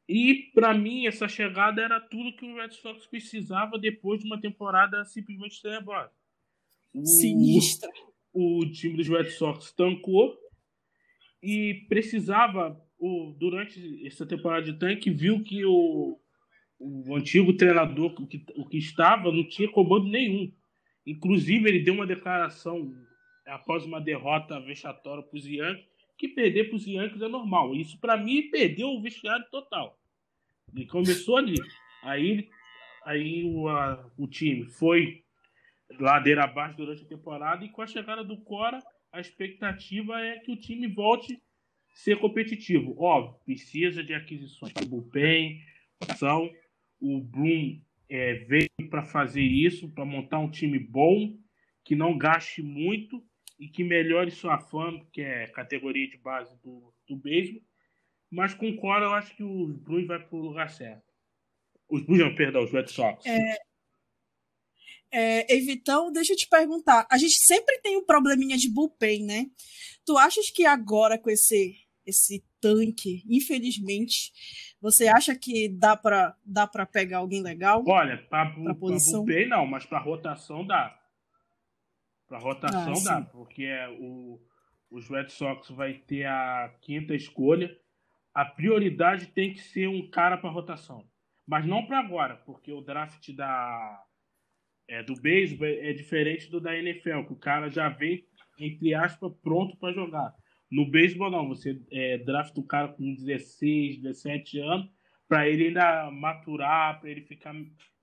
E 0.07 0.51
para 0.53 0.73
mim 0.73 1.05
essa 1.05 1.27
chegada 1.27 1.81
era 1.81 1.99
tudo 1.99 2.35
que 2.37 2.45
o 2.45 2.55
Red 2.55 2.71
Sox 2.71 3.05
precisava 3.07 3.77
depois 3.77 4.21
de 4.21 4.27
uma 4.27 4.39
temporada 4.39 5.03
simplesmente 5.03 5.61
tenebrosa. 5.61 6.13
Sinistra. 7.03 7.89
O, 8.31 8.61
o 8.61 8.71
time 8.71 8.95
dos 8.95 9.09
Red 9.09 9.31
Sox 9.31 9.73
tancou 9.73 10.37
e 11.43 11.85
precisava 11.89 12.81
o, 12.97 13.35
durante 13.37 14.07
essa 14.07 14.25
temporada 14.25 14.71
de 14.71 14.79
tanque 14.79 15.09
viu 15.09 15.43
que 15.43 15.65
o, 15.65 16.17
o 16.79 17.15
antigo 17.15 17.53
treinador 17.53 18.13
o 18.19 18.27
que, 18.27 18.45
o 18.55 18.65
que 18.67 18.77
estava 18.77 19.31
não 19.31 19.47
tinha 19.47 19.69
comando 19.69 20.07
nenhum. 20.07 20.51
Inclusive 21.05 21.69
ele 21.69 21.79
deu 21.79 21.93
uma 21.93 22.05
declaração 22.05 22.93
após 23.45 23.85
uma 23.85 24.01
derrota 24.01 24.59
vexatória 24.59 25.23
para 25.23 25.37
os 25.37 25.45
Yankees 25.45 25.95
que 26.17 26.27
perder 26.29 26.69
para 26.69 26.77
os 26.77 26.87
Yankees 26.87 27.21
é 27.21 27.27
normal. 27.27 27.75
Isso, 27.75 27.99
para 27.99 28.17
mim, 28.17 28.49
perdeu 28.49 28.89
o 28.89 29.01
vestiário 29.01 29.45
total. 29.51 29.99
E 30.73 30.85
começou 30.85 31.37
ali. 31.37 31.55
Aí, 32.03 32.49
aí 33.03 33.43
o, 33.43 33.67
a, 33.67 34.09
o 34.17 34.27
time 34.27 34.65
foi 34.65 35.23
ladeira 35.99 36.43
abaixo 36.43 36.77
durante 36.77 37.03
a 37.03 37.07
temporada 37.07 37.63
e 37.63 37.69
com 37.69 37.81
a 37.81 37.87
chegada 37.87 38.23
do 38.23 38.37
Cora, 38.37 38.81
a 39.11 39.19
expectativa 39.19 40.19
é 40.19 40.39
que 40.39 40.51
o 40.51 40.57
time 40.57 40.87
volte 40.87 41.33
a 41.33 41.37
ser 41.93 42.17
competitivo. 42.19 42.95
Óbvio, 43.01 43.39
precisa 43.45 44.03
de 44.03 44.13
aquisições 44.13 44.73
do 44.73 44.85
bullpen, 44.85 45.61
são 46.17 46.49
o 46.99 47.21
Bloom 47.21 47.79
é, 48.09 48.35
veio 48.45 48.69
para 48.89 49.03
fazer 49.03 49.43
isso, 49.43 49.89
para 49.89 50.05
montar 50.05 50.39
um 50.39 50.49
time 50.49 50.79
bom, 50.79 51.37
que 51.83 51.95
não 51.95 52.17
gaste 52.17 52.61
muito 52.61 53.23
e 53.59 53.67
que 53.67 53.83
melhore 53.83 54.31
sua 54.31 54.59
fama, 54.59 55.05
que 55.11 55.21
é 55.21 55.47
categoria 55.47 56.07
de 56.07 56.17
base 56.17 56.55
do, 56.61 56.93
do 57.07 57.15
beisebol. 57.15 57.61
Mas 58.29 58.53
com 58.53 58.69
o 58.69 58.97
eu 58.97 59.13
acho 59.13 59.35
que 59.35 59.43
o 59.43 59.67
Blues 59.67 60.07
vai 60.07 60.19
para 60.19 60.35
o 60.35 60.41
lugar 60.41 60.69
certo. 60.69 61.05
Os 61.87 62.01
Blues, 62.01 62.19
não, 62.19 62.35
perdão, 62.35 62.63
os 62.63 62.71
Red 62.71 62.87
Sox. 62.87 63.25
É, 63.25 63.57
é, 65.11 65.55
Evitão, 65.55 66.11
deixa 66.11 66.33
eu 66.33 66.37
te 66.37 66.47
perguntar. 66.47 67.07
A 67.09 67.17
gente 67.17 67.37
sempre 67.45 67.79
tem 67.79 67.95
um 67.95 68.05
probleminha 68.05 68.57
de 68.57 68.69
bullpen, 68.69 69.23
né? 69.23 69.45
Tu 70.03 70.17
achas 70.17 70.49
que 70.49 70.65
agora 70.65 71.17
com 71.17 71.29
esse 71.29 71.84
esse 72.05 72.43
tanque, 72.61 73.23
infelizmente, 73.27 74.31
você 74.81 75.07
acha 75.07 75.35
que 75.35 75.69
dá 75.69 75.95
para 75.95 76.35
dá 76.45 76.67
para 76.67 76.85
pegar 76.85 77.19
alguém 77.19 77.41
legal? 77.41 77.83
Olha, 77.87 78.17
para 78.29 78.45
bullpen 78.45 79.47
não, 79.47 79.65
mas 79.65 79.85
para 79.85 79.99
rotação 79.99 80.65
dá. 80.65 80.97
Para 82.27 82.39
rotação 82.39 82.93
ah, 82.93 83.03
dá, 83.03 83.21
porque 83.21 83.63
é 83.63 83.89
o, 83.99 84.39
os 84.89 85.09
Red 85.09 85.29
Sox 85.29 85.69
vai 85.69 85.93
ter 85.93 86.25
a 86.25 86.73
quinta 86.81 87.13
escolha. 87.13 87.75
A 88.33 88.43
prioridade 88.45 89.27
tem 89.27 89.53
que 89.53 89.61
ser 89.61 89.87
um 89.87 90.09
cara 90.09 90.37
para 90.37 90.49
rotação. 90.49 91.07
Mas 91.47 91.65
não 91.65 91.85
para 91.85 91.99
agora, 91.99 92.37
porque 92.37 92.71
o 92.71 92.81
draft 92.81 93.31
da, 93.33 94.03
é, 94.87 95.03
do 95.03 95.13
beisebol 95.21 95.67
é, 95.67 95.89
é 95.89 95.93
diferente 95.93 96.49
do 96.49 96.59
da 96.59 96.75
NFL, 96.75 97.23
que 97.27 97.33
o 97.33 97.39
cara 97.39 97.69
já 97.69 97.89
vem, 97.89 98.25
entre 98.59 98.93
aspas, 98.93 99.31
pronto 99.43 99.77
para 99.77 99.93
jogar. 99.93 100.33
No 100.69 100.89
beisebol, 100.89 101.31
não. 101.31 101.47
Você 101.47 101.81
é, 101.91 102.17
drafta 102.17 102.59
o 102.59 102.65
cara 102.65 102.89
com 102.89 103.13
16, 103.13 104.01
17 104.01 104.59
anos 104.59 104.89
para 105.27 105.49
ele 105.49 105.67
ainda 105.67 106.11
maturar, 106.11 106.99
para 106.99 107.09
ele 107.09 107.21
ficar, 107.21 107.53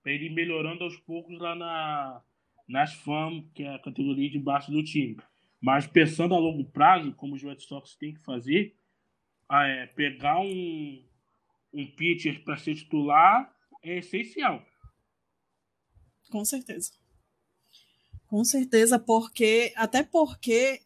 para 0.01 0.11
ele 0.11 0.25
ir 0.25 0.33
melhorando 0.33 0.83
aos 0.83 0.97
poucos 0.97 1.39
lá 1.39 1.55
na, 1.55 2.21
nas 2.67 2.93
FAM, 2.93 3.43
que 3.53 3.63
é 3.63 3.75
a 3.75 3.79
categoria 3.79 4.29
de 4.29 4.39
baixo 4.39 4.71
do 4.71 4.83
time. 4.83 5.17
Mas 5.61 5.87
pensando 5.87 6.35
a 6.35 6.39
longo 6.39 6.65
prazo, 6.65 7.13
como 7.13 7.35
os 7.35 7.43
Red 7.43 7.59
Sox 7.59 7.95
têm 7.95 8.13
que 8.13 8.21
fazer, 8.21 8.75
é, 9.49 9.85
pegar 9.87 10.39
um, 10.39 11.05
um 11.73 11.87
pitcher 11.95 12.43
para 12.43 12.57
ser 12.57 12.75
titular 12.75 13.53
é 13.81 13.97
essencial. 13.97 14.65
Com 16.29 16.43
certeza. 16.43 16.91
Com 18.27 18.43
certeza, 18.43 18.97
porque 18.97 19.73
até 19.75 20.03
porque 20.03 20.81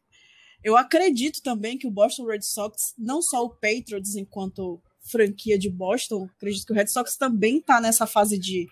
eu 0.64 0.76
acredito 0.76 1.42
também 1.42 1.78
que 1.78 1.88
o 1.88 1.92
Boston 1.92 2.26
Red 2.26 2.42
Sox, 2.42 2.94
não 2.98 3.22
só 3.22 3.44
o 3.44 3.50
Patriots 3.50 4.16
enquanto 4.16 4.82
franquia 5.10 5.58
de 5.58 5.70
Boston, 5.70 6.28
acredito 6.36 6.66
que 6.66 6.74
o 6.74 6.76
Red 6.76 6.88
Sox 6.88 7.16
também 7.16 7.58
está 7.58 7.80
nessa 7.80 8.06
fase 8.06 8.38
de, 8.38 8.68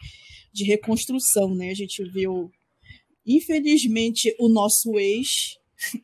de 0.51 0.63
reconstrução, 0.65 1.55
né? 1.55 1.69
A 1.69 1.75
gente 1.75 2.03
viu 2.09 2.51
Infelizmente, 3.25 4.35
o 4.39 4.47
nosso 4.47 4.99
ex, 4.99 5.57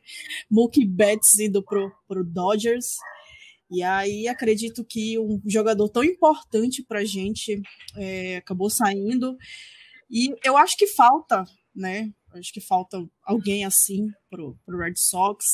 Mookie 0.50 0.84
Betts, 0.84 1.38
indo 1.38 1.62
pro, 1.62 1.92
pro 2.08 2.24
Dodgers. 2.24 2.86
E 3.70 3.82
aí 3.82 4.26
acredito 4.26 4.84
que 4.84 5.18
um 5.18 5.40
jogador 5.46 5.88
tão 5.88 6.02
importante 6.02 6.82
para 6.82 6.98
a 7.00 7.04
gente 7.04 7.62
é, 7.96 8.36
acabou 8.36 8.68
saindo. 8.68 9.36
E 10.10 10.34
eu 10.44 10.56
acho 10.56 10.76
que 10.76 10.86
falta, 10.88 11.44
né? 11.74 12.10
Acho 12.34 12.52
que 12.52 12.60
falta 12.60 12.98
alguém 13.24 13.64
assim 13.64 14.08
pro, 14.30 14.56
pro 14.64 14.78
Red 14.78 14.94
Sox 14.96 15.44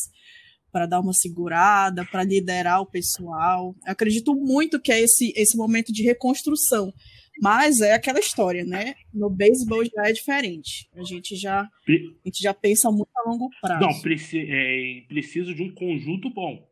para 0.70 0.86
dar 0.86 1.00
uma 1.00 1.12
segurada, 1.12 2.04
para 2.04 2.24
liderar 2.24 2.80
o 2.80 2.86
pessoal. 2.86 3.74
Eu 3.86 3.92
acredito 3.92 4.34
muito 4.34 4.80
que 4.80 4.92
é 4.92 5.00
esse, 5.00 5.32
esse 5.36 5.56
momento 5.56 5.92
de 5.92 6.02
reconstrução. 6.02 6.92
Mas 7.40 7.80
é 7.80 7.92
aquela 7.92 8.18
história, 8.18 8.64
né? 8.64 8.94
No 9.14 9.30
beisebol 9.30 9.84
já 9.84 10.08
é 10.08 10.12
diferente. 10.12 10.88
A 10.94 11.04
gente 11.04 11.36
já, 11.36 11.60
a 11.62 12.28
gente 12.28 12.42
já 12.42 12.52
pensa 12.52 12.90
muito 12.90 13.10
a 13.16 13.30
longo 13.30 13.48
prazo. 13.60 13.80
Não, 13.80 14.00
preci 14.00 14.40
é, 14.40 15.02
preciso 15.06 15.54
de 15.54 15.62
um 15.62 15.72
conjunto 15.72 16.28
bom. 16.30 16.68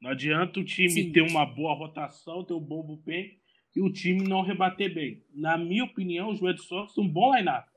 Não 0.00 0.10
adianta 0.10 0.60
o 0.60 0.64
time 0.64 0.90
Sim. 0.90 1.12
ter 1.12 1.22
uma 1.22 1.44
boa 1.46 1.74
rotação, 1.74 2.44
ter 2.44 2.54
um 2.54 2.60
bom 2.60 2.82
bullpen 2.82 3.30
e 3.74 3.82
o 3.82 3.92
time 3.92 4.22
não 4.22 4.42
rebater 4.42 4.92
bem. 4.92 5.22
Na 5.34 5.56
minha 5.56 5.84
opinião, 5.84 6.30
os 6.30 6.40
Red 6.40 6.58
Sox 6.58 6.94
são 6.94 7.04
um 7.04 7.08
bom 7.08 7.34
line-up. 7.34 7.69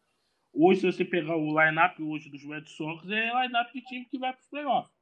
Hoje, 0.54 0.82
se 0.82 0.86
você 0.86 1.04
pegar 1.04 1.36
o 1.36 1.60
line-up 1.60 2.02
hoje 2.02 2.30
dos 2.30 2.44
Red 2.44 2.66
Sox, 2.68 3.10
é 3.10 3.26
line-up 3.42 3.74
de 3.74 3.82
time 3.86 4.06
que 4.06 4.20
vai 4.20 4.32
para 4.32 4.42
os 4.42 4.48
playoffs. 4.48 4.94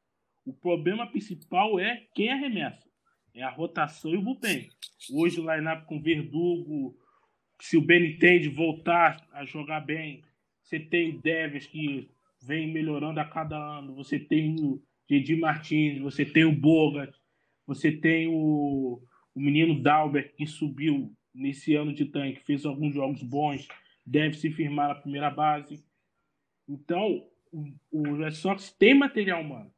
O 0.45 0.53
problema 0.53 1.05
principal 1.05 1.77
é 1.77 2.07
quem 2.15 2.29
arremessa. 2.29 2.89
É 3.33 3.43
a 3.43 3.49
rotação 3.49 4.13
e 4.13 4.17
o 4.17 4.21
bullpen. 4.21 4.69
Hoje 5.11 5.41
o 5.41 5.53
line-up 5.53 5.85
com 5.85 6.01
Verdugo, 6.01 6.97
se 7.59 7.77
o 7.77 7.81
Benitez 7.81 8.47
voltar 8.47 9.27
a 9.33 9.43
jogar 9.43 9.81
bem, 9.81 10.23
você 10.61 10.79
tem 10.79 11.19
Deves 11.19 11.67
que 11.67 12.09
vem 12.41 12.71
melhorando 12.71 13.19
a 13.19 13.25
cada 13.25 13.57
ano, 13.57 13.93
você 13.93 14.17
tem 14.17 14.55
o 14.59 14.81
Didi 15.07 15.35
Martins, 15.35 15.99
você 15.99 16.25
tem 16.25 16.45
o 16.45 16.55
Bogas, 16.55 17.13
você 17.67 17.91
tem 17.91 18.27
o, 18.27 19.01
o 19.35 19.39
menino 19.39 19.81
Dalbert 19.81 20.33
que 20.35 20.47
subiu 20.47 21.13
nesse 21.33 21.75
ano 21.75 21.93
de 21.93 22.05
tanque, 22.05 22.43
fez 22.45 22.65
alguns 22.65 22.93
jogos 22.93 23.21
bons, 23.21 23.67
deve 24.11 24.35
se 24.35 24.51
firmar 24.51 24.89
na 24.89 24.95
primeira 24.95 25.29
base. 25.29 25.85
Então, 26.67 27.25
o, 27.89 28.15
Red 28.15 28.31
Sox 28.31 28.71
tem 28.73 28.93
material 28.93 29.41
humano 29.41 29.71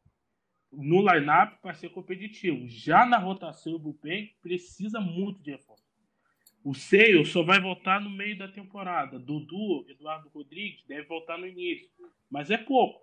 no 0.72 1.02
line-up 1.02 1.62
para 1.62 1.76
ser 1.76 1.90
competitivo. 1.90 2.68
Já 2.68 3.06
na 3.06 3.20
rotação, 3.20 3.76
o 3.76 3.80
bullpen 3.80 4.32
precisa 4.42 5.00
muito 5.00 5.40
de 5.44 5.52
reforço. 5.52 5.84
O 6.64 6.74
Seio 6.74 7.24
só 7.26 7.44
vai 7.44 7.62
voltar 7.62 8.02
no 8.02 8.10
meio 8.10 8.36
da 8.36 8.48
temporada. 8.48 9.20
Dudu, 9.20 9.86
Eduardo 9.88 10.30
Rodrigues, 10.30 10.84
deve 10.88 11.04
voltar 11.08 11.38
no 11.38 11.46
início. 11.46 11.90
Mas 12.32 12.50
é 12.50 12.58
pouco. 12.58 13.02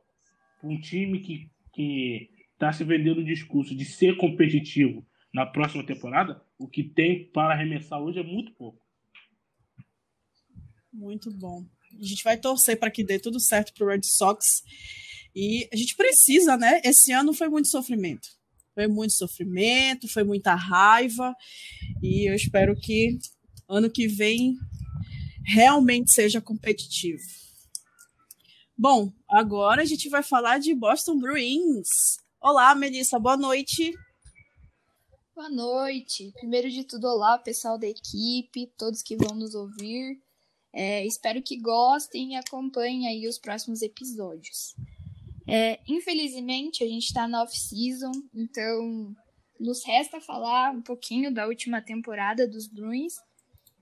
Um 0.65 0.81
time 0.81 1.21
que 1.21 2.31
está 2.53 2.73
se 2.73 2.83
vendendo 2.83 3.21
o 3.21 3.25
discurso 3.25 3.77
de 3.77 3.85
ser 3.85 4.17
competitivo 4.17 5.07
na 5.33 5.47
próxima 5.47 5.85
temporada, 5.87 6.43
o 6.59 6.67
que 6.67 6.83
tem 6.83 7.31
para 7.31 7.55
arremessar 7.55 8.01
hoje 8.01 8.19
é 8.19 8.25
muito 8.25 8.53
pouco. 8.55 8.90
Muito 10.93 11.31
bom. 11.31 11.65
A 11.99 12.05
gente 12.05 12.23
vai 12.25 12.37
torcer 12.37 12.79
para 12.79 12.91
que 12.91 13.05
dê 13.05 13.19
tudo 13.19 13.41
certo 13.41 13.73
para 13.75 13.85
o 13.85 13.89
Red 13.89 14.03
Sox. 14.05 14.63
E 15.35 15.69
a 15.73 15.77
gente 15.77 15.95
precisa, 15.95 16.57
né? 16.57 16.81
Esse 16.85 17.13
ano 17.13 17.33
foi 17.33 17.49
muito 17.49 17.69
sofrimento. 17.69 18.29
Foi 18.75 18.87
muito 18.87 19.15
sofrimento, 19.15 20.09
foi 20.09 20.25
muita 20.25 20.55
raiva. 20.55 21.35
E 22.03 22.29
eu 22.29 22.35
espero 22.35 22.75
que 22.77 23.19
ano 23.69 23.91
que 23.91 24.09
vem 24.09 24.57
realmente 25.45 26.13
seja 26.13 26.41
competitivo. 26.41 27.23
Bom, 28.77 29.13
agora 29.29 29.83
a 29.83 29.85
gente 29.85 30.09
vai 30.09 30.23
falar 30.23 30.59
de 30.59 30.75
Boston 30.75 31.19
Bruins. 31.19 31.89
Olá, 32.41 32.75
Melissa, 32.75 33.19
boa 33.19 33.37
noite. 33.37 33.93
Boa 35.35 35.51
noite. 35.51 36.33
Primeiro 36.33 36.71
de 36.71 36.85
tudo, 36.85 37.07
olá, 37.07 37.39
pessoal 37.39 37.79
da 37.79 37.87
equipe, 37.87 38.73
todos 38.79 39.03
que 39.03 39.17
vão 39.17 39.37
nos 39.37 39.55
ouvir. 39.55 40.19
É, 40.73 41.05
espero 41.05 41.43
que 41.43 41.57
gostem 41.57 42.33
e 42.33 42.37
acompanhem 42.37 43.09
aí 43.09 43.27
os 43.27 43.39
próximos 43.39 43.83
episódios. 43.83 44.75
É, 45.47 45.81
infelizmente, 45.89 46.85
a 46.85 46.87
gente 46.87 47.07
está 47.07 47.27
na 47.27 47.43
off-season, 47.43 48.13
então 48.35 49.15
nos 49.59 49.85
resta 49.85 50.21
falar 50.21 50.71
um 50.71 50.81
pouquinho 50.81 51.33
da 51.33 51.47
última 51.47 51.83
temporada 51.83 52.47
dos 52.47 52.67
Bruins 52.67 53.15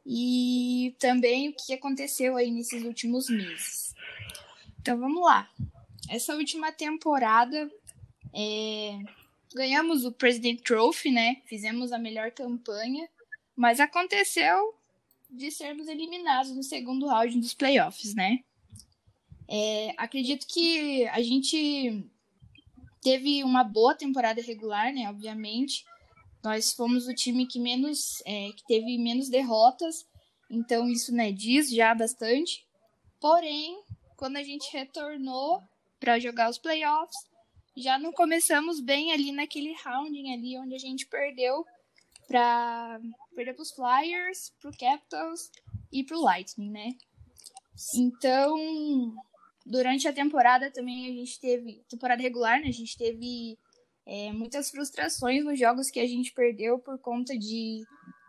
e 0.05 0.97
também 0.99 1.51
o 1.51 1.55
que 1.55 1.75
aconteceu 1.75 2.37
aí 2.37 2.51
nesses 2.51 2.83
últimos 2.83 3.29
meses. 3.29 3.95
Então 4.81 4.99
vamos 4.99 5.23
lá. 5.23 5.49
Essa 6.09 6.35
última 6.35 6.73
temporada 6.73 7.71
é, 8.35 8.99
ganhamos 9.55 10.07
o 10.07 10.13
President 10.13 10.63
Trophy, 10.63 11.11
né? 11.11 11.43
Fizemos 11.45 11.93
a 11.93 11.99
melhor 11.99 12.31
campanha, 12.31 13.07
mas 13.55 13.79
aconteceu 13.79 14.78
de 15.31 15.51
sermos 15.51 15.89
eliminados 15.89 16.55
no 16.55 16.63
segundo 16.63 17.07
round 17.07 17.39
dos 17.39 17.55
playoffs, 17.55 18.15
né? 18.15 18.41
É, 19.49 19.95
acredito 19.97 20.47
que 20.47 21.07
a 21.09 21.23
gente 21.23 22.05
teve 23.01 23.43
uma 23.45 23.65
boa 23.65 23.95
temporada 23.95 24.43
regular, 24.43 24.93
né? 24.93 25.09
Obviamente, 25.09 25.85
nós 26.43 26.73
fomos 26.73 27.07
o 27.07 27.15
time 27.15 27.47
que 27.47 27.59
menos, 27.59 28.23
é, 28.25 28.51
que 28.53 28.65
teve 28.67 28.99
menos 28.99 29.29
derrotas, 29.29 30.07
então 30.51 30.89
isso 30.89 31.15
né, 31.15 31.33
diz 31.33 31.71
já 31.71 31.95
bastante. 31.95 32.67
Porém, 33.21 33.83
quando 34.17 34.37
a 34.37 34.43
gente 34.43 34.73
retornou 34.73 35.63
para 35.99 36.19
jogar 36.19 36.49
os 36.49 36.59
playoffs, 36.59 37.17
já 37.77 37.99
não 37.99 38.13
começamos 38.13 38.81
bem 38.81 39.13
ali 39.13 39.33
naquele 39.33 39.75
rounding 39.85 40.33
ali 40.33 40.59
onde 40.59 40.75
a 40.75 40.79
gente 40.79 41.07
perdeu 41.07 41.65
para 42.29 43.01
perder 43.35 43.55
para 43.55 43.63
os 43.63 43.73
Flyers, 43.73 44.53
para 44.61 44.71
o 44.71 44.77
Capitals 44.77 45.51
e 45.91 46.05
para 46.05 46.17
o 46.17 46.23
Lightning, 46.23 46.71
né? 46.71 46.91
Então, 47.97 49.15
durante 49.65 50.07
a 50.07 50.13
temporada 50.13 50.71
também 50.71 51.07
a 51.07 51.13
gente 51.13 51.41
teve 51.41 51.83
temporada 51.89 52.23
regular, 52.23 52.61
né? 52.61 52.69
A 52.69 52.73
gente 52.73 52.97
teve 52.97 53.59
é, 54.07 54.31
muitas 54.33 54.71
frustrações 54.71 55.45
nos 55.45 55.59
jogos 55.59 55.91
que 55.91 56.01
a 56.01 56.07
gente 56.07 56.33
perdeu 56.33 56.79
por 56.79 56.99
conta 56.99 57.37
de 57.37 57.83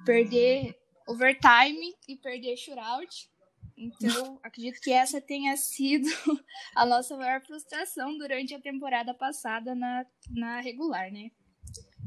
perder 0.05 0.77
overtime 1.05 1.93
e 2.07 2.15
perder 2.15 2.55
shootout. 2.55 3.29
Então, 3.75 4.39
acredito 4.43 4.79
que 4.81 4.91
essa 4.91 5.19
tenha 5.19 5.57
sido 5.57 6.07
a 6.75 6.85
nossa 6.85 7.17
maior 7.17 7.41
frustração 7.41 8.17
durante 8.17 8.53
a 8.53 8.61
temporada 8.61 9.13
passada 9.13 9.75
na, 9.75 10.05
na 10.29 10.61
regular, 10.61 11.11
né? 11.11 11.31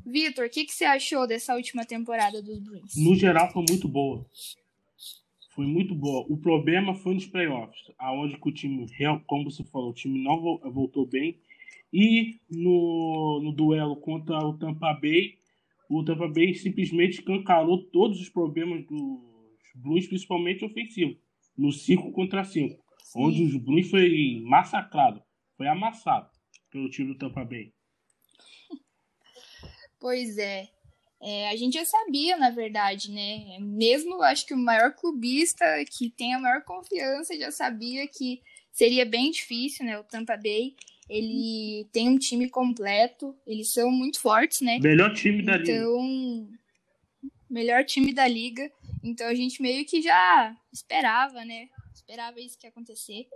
Vitor, 0.05 0.47
o 0.47 0.51
que, 0.51 0.65
que 0.65 0.73
você 0.73 0.85
achou 0.85 1.27
dessa 1.27 1.55
última 1.55 1.85
temporada 1.85 2.43
dos 2.43 2.59
Bruins? 2.59 2.97
No 2.97 3.15
geral, 3.15 3.51
foi 3.53 3.65
muito 3.69 3.89
boa. 3.89 4.27
Foi 5.55 5.67
muito 5.67 5.95
boa. 5.95 6.27
O 6.29 6.37
problema 6.37 6.95
foi 6.95 7.15
nos 7.15 7.27
playoffs, 7.27 7.91
aonde 7.99 8.39
o 8.41 8.53
time, 8.53 8.87
como 9.27 9.51
você 9.51 9.63
falou, 9.65 9.91
o 9.91 9.95
time 9.95 10.23
não 10.23 10.41
voltou 10.73 11.07
bem. 11.07 11.39
E 11.93 12.37
no, 12.51 13.41
no 13.43 13.53
duelo 13.53 13.97
contra 13.97 14.39
o 14.39 14.57
Tampa 14.57 14.95
Bay, 14.95 15.35
o 15.91 16.03
Tampa 16.03 16.27
Bay 16.27 16.55
simplesmente 16.55 17.19
escancarou 17.19 17.83
todos 17.85 18.19
os 18.19 18.31
problemas 18.31 18.87
dos 18.87 19.21
Blues, 19.75 20.07
principalmente 20.07 20.65
ofensivo, 20.65 21.17
no 21.57 21.71
5 21.71 22.13
contra 22.13 22.45
5, 22.45 22.83
onde 23.15 23.43
os 23.43 23.57
Blues 23.57 23.91
foi 23.91 24.41
massacrado, 24.43 25.23
foi 25.57 25.69
amassado 25.69 26.31
pelo 26.71 26.89
time 26.89 27.13
do 27.13 27.19
Tampa 27.19 27.45
Bay. 27.45 27.73
Pois 30.03 30.37
é. 30.37 30.69
é. 31.21 31.49
A 31.49 31.57
gente 31.57 31.75
já 31.75 31.85
sabia, 31.85 32.37
na 32.37 32.51
verdade, 32.51 33.13
né? 33.13 33.57
Mesmo 33.61 34.21
acho 34.21 34.45
que 34.45 34.53
o 34.53 34.59
maior 34.59 34.93
clubista 34.93 35.65
que 35.89 36.11
tem 36.11 36.35
a 36.35 36.41
maior 36.41 36.63
confiança 36.63 37.39
já 37.39 37.53
sabia 37.53 38.09
que 38.09 38.43
seria 38.73 39.07
bem 39.07 39.31
difícil, 39.31 39.87
né? 39.87 39.97
O 39.97 40.03
Tampa 40.03 40.37
Bay 40.37 40.75
ele 41.09 41.87
tem 41.93 42.09
um 42.09 42.19
time 42.19 42.49
completo, 42.49 43.37
eles 43.47 43.73
são 43.73 43.91
muito 43.91 44.19
fortes, 44.19 44.61
né? 44.61 44.79
Melhor 44.81 45.13
time 45.15 45.43
da 45.43 45.57
liga. 45.57 45.73
Então, 45.73 46.49
melhor 47.49 47.85
time 47.85 48.13
da 48.13 48.27
liga. 48.27 48.73
Então 49.05 49.29
a 49.29 49.35
gente 49.35 49.63
meio 49.63 49.85
que 49.85 50.03
já 50.03 50.57
esperava, 50.73 51.45
né? 51.45 51.69
Esperava 51.95 52.41
isso 52.41 52.59
que 52.59 52.67
ia 52.67 52.71
acontecer. 52.71 53.27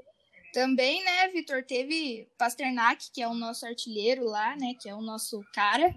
Também, 0.53 1.05
né, 1.05 1.29
Vitor, 1.29 1.63
teve 1.63 2.27
Pasternak, 2.39 3.11
que 3.13 3.21
é 3.21 3.29
o 3.29 3.35
nosso 3.35 3.67
artilheiro 3.67 4.25
lá, 4.25 4.57
né? 4.57 4.75
Que 4.81 4.89
é 4.89 4.95
o 4.95 5.03
nosso 5.03 5.45
cara. 5.53 5.95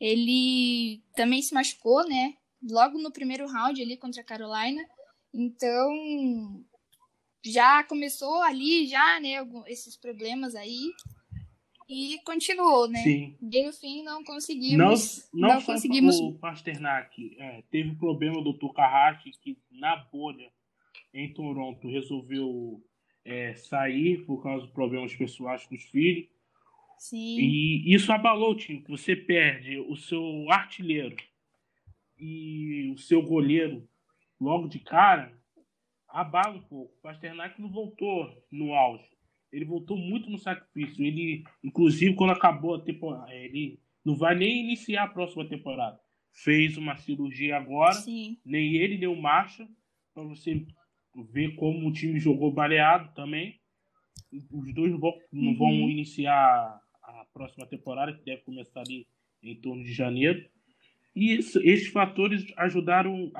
Ele 0.00 1.02
também 1.14 1.42
se 1.42 1.52
machucou, 1.52 2.06
né? 2.08 2.34
Logo 2.62 2.98
no 2.98 3.12
primeiro 3.12 3.46
round 3.46 3.80
ali 3.80 3.96
contra 3.96 4.22
a 4.22 4.24
Carolina. 4.24 4.82
Então, 5.32 6.64
já 7.44 7.84
começou 7.84 8.42
ali, 8.42 8.86
já, 8.86 9.20
né, 9.20 9.36
esses 9.66 9.96
problemas 9.96 10.54
aí. 10.54 10.90
E 11.88 12.18
continuou, 12.24 12.88
né? 12.88 13.00
Sim. 13.00 13.36
E 13.42 13.66
no 13.66 13.72
fim 13.72 14.04
não 14.04 14.22
conseguimos. 14.22 15.28
Não, 15.32 15.48
não, 15.48 15.54
não 15.56 15.62
conseguimos. 15.62 16.20
O 16.20 16.34
Pasternak 16.34 17.36
é, 17.36 17.62
teve 17.68 17.96
problema 17.96 18.40
do 18.42 18.56
Tokahashi 18.56 19.32
que 19.42 19.58
na 19.72 19.96
bolha 19.96 20.52
em 21.12 21.32
Toronto 21.32 21.88
resolveu 21.88 22.80
é, 23.24 23.54
sair 23.54 24.24
por 24.24 24.40
causa 24.40 24.66
de 24.66 24.72
problemas 24.72 25.14
pessoais 25.16 25.66
com 25.66 25.74
os 25.74 25.82
filhos. 25.82 26.28
Sim. 27.00 27.38
E 27.38 27.94
isso 27.94 28.12
abalou 28.12 28.50
o 28.52 28.54
time. 28.54 28.84
Você 28.86 29.16
perde 29.16 29.78
o 29.78 29.96
seu 29.96 30.50
artilheiro 30.50 31.16
e 32.18 32.92
o 32.92 32.98
seu 32.98 33.22
goleiro 33.22 33.88
logo 34.38 34.68
de 34.68 34.80
cara, 34.80 35.34
abala 36.06 36.58
um 36.58 36.60
pouco. 36.60 36.94
O 36.98 37.00
Pasternak 37.00 37.58
não 37.58 37.70
voltou 37.70 38.30
no 38.52 38.74
auge. 38.74 39.08
Ele 39.50 39.64
voltou 39.64 39.96
muito 39.96 40.28
no 40.28 40.38
sacrifício. 40.38 41.02
Ele, 41.02 41.42
inclusive, 41.64 42.14
quando 42.14 42.34
acabou 42.34 42.74
a 42.74 42.82
temporada, 42.82 43.34
ele 43.34 43.80
não 44.04 44.14
vai 44.14 44.34
nem 44.34 44.60
iniciar 44.60 45.04
a 45.04 45.08
próxima 45.08 45.48
temporada. 45.48 45.98
Fez 46.34 46.76
uma 46.76 46.98
cirurgia 46.98 47.56
agora, 47.56 47.94
Sim. 47.94 48.38
nem 48.44 48.76
ele 48.76 48.98
nem 48.98 49.08
o 49.08 49.16
Marcha, 49.16 49.66
para 50.12 50.22
você 50.22 50.66
ver 51.32 51.54
como 51.56 51.88
o 51.88 51.92
time 51.92 52.20
jogou 52.20 52.52
baleado 52.52 53.10
também. 53.14 53.58
Os 54.52 54.74
dois 54.74 54.92
não 54.92 55.00
vão, 55.00 55.14
não 55.32 55.56
vão 55.56 55.68
uhum. 55.68 55.88
iniciar 55.88 56.78
próxima 57.32 57.66
temporada, 57.66 58.12
que 58.12 58.24
deve 58.24 58.42
começar 58.42 58.80
ali 58.80 59.06
em 59.42 59.54
torno 59.54 59.82
de 59.82 59.92
janeiro. 59.92 60.44
E 61.14 61.34
isso, 61.36 61.58
esses 61.60 61.88
fatores 61.88 62.44
ajudaram, 62.56 63.32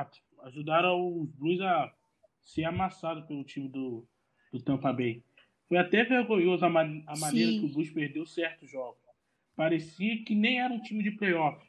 ajudaram 0.42 1.20
os 1.20 1.30
Blues 1.32 1.60
a 1.60 1.92
ser 2.40 2.64
amassados 2.64 3.24
pelo 3.26 3.44
time 3.44 3.68
do, 3.68 4.06
do 4.52 4.60
Tampa 4.60 4.92
Bay. 4.92 5.22
Foi 5.68 5.78
até 5.78 6.02
vergonhoso 6.04 6.64
a, 6.64 6.68
a 6.68 7.18
maneira 7.18 7.52
Sim. 7.52 7.60
que 7.60 7.66
o 7.66 7.72
Blues 7.72 7.90
perdeu 7.90 8.26
certos 8.26 8.70
jogos. 8.70 9.00
Parecia 9.54 10.24
que 10.24 10.34
nem 10.34 10.60
era 10.60 10.72
um 10.72 10.80
time 10.80 11.02
de 11.02 11.12
playoff. 11.12 11.64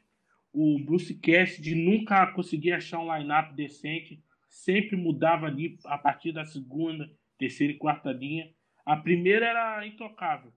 O 0.52 0.78
Bruce 0.78 1.14
Cassidy 1.14 1.74
nunca 1.74 2.26
conseguia 2.32 2.76
achar 2.76 2.98
um 2.98 3.14
line-up 3.16 3.54
decente, 3.54 4.22
sempre 4.48 4.96
mudava 4.96 5.46
ali 5.46 5.78
a 5.84 5.96
partir 5.96 6.32
da 6.32 6.44
segunda, 6.44 7.10
terceira 7.38 7.72
e 7.72 7.76
quarta 7.76 8.10
linha. 8.10 8.50
A 8.84 8.96
primeira 8.96 9.46
era 9.46 9.86
intocável 9.86 10.52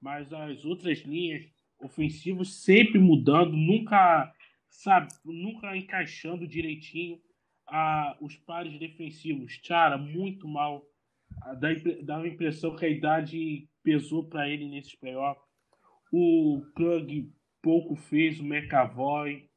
mas 0.00 0.32
as 0.32 0.64
outras 0.64 1.00
linhas 1.00 1.44
ofensivas 1.80 2.62
sempre 2.62 2.98
mudando, 2.98 3.56
nunca 3.56 4.32
sabe, 4.68 5.08
nunca 5.24 5.76
encaixando 5.76 6.46
direitinho 6.46 7.20
a, 7.66 8.16
os 8.20 8.36
pares 8.36 8.78
defensivos. 8.78 9.58
Chara, 9.62 9.98
muito 9.98 10.46
mal. 10.46 10.84
Dá, 11.58 11.68
dá 12.02 12.18
a 12.18 12.28
impressão 12.28 12.76
que 12.76 12.84
a 12.84 12.88
idade 12.88 13.68
pesou 13.82 14.24
para 14.24 14.48
ele 14.48 14.68
nesses 14.68 14.94
playoffs. 14.94 15.44
O 16.12 16.62
Plug 16.74 17.30
pouco 17.60 17.96
fez, 17.96 18.38
o 18.38 18.44
McAvoy. 18.44 19.48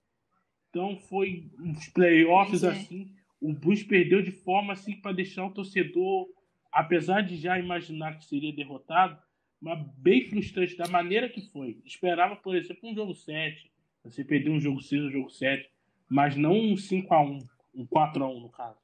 Então 0.69 0.97
foi 0.97 1.49
uns 1.59 1.87
playoffs 1.89 2.63
é. 2.63 2.69
assim. 2.69 3.13
O 3.39 3.53
Bruce 3.53 3.85
perdeu 3.85 4.21
de 4.21 4.31
forma 4.31 4.73
assim 4.73 4.99
para 4.99 5.13
deixar 5.13 5.45
o 5.45 5.53
torcedor, 5.53 6.27
apesar 6.71 7.21
de 7.21 7.37
já 7.37 7.57
imaginar 7.57 8.17
que 8.17 8.25
seria 8.25 8.53
derrotado, 8.53 9.17
mas 9.61 9.79
bem 9.97 10.29
frustrante 10.29 10.77
da 10.77 10.87
maneira 10.87 11.29
que 11.29 11.41
foi. 11.51 11.81
Esperava, 11.85 12.35
por 12.35 12.55
exemplo, 12.55 12.89
um 12.89 12.95
jogo 12.95 13.13
7. 13.13 13.69
Você 14.03 14.23
perdeu 14.23 14.53
um 14.53 14.59
jogo 14.59 14.81
6, 14.81 15.03
um 15.03 15.11
jogo 15.11 15.29
7. 15.29 15.69
Mas 16.07 16.35
não 16.35 16.53
um 16.53 16.75
5x1, 16.75 17.47
um 17.75 17.85
4x1 17.85 18.41
no 18.41 18.49
caso. 18.49 18.79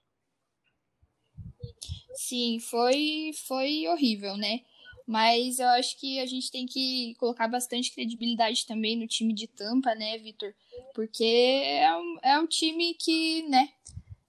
Sim, 2.13 2.59
foi, 2.59 3.31
foi 3.47 3.87
horrível, 3.87 4.37
né? 4.37 4.61
Mas 5.07 5.59
eu 5.59 5.67
acho 5.67 5.99
que 5.99 6.19
a 6.19 6.25
gente 6.25 6.51
tem 6.51 6.65
que 6.65 7.13
colocar 7.19 7.47
bastante 7.47 7.93
credibilidade 7.93 8.65
também 8.65 8.97
no 8.97 9.07
time 9.07 9.33
de 9.33 9.47
Tampa, 9.47 9.93
né, 9.93 10.17
Vitor? 10.17 10.53
Porque 10.93 11.23
é 11.23 11.95
um, 11.95 12.17
é 12.23 12.39
um 12.39 12.47
time 12.47 12.95
que, 12.95 13.43
né, 13.43 13.69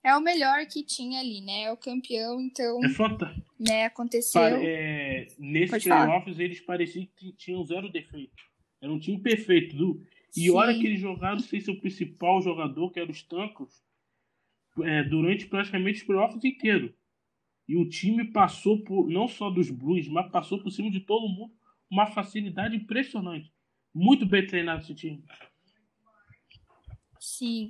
é 0.03 0.15
o 0.15 0.21
melhor 0.21 0.65
que 0.67 0.83
tinha 0.83 1.19
ali, 1.19 1.41
né? 1.41 1.63
É 1.63 1.71
o 1.71 1.77
campeão, 1.77 2.39
então. 2.39 2.83
É 2.83 2.89
fantástico. 2.89 3.47
Né, 3.59 3.85
aconteceu. 3.85 4.41
é, 4.41 5.06
nesses 5.37 5.83
playoffs, 5.83 6.39
eles 6.39 6.59
pareciam 6.61 7.07
que 7.15 7.31
tinham 7.33 7.63
zero 7.63 7.89
defeito. 7.89 8.33
Era 8.81 8.91
um 8.91 8.99
time 8.99 9.19
perfeito. 9.19 9.75
Do, 9.75 10.03
e 10.35 10.41
Sim. 10.41 10.49
hora 10.51 10.73
que 10.73 10.85
eles 10.85 10.99
jogaram 10.99 11.39
sem 11.39 11.59
seu 11.59 11.79
principal 11.79 12.41
jogador, 12.41 12.91
que 12.91 12.99
era 12.99 13.11
os 13.11 13.23
Tancos, 13.23 13.83
é, 14.83 15.03
durante 15.03 15.47
praticamente 15.47 15.99
os 15.99 16.03
playoffs 16.03 16.43
inteiros. 16.43 16.91
E 17.67 17.75
o 17.75 17.87
time 17.89 18.25
passou 18.31 18.83
por, 18.83 19.09
não 19.09 19.27
só 19.27 19.49
dos 19.49 19.69
Blues, 19.69 20.07
mas 20.07 20.31
passou 20.31 20.61
por 20.61 20.71
cima 20.71 20.89
de 20.89 21.01
todo 21.01 21.27
mundo. 21.27 21.53
Uma 21.89 22.05
facilidade 22.05 22.75
impressionante. 22.75 23.51
Muito 23.93 24.25
bem 24.25 24.45
treinado 24.45 24.83
esse 24.83 24.93
time. 24.93 25.23
Sim. 27.19 27.69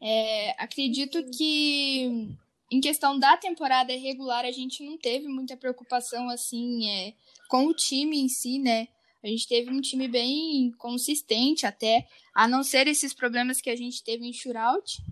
É, 0.00 0.62
acredito 0.62 1.22
que 1.30 2.36
em 2.70 2.80
questão 2.80 3.18
da 3.18 3.36
temporada 3.36 3.92
regular 3.92 4.44
a 4.44 4.50
gente 4.50 4.84
não 4.84 4.98
teve 4.98 5.28
muita 5.28 5.56
preocupação 5.56 6.28
assim 6.28 6.90
é, 6.90 7.14
com 7.48 7.66
o 7.66 7.74
time 7.74 8.18
em 8.18 8.28
si, 8.28 8.58
né? 8.58 8.88
A 9.22 9.28
gente 9.28 9.48
teve 9.48 9.70
um 9.70 9.80
time 9.80 10.06
bem 10.06 10.70
consistente 10.78 11.66
até, 11.66 12.06
a 12.34 12.46
não 12.46 12.62
ser 12.62 12.86
esses 12.86 13.12
problemas 13.12 13.60
que 13.60 13.70
a 13.70 13.76
gente 13.76 14.02
teve 14.04 14.24
em 14.24 14.32
shootout, 14.32 15.02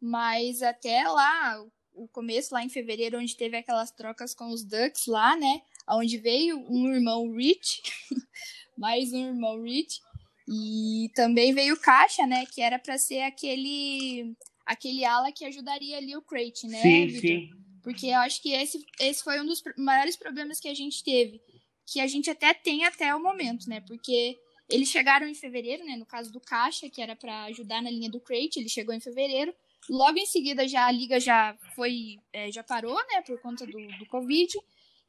mas 0.00 0.62
até 0.62 1.08
lá, 1.08 1.64
o 1.94 2.06
começo 2.08 2.52
lá 2.52 2.62
em 2.62 2.68
fevereiro, 2.68 3.18
onde 3.18 3.36
teve 3.36 3.56
aquelas 3.56 3.90
trocas 3.90 4.34
com 4.34 4.50
os 4.50 4.64
Ducks 4.64 5.06
lá, 5.06 5.36
né? 5.36 5.62
Onde 5.88 6.18
veio 6.18 6.58
um 6.68 6.92
irmão 6.92 7.32
Rich, 7.32 7.82
mais 8.76 9.12
um 9.12 9.28
irmão 9.28 9.62
Rich, 9.62 10.00
e 10.46 11.10
também 11.14 11.54
veio 11.54 11.74
o 11.74 11.80
Caixa, 11.80 12.26
né? 12.26 12.44
Que 12.46 12.60
era 12.60 12.78
para 12.78 12.98
ser 12.98 13.22
aquele 13.22 14.36
aquele 14.66 15.04
ala 15.04 15.32
que 15.32 15.44
ajudaria 15.44 15.96
ali 15.96 16.16
o 16.16 16.22
Crate, 16.22 16.66
né? 16.66 16.80
Sim, 16.80 17.06
Victor? 17.06 17.20
sim. 17.20 17.50
Porque 17.82 18.06
eu 18.06 18.18
acho 18.18 18.40
que 18.40 18.52
esse, 18.52 18.84
esse 19.00 19.24
foi 19.24 19.40
um 19.40 19.46
dos 19.46 19.62
maiores 19.76 20.16
problemas 20.16 20.60
que 20.60 20.68
a 20.68 20.74
gente 20.74 21.02
teve 21.02 21.40
que 21.86 22.00
a 22.00 22.06
gente 22.06 22.30
até 22.30 22.54
tem 22.54 22.84
até 22.84 23.14
o 23.14 23.22
momento, 23.22 23.68
né? 23.68 23.80
Porque 23.86 24.38
eles 24.68 24.88
chegaram 24.88 25.26
em 25.26 25.34
fevereiro, 25.34 25.84
né? 25.84 25.96
No 25.96 26.06
caso 26.06 26.32
do 26.32 26.40
Caixa, 26.40 26.88
que 26.88 27.02
era 27.02 27.14
para 27.14 27.44
ajudar 27.44 27.82
na 27.82 27.90
linha 27.90 28.10
do 28.10 28.20
Crate, 28.20 28.58
ele 28.58 28.68
chegou 28.68 28.94
em 28.94 29.00
fevereiro. 29.00 29.52
Logo 29.90 30.16
em 30.18 30.26
seguida 30.26 30.66
já 30.66 30.86
a 30.86 30.92
liga 30.92 31.18
já 31.18 31.56
foi, 31.74 32.16
é, 32.32 32.50
já 32.50 32.62
parou, 32.62 32.94
né? 32.94 33.20
Por 33.26 33.40
conta 33.40 33.66
do, 33.66 33.78
do 33.98 34.06
Covid. 34.06 34.56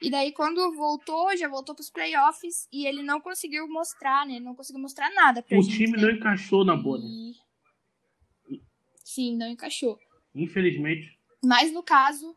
E 0.01 0.09
daí 0.09 0.33
quando 0.33 0.75
voltou, 0.75 1.35
já 1.37 1.47
voltou 1.47 1.73
para 1.73 1.83
os 1.83 1.89
playoffs 1.89 2.67
e 2.73 2.85
ele 2.85 3.01
não 3.03 3.21
conseguiu 3.21 3.67
mostrar, 3.69 4.25
né? 4.25 4.39
Não 4.39 4.55
conseguiu 4.55 4.81
mostrar 4.81 5.09
nada 5.13 5.41
pra 5.41 5.57
o 5.57 5.61
gente. 5.61 5.73
O 5.73 5.77
time 5.77 5.97
né? 5.97 6.03
não 6.03 6.11
encaixou 6.11 6.65
na 6.65 6.75
bolha. 6.75 7.05
E... 7.05 7.22
Sim, 9.13 9.37
não 9.37 9.47
encaixou. 9.47 9.99
Infelizmente. 10.33 11.19
Mas 11.43 11.71
no 11.71 11.83
caso, 11.83 12.35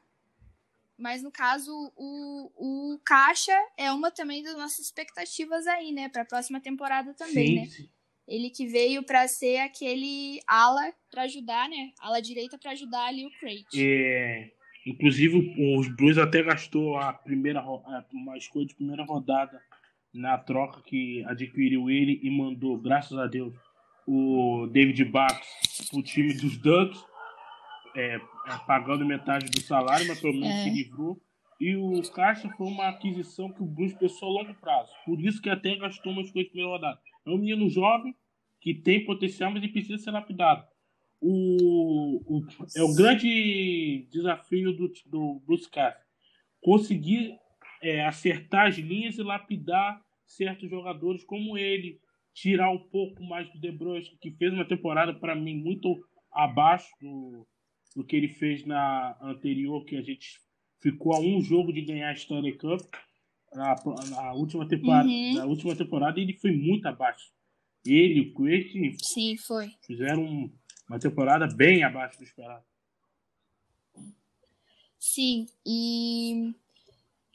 mas 0.99 1.23
no 1.23 1.33
caso, 1.33 1.73
o, 1.97 2.93
o 2.95 2.99
Caixa 3.03 3.57
é 3.79 3.91
uma 3.91 4.11
também 4.11 4.43
das 4.43 4.55
nossas 4.59 4.81
expectativas 4.81 5.67
aí, 5.67 5.91
né? 5.91 6.11
Para 6.11 6.21
a 6.21 6.27
próxima 6.27 6.61
temporada 6.61 7.15
também, 7.15 7.47
sim, 7.47 7.55
né? 7.55 7.67
Sim. 7.67 7.89
Ele 8.29 8.51
que 8.51 8.67
veio 8.67 9.03
para 9.05 9.27
ser 9.27 9.59
aquele 9.59 10.41
ala 10.47 10.93
para 11.11 11.23
ajudar, 11.23 11.67
né? 11.67 11.93
Ala 11.99 12.21
direita 12.21 12.59
para 12.59 12.73
ajudar 12.73 13.07
ali 13.07 13.25
o 13.25 13.31
Crate. 13.39 13.67
É, 13.75 14.53
inclusive, 14.85 15.55
os 15.79 15.89
Blues 15.97 16.19
até 16.19 16.43
gastou 16.43 16.99
a 16.99 17.11
primeira 17.11 17.65
uma 18.13 18.37
escolha 18.37 18.67
de 18.67 18.75
primeira 18.75 19.05
rodada 19.05 19.63
na 20.13 20.37
troca 20.37 20.83
que 20.83 21.25
adquiriu 21.25 21.89
ele 21.89 22.21
e 22.23 22.31
mandou, 22.31 22.77
graças 22.77 23.17
a 23.17 23.27
Deus, 23.27 23.55
o 24.07 24.69
David 24.69 25.05
Bax 25.07 25.89
pro 25.91 26.03
time 26.03 26.33
dos 26.35 26.57
Ducks 26.57 27.05
é, 27.97 28.21
pagando 28.67 29.05
metade 29.05 29.51
do 29.51 29.61
salário, 29.61 30.07
mas 30.07 30.21
pelo 30.21 30.35
menos 30.35 30.55
é. 30.55 30.65
se 30.65 30.71
livrou. 30.71 31.21
E 31.59 31.75
o 31.75 32.03
Caixa 32.13 32.51
foi 32.51 32.67
uma 32.67 32.89
aquisição 32.89 33.51
que 33.51 33.63
o 33.63 33.67
Blues 33.67 33.95
pensou 33.95 34.29
a 34.29 34.43
longo 34.43 34.55
prazo. 34.61 34.93
Por 35.07 35.19
isso 35.21 35.41
que 35.41 35.49
até 35.49 35.75
gastou 35.77 36.13
umas 36.13 36.31
coisas 36.31 36.45
de 36.45 36.51
primeira 36.51 36.71
rodada. 36.71 37.01
É 37.27 37.31
um 37.31 37.39
menino 37.39 37.69
jovem 37.71 38.15
que 38.61 38.75
tem 38.75 39.05
potencial, 39.05 39.51
mas 39.51 39.63
ele 39.63 39.73
precisa 39.73 39.99
ser 39.99 40.11
lapidado. 40.11 40.67
O, 41.19 42.21
o, 42.27 42.47
é 42.77 42.83
o 42.83 42.95
grande 42.95 44.07
desafio 44.13 44.73
do, 44.77 44.93
do 45.07 45.43
Bruce 45.47 45.71
Caixa. 45.71 45.99
Conseguir 46.61 47.39
é, 47.83 48.05
acertar 48.05 48.67
as 48.67 48.77
linhas 48.77 49.17
e 49.17 49.23
lapidar 49.23 50.03
certos 50.27 50.69
jogadores 50.69 51.25
como 51.25 51.57
ele. 51.57 51.99
Tirar 52.37 52.71
um 52.71 52.79
pouco 52.79 53.25
mais 53.25 53.51
do 53.51 53.59
De 53.59 53.73
Bruyne, 53.73 54.05
que 54.21 54.31
fez 54.33 54.53
uma 54.53 54.69
temporada, 54.69 55.15
para 55.15 55.35
mim, 55.35 55.55
muito 55.55 56.07
abaixo 56.31 56.87
do, 57.01 57.47
do 57.97 58.05
que 58.05 58.15
ele 58.15 58.29
fez 58.29 58.63
na 58.67 59.17
anterior, 59.23 59.83
que 59.87 59.97
a 59.97 60.03
gente 60.03 60.39
ficou 60.83 61.15
a 61.15 61.19
um 61.19 61.41
jogo 61.41 61.73
de 61.73 61.81
ganhar 61.81 62.11
a 62.11 62.13
Stanley 62.13 62.59
Cup. 62.59 62.83
Na, 63.55 63.75
na 64.11 64.33
última 64.35 64.69
temporada, 64.69 65.09
uhum. 65.09 65.35
na 65.35 65.47
última 65.47 65.75
temporada 65.75 66.21
ele 66.21 66.35
foi 66.35 66.53
muito 66.53 66.87
abaixo. 66.87 67.33
Ele, 67.87 68.21
o 68.21 68.35
Quake, 68.35 68.97
Sim, 69.03 69.39
foi. 69.39 69.71
fizeram 69.87 70.53
uma 70.87 70.99
temporada 70.99 71.47
bem 71.47 71.85
abaixo 71.85 72.19
do 72.19 72.25
esperado. 72.25 72.65
Sim, 74.99 75.47
e 75.65 76.53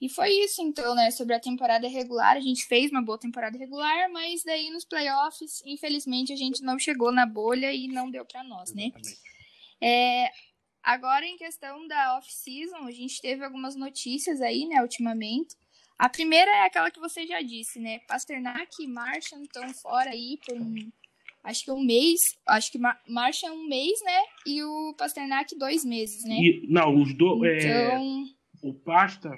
e 0.02 0.10
foi 0.10 0.30
isso 0.30 0.62
então, 0.62 0.96
né? 0.96 1.12
Sobre 1.12 1.36
a 1.36 1.40
temporada 1.40 1.88
regular, 1.88 2.36
a 2.36 2.42
gente 2.42 2.66
fez 2.66 2.92
uma 2.92 3.02
boa 3.02 3.18
temporada 3.20 3.58
regular, 3.58 4.12
mas 4.12 4.44
daí 4.44 4.70
nos 4.72 4.84
playoffs, 4.84 5.62
infelizmente, 5.66 6.34
a 6.34 6.36
gente 6.36 6.64
não 6.64 6.80
chegou 6.80 7.12
na 7.12 7.26
bolha 7.26 7.72
e 7.72 7.88
não 7.88 8.10
deu 8.10 8.26
para 8.26 8.44
nós, 8.44 8.74
né? 8.74 8.92
É, 9.80 10.32
Agora, 10.84 11.26
em 11.26 11.38
questão 11.38 11.88
da 11.88 12.18
off-season, 12.18 12.88
a 12.88 12.92
gente 12.92 13.22
teve 13.22 13.44
algumas 13.44 13.76
notícias 13.76 14.42
aí, 14.42 14.66
né, 14.66 14.82
ultimamente. 14.82 15.56
A 15.98 16.10
primeira 16.10 16.50
é 16.50 16.66
aquela 16.66 16.90
que 16.90 17.00
você 17.00 17.28
já 17.28 17.42
disse, 17.42 17.80
né? 17.80 18.00
Pasternak 18.08 18.82
e 18.82 18.88
Martian 18.88 19.44
estão 19.44 19.72
fora 19.76 20.10
aí 20.10 20.40
por 20.44 20.58
um, 20.58 20.92
acho 21.44 21.64
que 21.64 21.72
um 21.72 21.84
mês. 21.84 22.20
Acho 22.48 22.72
que 22.72 22.80
Mar 22.80 23.00
Martian 23.08 23.52
um 23.52 23.68
mês, 23.68 24.02
né? 24.04 24.24
E 24.48 24.64
o 24.64 24.96
Pasternak 24.98 25.56
dois 25.56 25.86
meses, 25.86 26.24
né? 26.24 26.38
E, 26.40 26.66
não, 26.68 26.96
os 26.96 27.16
dois. 27.16 27.64
É, 27.64 27.86
então... 27.86 28.26
É, 28.64 28.68
o 28.68 28.74
Pasta. 28.74 29.38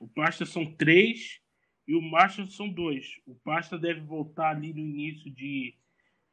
O 0.00 0.08
Pasta 0.08 0.44
são 0.44 0.74
três 0.74 1.40
e 1.86 1.94
o 1.94 2.02
Martian 2.02 2.46
são 2.46 2.68
dois. 2.68 3.20
O 3.26 3.34
Pasta 3.34 3.78
deve 3.78 4.00
voltar 4.00 4.50
ali 4.50 4.72
no 4.72 4.80
início 4.80 5.30
de. 5.30 5.74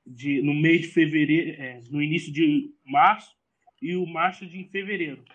de 0.05 0.41
no 0.41 0.53
mês 0.53 0.81
de 0.81 0.87
fevereiro. 0.87 1.61
É, 1.61 1.81
no 1.89 2.01
início 2.01 2.31
de 2.31 2.73
março 2.85 3.35
e 3.81 3.95
o 3.95 4.05
Masters 4.05 4.53
em 4.53 4.69
fevereiro. 4.69 5.25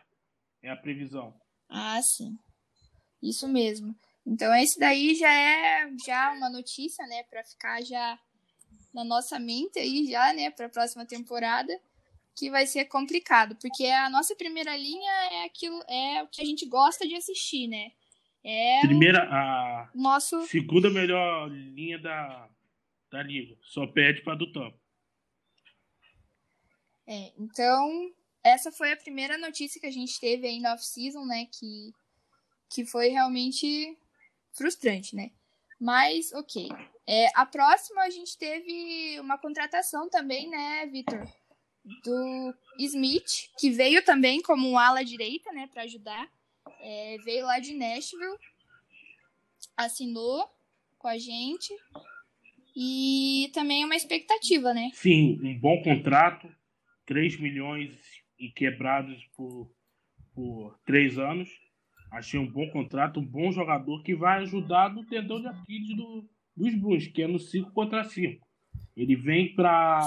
É 0.63 0.71
a 0.71 0.77
previsão. 0.77 1.35
Ah, 1.69 2.01
sim. 2.01 2.39
Isso 3.23 3.49
mesmo. 3.49 3.95
Então 4.25 4.55
esse 4.55 4.79
daí 4.79 5.15
já 5.15 5.33
é 5.33 5.91
já 6.05 6.33
uma 6.33 6.51
notícia, 6.51 7.07
né, 7.07 7.23
para 7.25 7.45
ficar 7.45 7.83
já 7.83 8.19
na 8.93 9.05
nossa 9.05 9.39
mente 9.39 9.79
aí 9.79 10.07
já, 10.07 10.33
né, 10.33 10.51
para 10.51 10.67
a 10.67 10.71
próxima 10.71 11.05
temporada, 11.05 11.73
que 12.35 12.51
vai 12.51 12.67
ser 12.67 12.87
complicado, 12.87 13.57
porque 13.57 13.87
a 13.87 14.11
nossa 14.11 14.35
primeira 14.35 14.77
linha 14.77 15.11
é 15.33 15.45
aquilo 15.45 15.81
é 15.89 16.23
o 16.23 16.29
que 16.29 16.43
a 16.43 16.45
gente 16.45 16.67
gosta 16.67 17.07
de 17.07 17.15
assistir, 17.15 17.69
né? 17.69 17.93
É 18.49 18.81
primeira 18.83 19.25
a 19.25 19.91
nosso 19.93 20.43
segunda 20.47 20.89
melhor 20.89 21.51
linha 21.51 21.99
da 21.99 22.49
da 23.11 23.23
liga, 23.23 23.57
só 23.63 23.87
perde 23.87 24.23
para 24.23 24.37
do 24.37 24.53
top. 24.53 24.79
É, 27.09 27.33
então 27.39 28.13
essa 28.47 28.71
foi 28.71 28.93
a 28.93 28.97
primeira 28.97 29.37
notícia 29.37 29.81
que 29.81 29.87
a 29.89 29.93
gente 29.93 30.21
teve 30.21 30.47
aí 30.47 30.61
na 30.61 30.75
off-season, 30.75 31.25
né? 31.25 31.47
Que, 31.47 31.93
que 32.71 32.87
foi 32.87 33.09
realmente 33.09 33.99
frustrante, 34.53 35.17
né? 35.17 35.33
Mas, 35.81 36.33
ok. 36.33 36.69
É, 37.05 37.29
a 37.35 37.45
próxima 37.45 38.03
a 38.03 38.11
gente 38.11 38.39
teve 38.39 39.19
uma 39.19 39.37
contratação 39.37 40.09
também, 40.09 40.49
né, 40.49 40.87
Vitor? 40.87 41.27
Do 42.05 42.55
Smith, 42.79 43.51
que 43.59 43.71
veio 43.71 44.05
também 44.05 44.41
como 44.41 44.69
um 44.69 44.79
ala 44.79 45.05
direita, 45.05 45.53
né, 45.53 45.69
para 45.69 45.83
ajudar. 45.83 46.29
É, 46.81 47.19
veio 47.25 47.47
lá 47.47 47.59
de 47.59 47.75
Nashville, 47.75 48.37
assinou 49.77 50.49
com 50.99 51.09
a 51.09 51.19
gente. 51.19 51.73
E 52.75 53.51
também 53.55 53.83
é 53.83 53.87
uma 53.87 53.97
expectativa, 53.97 54.75
né? 54.75 54.91
Sim, 54.93 55.41
um 55.43 55.59
bom 55.59 55.83
contrato, 55.83 56.49
3 57.07 57.41
milhões 57.41 57.97
e 58.39 58.51
quebrados 58.51 59.25
por, 59.35 59.71
por 60.35 60.79
três 60.85 61.19
anos. 61.19 61.49
Achei 62.13 62.39
um 62.39 62.51
bom 62.51 62.69
contrato, 62.71 63.21
um 63.21 63.25
bom 63.25 63.51
jogador 63.51 64.03
que 64.03 64.15
vai 64.15 64.43
ajudar 64.43 64.93
no 64.93 65.05
tendão 65.07 65.41
de 65.41 65.47
Aquiles 65.47 65.97
do, 65.97 66.29
dos 66.55 66.75
Blues, 66.75 67.07
que 67.07 67.23
é 67.23 67.27
no 67.27 67.39
5 67.39 67.73
contra 67.73 68.05
5. 68.05 68.47
Ele 68.97 69.17
vem 69.17 69.55
para 69.55 70.01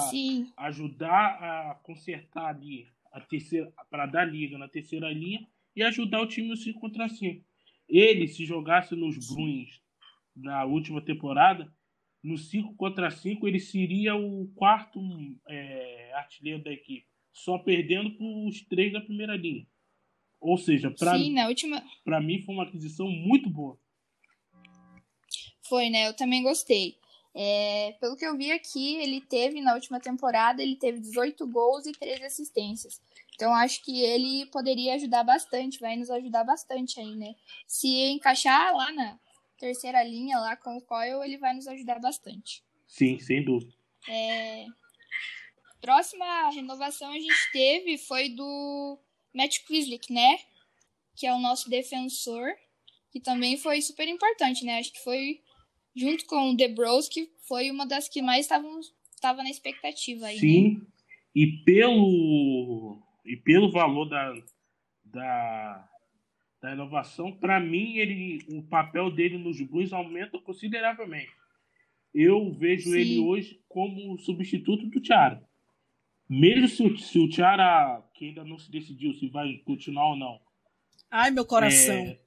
ajudar 0.57 1.37
a 1.41 1.79
consertar 1.83 2.47
ali 2.47 2.87
a 3.11 3.19
terceira, 3.19 3.71
para 3.89 4.05
dar 4.05 4.25
liga 4.25 4.57
na 4.57 4.67
terceira 4.67 5.11
linha 5.11 5.45
e 5.79 5.83
ajudar 5.83 6.21
o 6.21 6.27
time 6.27 6.49
no 6.49 6.57
5 6.57 6.77
contra 6.79 7.07
5. 7.07 7.41
Ele, 7.87 8.27
se 8.27 8.45
jogasse 8.45 8.95
nos 8.95 9.17
Bruins 9.27 9.81
na 10.35 10.65
última 10.65 11.01
temporada, 11.01 11.73
no 12.21 12.37
5 12.37 12.75
contra 12.75 13.09
5, 13.09 13.47
ele 13.47 13.59
seria 13.59 14.13
o 14.13 14.47
quarto 14.55 14.99
é, 15.47 16.11
artilheiro 16.15 16.61
da 16.61 16.71
equipe, 16.71 17.07
só 17.31 17.57
perdendo 17.57 18.11
para 18.11 18.25
os 18.25 18.61
três 18.65 18.91
da 18.91 18.99
primeira 18.99 19.37
linha. 19.37 19.65
Ou 20.41 20.57
seja, 20.57 20.91
para 20.91 21.17
última... 21.47 21.81
mim 22.21 22.41
foi 22.41 22.55
uma 22.55 22.63
aquisição 22.63 23.09
muito 23.09 23.49
boa. 23.49 23.79
Foi, 25.61 25.89
né? 25.89 26.07
Eu 26.07 26.13
também 26.15 26.43
gostei. 26.43 26.97
É, 27.33 27.93
pelo 28.01 28.17
que 28.17 28.25
eu 28.25 28.35
vi 28.35 28.51
aqui, 28.51 28.95
ele 28.97 29.21
teve 29.21 29.61
na 29.61 29.75
última 29.75 29.99
temporada, 29.99 30.61
ele 30.61 30.75
teve 30.75 30.99
18 30.99 31.47
gols 31.47 31.85
e 31.85 31.93
13 31.93 32.23
assistências. 32.25 33.01
Então 33.39 33.53
acho 33.53 33.81
que 33.85 34.01
ele 34.01 34.47
poderia 34.47 34.95
ajudar 34.95 35.23
bastante, 35.23 35.79
vai 35.79 35.95
nos 35.95 36.09
ajudar 36.09 36.43
bastante 36.43 36.99
aí, 36.99 37.15
né? 37.15 37.35
Se 37.65 37.87
encaixar 37.87 38.75
lá 38.75 38.91
na 38.91 39.17
terceira 39.57 40.03
linha, 40.03 40.37
lá 40.39 40.57
com 40.57 40.75
o 40.75 40.81
Coyle, 40.81 41.23
ele 41.23 41.37
vai 41.37 41.53
nos 41.53 41.65
ajudar 41.65 42.01
bastante. 42.01 42.61
Sim, 42.85 43.17
sem 43.17 43.41
dúvida. 43.45 43.73
É... 44.09 44.65
Próxima 45.79 46.49
renovação 46.49 47.13
a 47.13 47.17
gente 47.17 47.51
teve 47.53 47.97
foi 47.97 48.27
do 48.27 48.99
Matt 49.33 49.59
Quislick, 49.65 50.11
né? 50.11 50.37
Que 51.15 51.25
é 51.25 51.33
o 51.33 51.39
nosso 51.39 51.69
defensor, 51.69 52.53
que 53.09 53.21
também 53.21 53.55
foi 53.55 53.81
super 53.81 54.09
importante, 54.09 54.65
né? 54.65 54.79
Acho 54.79 54.91
que 54.91 55.01
foi 55.01 55.39
junto 55.95 56.25
com 56.25 56.51
o 56.51 56.57
The 56.57 56.67
Bros, 56.67 57.07
que 57.07 57.31
foi 57.47 57.71
uma 57.71 57.85
das 57.85 58.09
que 58.09 58.21
mais 58.21 58.41
estavam 58.41 58.81
estava 59.15 59.41
na 59.43 59.49
expectativa 59.49 60.25
aí. 60.25 60.39
Sim. 60.39 60.73
Né? 60.73 60.81
E 61.33 61.63
pelo 61.63 63.01
e 63.29 63.37
pelo 63.37 63.71
valor 63.71 64.05
da, 64.05 64.33
da, 65.05 65.89
da 66.59 66.73
inovação, 66.73 67.31
para 67.31 67.59
mim 67.59 67.97
ele, 67.97 68.43
o 68.49 68.63
papel 68.63 69.11
dele 69.11 69.37
nos 69.37 69.61
Blues 69.61 69.93
aumenta 69.93 70.39
consideravelmente. 70.39 71.29
Eu 72.11 72.51
vejo 72.51 72.89
Sim. 72.89 72.97
ele 72.97 73.19
hoje 73.19 73.61
como 73.69 74.17
substituto 74.17 74.87
do 74.87 74.99
Tiara. 74.99 75.47
Mesmo 76.27 76.67
se, 76.67 76.97
se 76.97 77.19
o 77.19 77.29
Tiara, 77.29 78.03
que 78.15 78.29
ainda 78.29 78.43
não 78.43 78.57
se 78.57 78.71
decidiu 78.71 79.13
se 79.13 79.29
vai 79.29 79.59
continuar 79.59 80.09
ou 80.09 80.15
não. 80.15 80.41
Ai, 81.11 81.29
meu 81.29 81.45
coração. 81.45 81.93
É... 81.93 82.19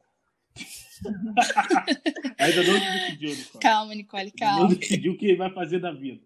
ainda 2.38 2.62
não 2.62 2.78
decidiu, 2.78 3.30
Nicole. 3.30 3.60
Calma, 3.60 3.94
Nicole, 3.96 4.30
calma. 4.30 4.60
Não 4.60 4.68
decidiu 4.68 5.14
o 5.14 5.16
que 5.16 5.26
ele 5.26 5.36
vai 5.36 5.52
fazer 5.52 5.80
da 5.80 5.90
vida. 5.90 6.22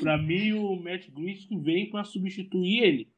Para 0.00 0.18
mim, 0.18 0.52
o 0.52 0.74
Matt 0.74 1.08
Griskin 1.10 1.62
vem 1.62 1.88
para 1.90 2.02
substituir 2.02 2.82
ele 2.82 3.15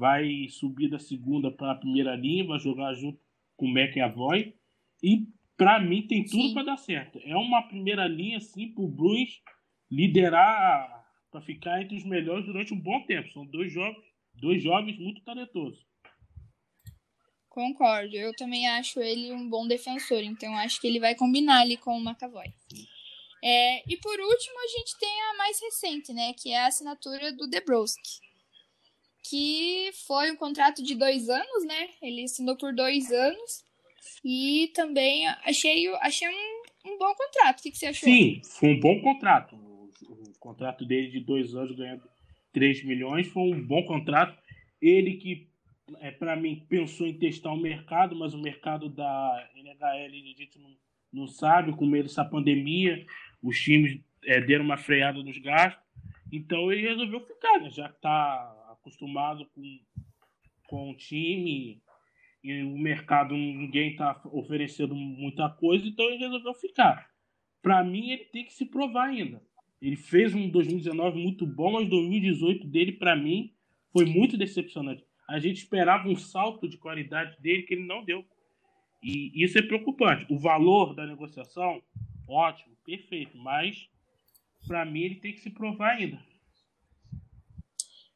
vai 0.00 0.48
subir 0.48 0.88
da 0.88 0.98
segunda 0.98 1.50
para 1.50 1.72
a 1.72 1.74
primeira 1.74 2.16
linha, 2.16 2.46
vai 2.46 2.58
jogar 2.58 2.94
junto 2.94 3.20
com 3.54 3.66
o 3.66 3.68
McAvoy. 3.68 4.54
E 5.02 5.26
para 5.58 5.78
mim 5.78 6.06
tem 6.06 6.24
tudo 6.24 6.54
para 6.54 6.62
dar 6.62 6.78
certo. 6.78 7.20
É 7.22 7.36
uma 7.36 7.60
primeira 7.68 8.08
linha 8.08 8.38
assim 8.38 8.72
para 8.72 8.82
o 8.82 8.88
Blues 8.88 9.42
liderar 9.90 11.04
para 11.30 11.42
ficar 11.42 11.82
entre 11.82 11.98
os 11.98 12.04
melhores 12.04 12.46
durante 12.46 12.72
um 12.72 12.80
bom 12.80 13.04
tempo. 13.04 13.30
São 13.30 13.44
dois 13.44 13.70
jovens, 13.70 14.02
dois 14.32 14.62
jovens 14.62 14.98
muito 14.98 15.22
talentosos. 15.22 15.86
Concordo. 17.50 18.16
Eu 18.16 18.34
também 18.34 18.66
acho 18.68 19.00
ele 19.00 19.30
um 19.32 19.50
bom 19.50 19.68
defensor, 19.68 20.22
então 20.22 20.56
acho 20.56 20.80
que 20.80 20.86
ele 20.86 20.98
vai 20.98 21.14
combinar 21.14 21.60
ali 21.60 21.76
com 21.76 21.94
o 21.94 22.00
McAvoy. 22.00 22.46
É, 23.44 23.92
e 23.92 23.98
por 23.98 24.18
último, 24.18 24.58
a 24.64 24.78
gente 24.78 24.98
tem 24.98 25.22
a 25.22 25.36
mais 25.36 25.60
recente, 25.60 26.12
né? 26.14 26.32
Que 26.32 26.52
é 26.52 26.60
a 26.60 26.68
assinatura 26.68 27.32
do 27.32 27.46
Debrowski 27.46 28.29
que 29.22 29.90
foi 30.06 30.30
um 30.30 30.36
contrato 30.36 30.82
de 30.82 30.94
dois 30.94 31.28
anos, 31.28 31.64
né? 31.66 31.88
Ele 32.02 32.24
assinou 32.24 32.56
por 32.56 32.74
dois 32.74 33.10
anos. 33.10 33.64
E 34.24 34.70
também 34.74 35.26
achei, 35.44 35.88
achei 35.96 36.28
um, 36.28 36.92
um 36.92 36.98
bom 36.98 37.14
contrato. 37.14 37.60
O 37.60 37.62
que, 37.62 37.70
que 37.70 37.78
você 37.78 37.86
achou? 37.86 38.08
Sim, 38.08 38.40
foi 38.44 38.70
um 38.70 38.80
bom 38.80 39.00
contrato. 39.00 39.56
O, 39.56 39.90
o 40.08 40.38
contrato 40.38 40.84
dele 40.84 41.08
de 41.08 41.20
dois 41.20 41.54
anos 41.54 41.76
ganhando 41.76 42.02
3 42.52 42.84
milhões 42.84 43.28
foi 43.28 43.42
um 43.42 43.62
bom 43.64 43.84
contrato. 43.84 44.36
Ele 44.80 45.14
que, 45.14 45.48
é, 46.00 46.10
para 46.10 46.36
mim, 46.36 46.64
pensou 46.68 47.06
em 47.06 47.14
testar 47.14 47.52
o 47.52 47.56
mercado, 47.56 48.16
mas 48.16 48.34
o 48.34 48.40
mercado 48.40 48.88
da 48.88 49.48
NHL 49.54 50.06
a 50.06 50.38
gente 50.38 50.58
não, 50.58 50.70
não 51.12 51.26
sabe, 51.26 51.72
com 51.72 51.86
medo 51.86 52.08
dessa 52.08 52.24
pandemia, 52.24 53.04
os 53.42 53.58
times 53.58 54.00
é, 54.24 54.40
deram 54.40 54.64
uma 54.64 54.76
freada 54.76 55.22
nos 55.22 55.38
gastos. 55.38 55.82
Então 56.32 56.70
ele 56.70 56.88
resolveu 56.88 57.20
ficar, 57.20 57.60
né? 57.60 57.70
Já 57.70 57.88
que 57.88 57.96
está 57.96 58.59
acostumado 58.90 59.46
com, 59.54 59.62
com 60.66 60.90
o 60.90 60.96
time 60.96 61.80
e 62.42 62.62
o 62.62 62.76
mercado 62.76 63.34
ninguém 63.34 63.92
está 63.92 64.20
oferecendo 64.32 64.94
muita 64.94 65.48
coisa, 65.48 65.86
então 65.86 66.04
ele 66.06 66.18
resolveu 66.18 66.54
ficar. 66.54 67.08
Para 67.62 67.84
mim, 67.84 68.10
ele 68.10 68.24
tem 68.24 68.44
que 68.44 68.52
se 68.52 68.66
provar 68.66 69.08
ainda. 69.08 69.42
Ele 69.80 69.96
fez 69.96 70.34
um 70.34 70.48
2019 70.48 71.22
muito 71.22 71.46
bom, 71.46 71.72
mas 71.72 71.88
2018 71.88 72.66
dele, 72.66 72.92
para 72.92 73.14
mim, 73.14 73.52
foi 73.92 74.04
muito 74.04 74.36
decepcionante. 74.36 75.04
A 75.28 75.38
gente 75.38 75.58
esperava 75.58 76.08
um 76.08 76.16
salto 76.16 76.68
de 76.68 76.78
qualidade 76.78 77.40
dele 77.40 77.62
que 77.62 77.74
ele 77.74 77.86
não 77.86 78.04
deu. 78.04 78.24
E 79.02 79.42
isso 79.42 79.58
é 79.58 79.62
preocupante. 79.62 80.26
O 80.30 80.38
valor 80.38 80.94
da 80.94 81.06
negociação, 81.06 81.82
ótimo, 82.26 82.74
perfeito, 82.84 83.36
mas 83.38 83.88
para 84.66 84.84
mim 84.84 85.00
ele 85.00 85.14
tem 85.16 85.32
que 85.32 85.40
se 85.40 85.50
provar 85.50 85.96
ainda. 85.96 86.18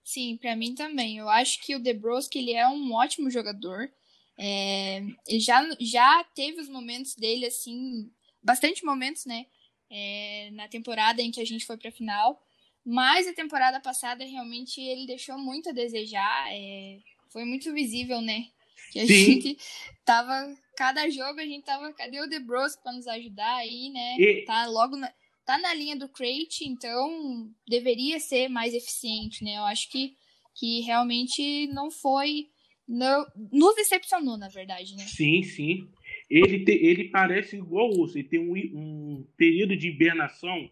Sim, 0.05 0.37
para 0.37 0.55
mim 0.55 0.75
também. 0.75 1.17
Eu 1.17 1.31
acho 1.31 1.61
que 1.63 1.75
o 1.75 1.81
Debrowski 1.81 2.39
ele 2.39 2.53
é 2.53 2.69
um 2.69 2.93
ótimo 2.93 3.31
jogador. 3.31 3.91
É, 4.39 4.99
ele 5.27 5.41
já, 5.41 5.67
já 5.81 6.23
teve 6.35 6.61
os 6.61 6.69
momentos 6.69 7.15
dele, 7.15 7.47
assim, 7.47 8.11
bastante 8.43 8.85
momentos, 8.85 9.25
né? 9.25 9.47
É, 9.91 10.51
na 10.53 10.69
temporada 10.69 11.23
em 11.23 11.31
que 11.31 11.41
a 11.41 11.47
gente 11.47 11.65
foi 11.65 11.79
pra 11.79 11.91
final. 11.91 12.39
Mas 12.85 13.27
a 13.27 13.33
temporada 13.33 13.81
passada, 13.81 14.25
realmente, 14.25 14.79
ele 14.79 15.07
deixou 15.07 15.39
muito 15.39 15.71
a 15.71 15.73
desejar. 15.73 16.53
É, 16.53 16.99
foi 17.31 17.47
muito 17.47 17.73
visível, 17.73 18.21
né? 18.21 18.49
Que 18.93 19.01
a 19.01 19.07
Sim. 19.07 19.15
gente 19.15 19.59
tava. 20.05 20.55
Cada 20.77 21.09
jogo 21.09 21.41
a 21.41 21.47
gente 21.47 21.65
tava. 21.65 21.91
Cadê 21.95 22.21
o 22.21 22.29
Debrowski 22.29 22.83
pra 22.83 22.93
nos 22.93 23.07
ajudar 23.07 23.55
aí, 23.57 23.89
né? 23.89 24.17
E... 24.19 24.45
Tá 24.45 24.67
logo 24.67 24.97
na 24.97 25.11
tá 25.45 25.59
na 25.59 25.75
linha 25.75 25.97
do 25.97 26.09
crate, 26.09 26.65
então 26.65 27.51
deveria 27.69 28.19
ser 28.19 28.49
mais 28.49 28.75
eficiente, 28.75 29.45
né? 29.45 29.57
Eu 29.57 29.65
acho 29.65 29.91
que, 29.91 30.17
que 30.55 30.81
realmente 30.81 31.67
não 31.69 31.91
foi. 31.91 32.49
Não, 32.87 33.27
nos 33.51 33.75
decepcionou, 33.77 34.37
na 34.37 34.49
verdade, 34.49 34.95
né? 34.97 35.05
Sim, 35.05 35.43
sim. 35.43 35.89
Ele, 36.29 36.65
te, 36.65 36.73
ele 36.73 37.09
parece 37.09 37.57
igual 37.57 37.91
o 37.91 38.01
Urso, 38.01 38.19
ele 38.19 38.29
tem 38.29 38.39
um, 38.39 38.55
um 38.55 39.27
período 39.37 39.77
de 39.77 39.89
hibernação 39.89 40.71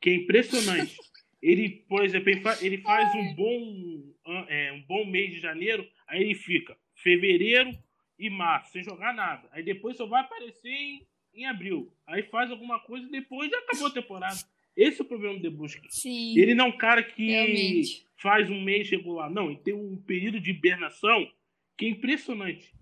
que 0.00 0.10
é 0.10 0.14
impressionante. 0.14 0.96
ele, 1.40 1.84
por 1.88 2.04
exemplo, 2.04 2.30
ele 2.30 2.40
faz, 2.40 2.62
ele 2.62 2.78
faz 2.78 3.14
um 3.14 3.34
bom 3.34 4.02
é, 4.48 4.72
um 4.72 4.82
bom 4.82 5.04
mês 5.06 5.30
de 5.30 5.40
janeiro, 5.40 5.88
aí 6.08 6.22
ele 6.22 6.34
fica 6.34 6.76
fevereiro 6.94 7.70
e 8.18 8.28
março 8.30 8.72
sem 8.72 8.82
jogar 8.82 9.14
nada. 9.14 9.48
Aí 9.52 9.62
depois 9.62 9.96
só 9.96 10.06
vai 10.06 10.22
aparecer 10.22 10.68
em 10.68 11.06
em 11.36 11.46
abril. 11.46 11.92
Aí 12.06 12.22
faz 12.24 12.50
alguma 12.50 12.80
coisa 12.80 13.06
e 13.06 13.10
depois 13.10 13.50
já 13.50 13.58
acabou 13.58 13.86
a 13.88 13.92
temporada. 13.92 14.38
Esse 14.76 15.00
é 15.00 15.04
o 15.04 15.08
problema 15.08 15.34
do 15.34 15.42
Debusque. 15.42 15.86
Sim. 15.90 16.38
Ele 16.38 16.54
não 16.54 16.66
é 16.66 16.68
um 16.68 16.76
cara 16.76 17.02
que 17.02 17.26
realmente. 17.26 18.06
faz 18.16 18.50
um 18.50 18.60
mês 18.60 18.90
regular. 18.90 19.30
Não, 19.30 19.50
ele 19.50 19.60
tem 19.60 19.74
um 19.74 19.96
período 19.96 20.40
de 20.40 20.50
hibernação 20.50 21.30
que 21.76 21.86
é 21.86 21.88
impressionante. 21.88 22.74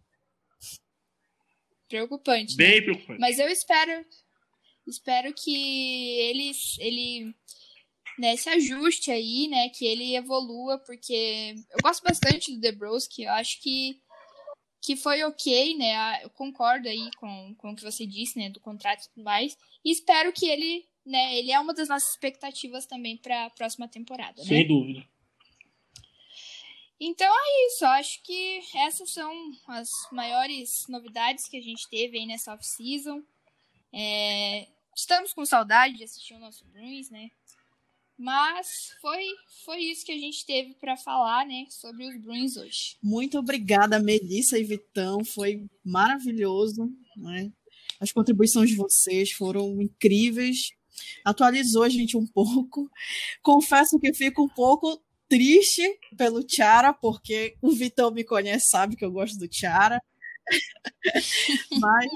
Preocupante. 1.88 2.56
Bem 2.56 2.76
né? 2.76 2.80
preocupante. 2.82 3.20
Mas 3.20 3.38
eu 3.38 3.48
espero 3.48 4.04
espero 4.86 5.32
que 5.32 5.54
ele, 6.20 6.52
ele 6.78 7.34
né, 8.18 8.36
se 8.36 8.48
ajuste 8.50 9.10
aí, 9.10 9.48
né? 9.48 9.68
Que 9.70 9.86
ele 9.86 10.16
evolua, 10.16 10.78
porque 10.78 11.54
eu 11.70 11.78
gosto 11.82 12.02
bastante 12.02 12.52
do 12.52 12.60
Debrowski. 12.60 13.24
Eu 13.24 13.32
acho 13.32 13.60
que 13.62 14.00
que 14.84 14.96
foi 14.96 15.24
ok, 15.24 15.74
né? 15.78 16.22
Eu 16.22 16.28
concordo 16.28 16.86
aí 16.86 17.10
com, 17.16 17.54
com 17.54 17.70
o 17.70 17.74
que 17.74 17.82
você 17.82 18.04
disse, 18.04 18.38
né? 18.38 18.50
Do 18.50 18.60
contrato 18.60 19.02
e 19.02 19.08
tudo 19.08 19.24
mais. 19.24 19.56
E 19.82 19.90
espero 19.90 20.30
que 20.30 20.46
ele, 20.46 20.86
né? 21.06 21.38
Ele 21.38 21.50
é 21.50 21.58
uma 21.58 21.72
das 21.72 21.88
nossas 21.88 22.10
expectativas 22.10 22.84
também 22.84 23.16
para 23.16 23.46
a 23.46 23.50
próxima 23.50 23.88
temporada, 23.88 24.42
né? 24.42 24.46
Sem 24.46 24.68
dúvida. 24.68 25.02
Então 27.00 27.26
é 27.26 27.66
isso. 27.66 27.86
Acho 27.86 28.22
que 28.22 28.60
essas 28.74 29.10
são 29.10 29.32
as 29.68 29.88
maiores 30.12 30.86
novidades 30.86 31.48
que 31.48 31.56
a 31.56 31.62
gente 31.62 31.88
teve 31.88 32.18
aí 32.18 32.26
nessa 32.26 32.52
off-season. 32.52 33.22
É, 33.90 34.68
estamos 34.94 35.32
com 35.32 35.46
saudade 35.46 35.96
de 35.96 36.04
assistir 36.04 36.34
o 36.34 36.38
nosso 36.38 36.62
Bruins, 36.66 37.08
né? 37.08 37.30
Mas 38.16 38.94
foi, 39.00 39.24
foi 39.64 39.80
isso 39.80 40.04
que 40.04 40.12
a 40.12 40.18
gente 40.18 40.46
teve 40.46 40.74
para 40.74 40.96
falar, 40.96 41.44
né, 41.46 41.66
sobre 41.68 42.06
os 42.06 42.20
Bruins 42.20 42.56
hoje. 42.56 42.96
Muito 43.02 43.38
obrigada, 43.38 43.98
Melissa 43.98 44.58
e 44.58 44.64
Vitão. 44.64 45.24
Foi 45.24 45.64
maravilhoso, 45.84 46.90
né? 47.16 47.50
As 48.00 48.12
contribuições 48.12 48.70
de 48.70 48.76
vocês 48.76 49.32
foram 49.32 49.80
incríveis. 49.80 50.70
Atualizou 51.24 51.82
a 51.82 51.88
gente 51.88 52.16
um 52.16 52.26
pouco. 52.26 52.88
Confesso 53.42 53.98
que 53.98 54.14
fico 54.14 54.44
um 54.44 54.48
pouco 54.48 55.02
triste 55.28 55.82
pelo 56.16 56.42
Tiara, 56.42 56.92
porque 56.92 57.56
o 57.60 57.70
Vitão 57.70 58.10
me 58.10 58.24
conhece, 58.24 58.68
sabe 58.68 58.96
que 58.96 59.04
eu 59.04 59.10
gosto 59.10 59.38
do 59.38 59.48
Tiara. 59.48 60.00
Mas. 61.80 62.06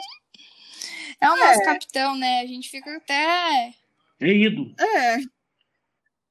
É 1.21 1.29
o 1.29 1.37
nosso 1.37 1.61
é. 1.61 1.65
capitão, 1.65 2.17
né? 2.17 2.41
A 2.41 2.47
gente 2.47 2.69
fica 2.69 2.97
até. 2.97 3.75
É 4.21 4.33
ídolo. 4.33 4.75
É. 4.79 5.38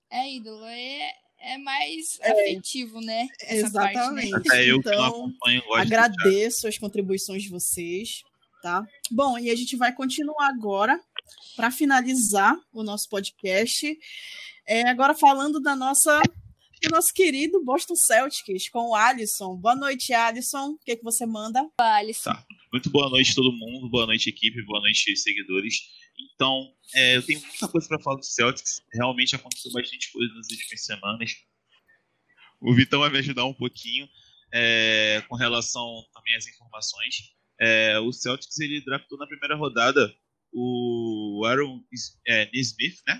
É 0.09 0.33
ídolo. 0.33 0.65
É, 0.65 1.11
é 1.39 1.57
mais 1.57 2.19
é. 2.21 2.31
afetivo, 2.31 2.99
né? 3.01 3.27
Essa 3.41 3.67
Exatamente. 3.67 4.31
Parte, 4.31 4.49
né? 4.49 4.57
É, 4.57 4.71
eu 4.71 4.77
então, 4.77 5.33
agradeço 5.75 6.67
as 6.67 6.77
contribuições 6.77 7.43
de 7.43 7.49
vocês, 7.49 8.21
tá? 8.61 8.85
Bom, 9.11 9.37
e 9.37 9.49
a 9.49 9.55
gente 9.55 9.75
vai 9.75 9.93
continuar 9.93 10.47
agora 10.47 10.99
para 11.55 11.71
finalizar 11.71 12.57
o 12.73 12.83
nosso 12.83 13.09
podcast. 13.09 13.97
É, 14.65 14.87
agora 14.89 15.13
falando 15.13 15.59
da 15.59 15.75
nossa 15.75 16.21
do 16.81 16.89
nosso 16.91 17.11
querido 17.13 17.63
Boston 17.63 17.95
Celtics 17.95 18.69
com 18.69 18.89
o 18.89 18.95
Alisson. 18.95 19.55
Boa 19.55 19.75
noite, 19.75 20.13
Alisson. 20.13 20.71
O 20.71 20.79
que, 20.85 20.95
que 20.95 21.03
você 21.03 21.25
manda? 21.25 21.67
Alisson. 21.79 22.31
Tá. 22.31 22.45
Muito 22.71 22.89
boa 22.89 23.09
noite 23.09 23.33
todo 23.33 23.51
mundo, 23.51 23.89
boa 23.89 24.05
noite 24.05 24.29
equipe, 24.29 24.61
boa 24.63 24.81
noite 24.81 25.15
seguidores. 25.15 25.75
Então, 26.19 26.73
é, 26.95 27.17
eu 27.17 27.23
tenho 27.23 27.39
muita 27.41 27.67
coisa 27.67 27.87
para 27.87 27.99
falar 27.99 28.17
do 28.17 28.25
Celtics. 28.25 28.81
Realmente 28.93 29.35
aconteceu 29.35 29.71
bastante 29.71 30.11
coisa 30.11 30.33
nas 30.33 30.49
últimas 30.49 30.85
semanas. 30.85 31.35
O 32.59 32.73
Vitão 32.73 32.99
vai 32.99 33.09
me 33.09 33.19
ajudar 33.19 33.45
um 33.45 33.53
pouquinho 33.53 34.07
é, 34.53 35.23
com 35.27 35.35
relação 35.35 36.03
também 36.13 36.35
às 36.35 36.47
informações. 36.47 37.35
É, 37.59 37.99
o 37.99 38.11
Celtics 38.11 38.59
ele 38.59 38.83
draftou 38.83 39.17
na 39.17 39.27
primeira 39.27 39.55
rodada 39.55 40.13
o 40.51 41.43
Aaron 41.45 41.83
é, 42.27 42.49
Smith, 42.53 42.99
né? 43.07 43.19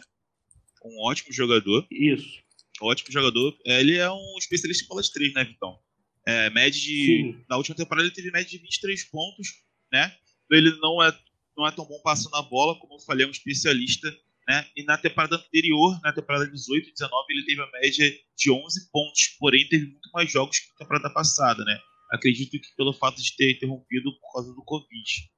Um 0.84 1.04
ótimo 1.06 1.34
jogador. 1.34 1.86
Isso 1.92 2.48
ótimo 2.82 3.12
jogador. 3.12 3.58
É, 3.66 3.80
ele 3.80 3.98
é 3.98 4.10
um 4.10 4.38
especialista 4.38 4.84
em 4.84 4.88
bola 4.88 5.02
de 5.02 5.12
três, 5.12 5.34
né, 5.34 5.44
Vitão? 5.44 5.80
É, 6.26 6.50
média 6.50 6.80
de. 6.80 7.06
Sim. 7.06 7.46
Na 7.50 7.58
última 7.58 7.76
temporada 7.76 8.06
ele 8.06 8.14
teve 8.14 8.32
média 8.32 8.50
de 8.50 8.58
23 8.58 9.04
pontos, 9.06 9.48
né? 9.92 10.14
Ele 10.52 10.78
não 10.80 11.02
é, 11.04 11.18
não 11.58 11.68
é 11.68 11.72
tão 11.72 11.86
bom 11.86 12.00
passando 12.04 12.36
a 12.36 12.42
bola, 12.44 12.78
como 12.80 12.96
eu 12.96 13.00
falei, 13.00 13.26
é 13.26 13.28
um 13.28 13.32
especialista. 13.32 14.16
Né? 14.48 14.66
E 14.78 14.84
na 14.84 14.98
temporada 14.98 15.36
anterior, 15.36 16.00
na 16.04 16.14
temporada 16.14 16.50
18 16.50 16.88
e 16.88 16.94
19, 16.94 17.26
ele 17.30 17.46
teve 17.46 17.62
a 17.62 17.72
média 17.72 18.20
de 18.38 18.52
11 18.52 18.92
pontos, 18.92 19.36
porém 19.40 19.68
teve 19.68 19.88
muito 19.88 20.10
mais 20.14 20.32
jogos 20.32 20.60
que 20.60 20.70
na 20.72 20.78
temporada 20.78 21.10
passada, 21.14 21.66
né? 21.66 21.78
Acredito 22.10 22.52
que 22.52 22.76
pelo 22.78 22.94
fato 22.94 23.22
de 23.22 23.36
ter 23.36 23.52
interrompido 23.52 24.18
por 24.20 24.32
causa 24.32 24.54
do 24.54 24.64
Covid. 24.64 25.30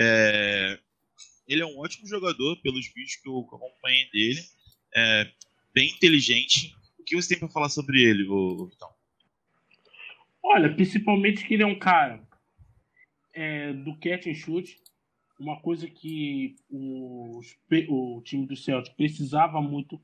É... 0.00 0.78
Ele 1.46 1.60
é 1.60 1.66
um 1.66 1.78
ótimo 1.78 2.06
jogador, 2.06 2.56
pelos 2.62 2.86
vídeos 2.86 3.16
que 3.16 3.28
eu 3.28 3.40
acompanhei 3.40 4.08
dele. 4.10 4.40
É... 4.96 5.30
Bem 5.74 5.90
inteligente, 5.90 6.74
o 6.98 7.04
que 7.04 7.16
você 7.16 7.30
tem 7.30 7.38
para 7.38 7.48
falar 7.48 7.68
sobre 7.68 8.00
ele, 8.00 8.22
Vitão? 8.22 8.88
Olha, 10.42 10.72
principalmente 10.72 11.44
que 11.44 11.54
ele 11.54 11.64
é 11.64 11.66
um 11.66 11.78
cara 11.78 12.26
é, 13.34 13.72
do 13.72 13.98
catch 13.98 14.26
and 14.26 14.34
shoot, 14.34 14.78
uma 15.44 15.60
coisa 15.60 15.88
que 15.88 16.56
o, 16.68 17.40
o 17.88 18.22
time 18.22 18.46
do 18.46 18.56
Celtic 18.56 18.94
precisava 18.96 19.60
muito. 19.60 20.00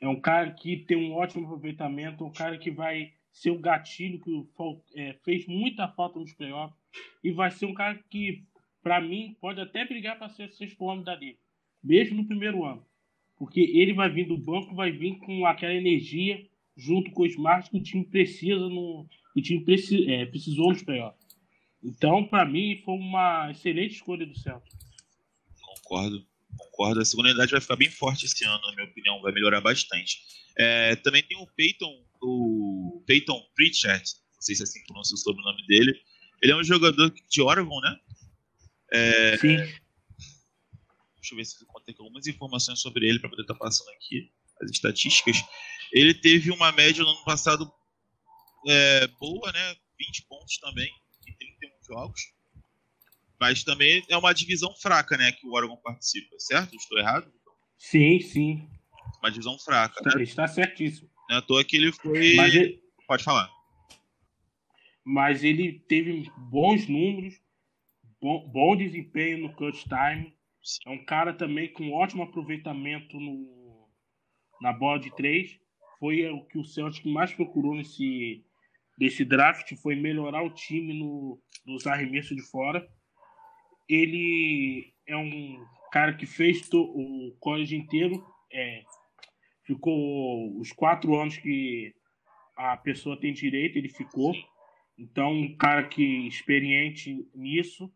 É 0.00 0.06
um 0.06 0.20
cara 0.20 0.52
que 0.52 0.76
tem 0.76 0.96
um 0.96 1.14
ótimo 1.14 1.46
aproveitamento, 1.46 2.24
um 2.24 2.32
cara 2.32 2.58
que 2.58 2.70
vai 2.70 3.12
ser 3.32 3.50
o 3.50 3.58
gatilho 3.58 4.20
que 4.20 4.46
é, 4.94 5.14
fez 5.24 5.46
muita 5.46 5.88
falta 5.88 6.18
nos 6.18 6.32
playoffs 6.32 6.78
e 7.24 7.30
vai 7.32 7.50
ser 7.50 7.66
um 7.66 7.74
cara 7.74 7.98
que, 8.10 8.44
para 8.82 9.00
mim, 9.00 9.36
pode 9.40 9.60
até 9.60 9.84
brigar 9.84 10.18
para 10.18 10.28
ser 10.28 10.50
sexto 10.50 10.84
homem 10.84 11.04
da 11.04 11.14
liga, 11.14 11.38
mesmo 11.82 12.16
no 12.16 12.26
primeiro 12.26 12.64
ano 12.64 12.84
porque 13.36 13.60
ele 13.60 13.92
vai 13.92 14.10
vir 14.10 14.26
do 14.26 14.36
banco, 14.36 14.74
vai 14.74 14.90
vir 14.90 15.18
com 15.18 15.46
aquela 15.46 15.74
energia 15.74 16.44
junto 16.76 17.10
com 17.10 17.22
o 17.22 17.26
Smart 17.26 17.70
que 17.70 17.76
o 17.76 17.82
time 17.82 18.04
precisa 18.04 18.68
no, 18.68 19.06
o 19.34 19.42
time 19.42 19.64
preci, 19.64 20.10
é, 20.10 20.26
precisou 20.26 20.70
nos 20.70 20.82
playoffs. 20.82 21.15
Então, 21.86 22.26
para 22.26 22.44
mim, 22.44 22.82
foi 22.84 22.94
uma 22.94 23.50
excelente 23.52 23.94
escolha 23.94 24.26
do 24.26 24.36
Celtic. 24.36 24.74
Concordo, 25.62 26.26
concordo. 26.58 27.00
A 27.00 27.04
segunda 27.04 27.28
unidade 27.28 27.52
vai 27.52 27.60
ficar 27.60 27.76
bem 27.76 27.88
forte 27.88 28.26
esse 28.26 28.44
ano, 28.44 28.60
na 28.66 28.74
minha 28.74 28.88
opinião, 28.88 29.22
vai 29.22 29.32
melhorar 29.32 29.60
bastante. 29.60 30.18
É, 30.58 30.96
também 30.96 31.22
tem 31.22 31.38
o 31.38 31.46
Peyton, 31.46 32.04
o 32.20 33.04
Peyton 33.06 33.40
Pritchard, 33.54 34.02
não 34.34 34.42
sei 34.42 34.56
se 34.56 34.62
é 34.62 34.64
assim 34.64 34.80
que 34.80 34.86
pronuncia 34.86 35.14
o 35.14 35.18
sobrenome 35.18 35.64
dele. 35.68 35.94
Ele 36.42 36.52
é 36.52 36.56
um 36.56 36.64
jogador 36.64 37.14
de 37.28 37.40
Oregon, 37.40 37.80
né? 37.80 37.96
É, 38.92 39.38
Sim. 39.38 39.56
Deixa 39.56 41.34
eu 41.34 41.36
ver 41.36 41.44
se 41.44 41.62
eu 41.62 41.66
contei 41.68 41.94
algumas 41.98 42.26
informações 42.26 42.80
sobre 42.80 43.08
ele 43.08 43.20
para 43.20 43.30
poder 43.30 43.42
estar 43.42 43.54
tá 43.54 43.60
passando 43.60 43.90
aqui 43.90 44.28
as 44.60 44.70
estatísticas. 44.72 45.36
Ele 45.92 46.14
teve 46.14 46.50
uma 46.50 46.72
média 46.72 47.04
no 47.04 47.10
ano 47.10 47.24
passado 47.24 47.70
é, 48.66 49.06
boa, 49.20 49.52
né? 49.52 49.76
20 49.98 50.26
pontos 50.28 50.58
também 50.58 50.90
em 51.26 51.32
31 51.36 51.75
jogos. 51.86 52.32
Mas 53.40 53.62
também 53.62 54.02
é 54.08 54.16
uma 54.16 54.32
divisão 54.32 54.74
fraca, 54.76 55.16
né? 55.16 55.32
Que 55.32 55.46
o 55.46 55.52
Oregon 55.52 55.76
participa, 55.76 56.36
certo? 56.38 56.74
Estou 56.74 56.98
errado? 56.98 57.30
Sim, 57.78 58.18
sim. 58.20 58.68
Uma 59.20 59.30
divisão 59.30 59.58
fraca. 59.58 59.98
Está, 59.98 60.18
né? 60.18 60.24
está 60.24 60.48
certíssimo. 60.48 61.10
Não 61.28 61.36
é 61.36 61.38
à 61.38 61.42
toa 61.42 61.64
que 61.64 61.76
ele 61.76 61.92
foi. 61.92 62.38
Ele... 62.38 62.80
Pode 63.06 63.22
falar. 63.22 63.50
Mas 65.04 65.44
ele 65.44 65.78
teve 65.88 66.28
bons 66.36 66.88
números, 66.88 67.34
bom, 68.20 68.48
bom 68.48 68.76
desempenho 68.76 69.38
no 69.38 69.54
clutch 69.54 69.84
time. 69.84 70.34
É 70.84 70.90
um 70.90 71.04
cara 71.04 71.32
também 71.32 71.72
com 71.72 71.92
ótimo 71.92 72.24
aproveitamento 72.24 73.20
no, 73.20 73.88
na 74.60 74.72
bola 74.72 74.98
de 74.98 75.14
três. 75.14 75.60
Foi 76.00 76.28
o 76.28 76.44
que 76.44 76.58
o 76.58 76.64
Celtic 76.64 77.06
mais 77.06 77.32
procurou 77.32 77.74
nesse, 77.74 78.44
nesse 78.98 79.24
draft, 79.24 79.74
foi 79.76 79.94
melhorar 79.94 80.42
o 80.42 80.54
time 80.54 80.98
no, 80.98 81.40
nos 81.66 81.86
arremessos 81.86 82.36
de 82.36 82.42
fora. 82.42 82.86
Ele 83.88 84.92
é 85.06 85.16
um 85.16 85.64
cara 85.92 86.14
que 86.14 86.26
fez 86.26 86.68
to, 86.68 86.80
o 86.80 87.36
college 87.38 87.76
inteiro, 87.76 88.24
é, 88.52 88.82
ficou 89.64 90.58
os 90.58 90.72
quatro 90.72 91.14
anos 91.14 91.36
que 91.36 91.94
a 92.56 92.76
pessoa 92.76 93.20
tem 93.20 93.32
direito, 93.32 93.76
ele 93.76 93.88
ficou. 93.88 94.34
Então, 94.98 95.32
um 95.32 95.56
cara 95.56 95.86
que 95.86 96.26
experiente 96.26 97.28
nisso 97.34 97.92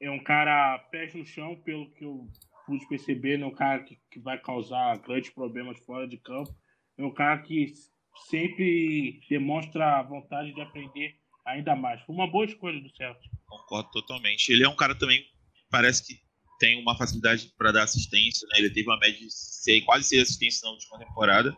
é 0.00 0.10
um 0.10 0.22
cara 0.22 0.78
pés 0.90 1.14
no 1.14 1.26
chão, 1.26 1.56
pelo 1.62 1.90
que 1.92 2.04
eu 2.04 2.28
pude 2.66 2.86
perceber, 2.88 3.36
não 3.36 3.48
é 3.48 3.50
um 3.50 3.54
cara 3.54 3.82
que, 3.82 3.98
que 4.10 4.20
vai 4.20 4.38
causar 4.38 4.98
grandes 4.98 5.30
problemas 5.30 5.78
fora 5.80 6.06
de 6.06 6.16
campo. 6.16 6.54
É 6.96 7.04
um 7.04 7.12
cara 7.12 7.38
que 7.38 7.72
sempre 8.28 9.20
demonstra 9.28 9.98
a 9.98 10.02
vontade 10.02 10.54
de 10.54 10.60
aprender 10.60 11.16
ainda 11.46 11.74
mais. 11.74 12.00
Foi 12.02 12.14
uma 12.14 12.26
boa 12.26 12.44
escolha 12.44 12.80
do 12.80 12.94
Celtic. 12.96 13.30
Concordo 13.46 13.90
totalmente. 13.90 14.50
Ele 14.50 14.64
é 14.64 14.68
um 14.68 14.76
cara 14.76 14.94
também, 14.94 15.24
parece 15.70 16.06
que 16.06 16.20
tem 16.58 16.80
uma 16.80 16.96
facilidade 16.96 17.52
para 17.58 17.72
dar 17.72 17.82
assistência, 17.82 18.46
né? 18.48 18.58
Ele 18.58 18.70
teve 18.70 18.88
uma 18.88 18.98
média 18.98 19.18
de 19.18 19.80
quase 19.82 20.04
seis 20.04 20.22
assistências 20.22 20.62
na 20.62 20.70
última 20.70 20.98
temporada. 20.98 21.56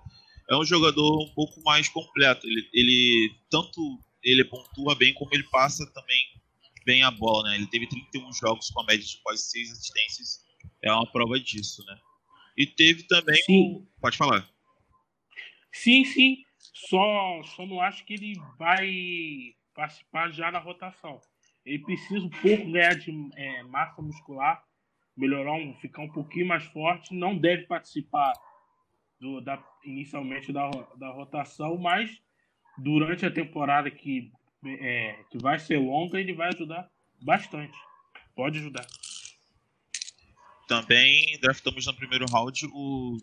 É 0.51 0.57
um 0.57 0.65
jogador 0.65 1.23
um 1.23 1.35
pouco 1.35 1.63
mais 1.63 1.89
completo. 1.89 2.47
Ele, 2.47 2.69
ele 2.73 3.35
tanto 3.51 3.81
ele 4.23 4.45
pontua 4.45 4.95
bem 4.95 5.13
como 5.13 5.31
ele 5.35 5.45
passa 5.45 5.85
também 5.93 6.19
bem 6.85 7.03
a 7.03 7.11
bola, 7.11 7.51
né? 7.51 7.57
Ele 7.57 7.67
teve 7.67 7.87
31 7.87 8.33
jogos 8.33 8.71
com 8.71 8.81
a 8.81 8.85
média 8.85 9.05
de 9.05 9.19
quase 9.23 9.43
6 9.51 9.73
assistências. 9.73 10.45
É 10.83 10.93
uma 10.93 11.11
prova 11.11 11.39
disso, 11.41 11.85
né? 11.87 11.99
E 12.57 12.67
teve 12.67 13.05
também 13.05 13.43
sim. 13.43 13.77
o... 13.77 13.87
Pode 14.01 14.17
falar. 14.17 14.49
Sim, 15.73 16.05
sim. 16.05 16.44
Só, 16.75 17.43
só 17.45 17.65
não 17.65 17.81
acho 17.81 18.05
que 18.05 18.15
ele 18.15 18.35
vai 18.59 19.55
participar 19.73 20.31
já 20.33 20.51
na 20.51 20.59
rotação. 20.59 21.21
Ele 21.65 21.79
precisa 21.79 22.27
um 22.27 22.31
pouco 22.31 22.71
ganhar 22.71 22.95
de 22.97 23.13
é, 23.37 23.63
massa 23.63 24.03
muscular, 24.03 24.63
melhorar, 25.17 25.53
um, 25.53 25.73
ficar 25.77 26.03
um 26.03 26.11
pouquinho 26.11 26.49
mais 26.49 26.65
forte. 26.65 27.15
Não 27.15 27.39
deve 27.39 27.63
participar 27.67 28.33
do, 29.21 29.41
da, 29.41 29.63
inicialmente 29.85 30.53
da, 30.53 30.69
da 30.97 31.11
rotação, 31.11 31.79
mas 31.79 32.21
durante 32.77 33.25
a 33.25 33.31
temporada 33.31 33.91
que 33.91 34.33
é, 34.67 35.25
que 35.31 35.39
vai 35.39 35.59
ser 35.59 35.79
longa, 35.79 36.19
ele 36.19 36.33
vai 36.33 36.49
ajudar 36.49 36.91
bastante. 37.23 37.77
Pode 38.35 38.59
ajudar. 38.59 38.87
Também 40.67 41.39
draftamos 41.41 41.87
no 41.87 41.95
primeiro 41.95 42.25
round 42.31 42.67
o 42.73 43.19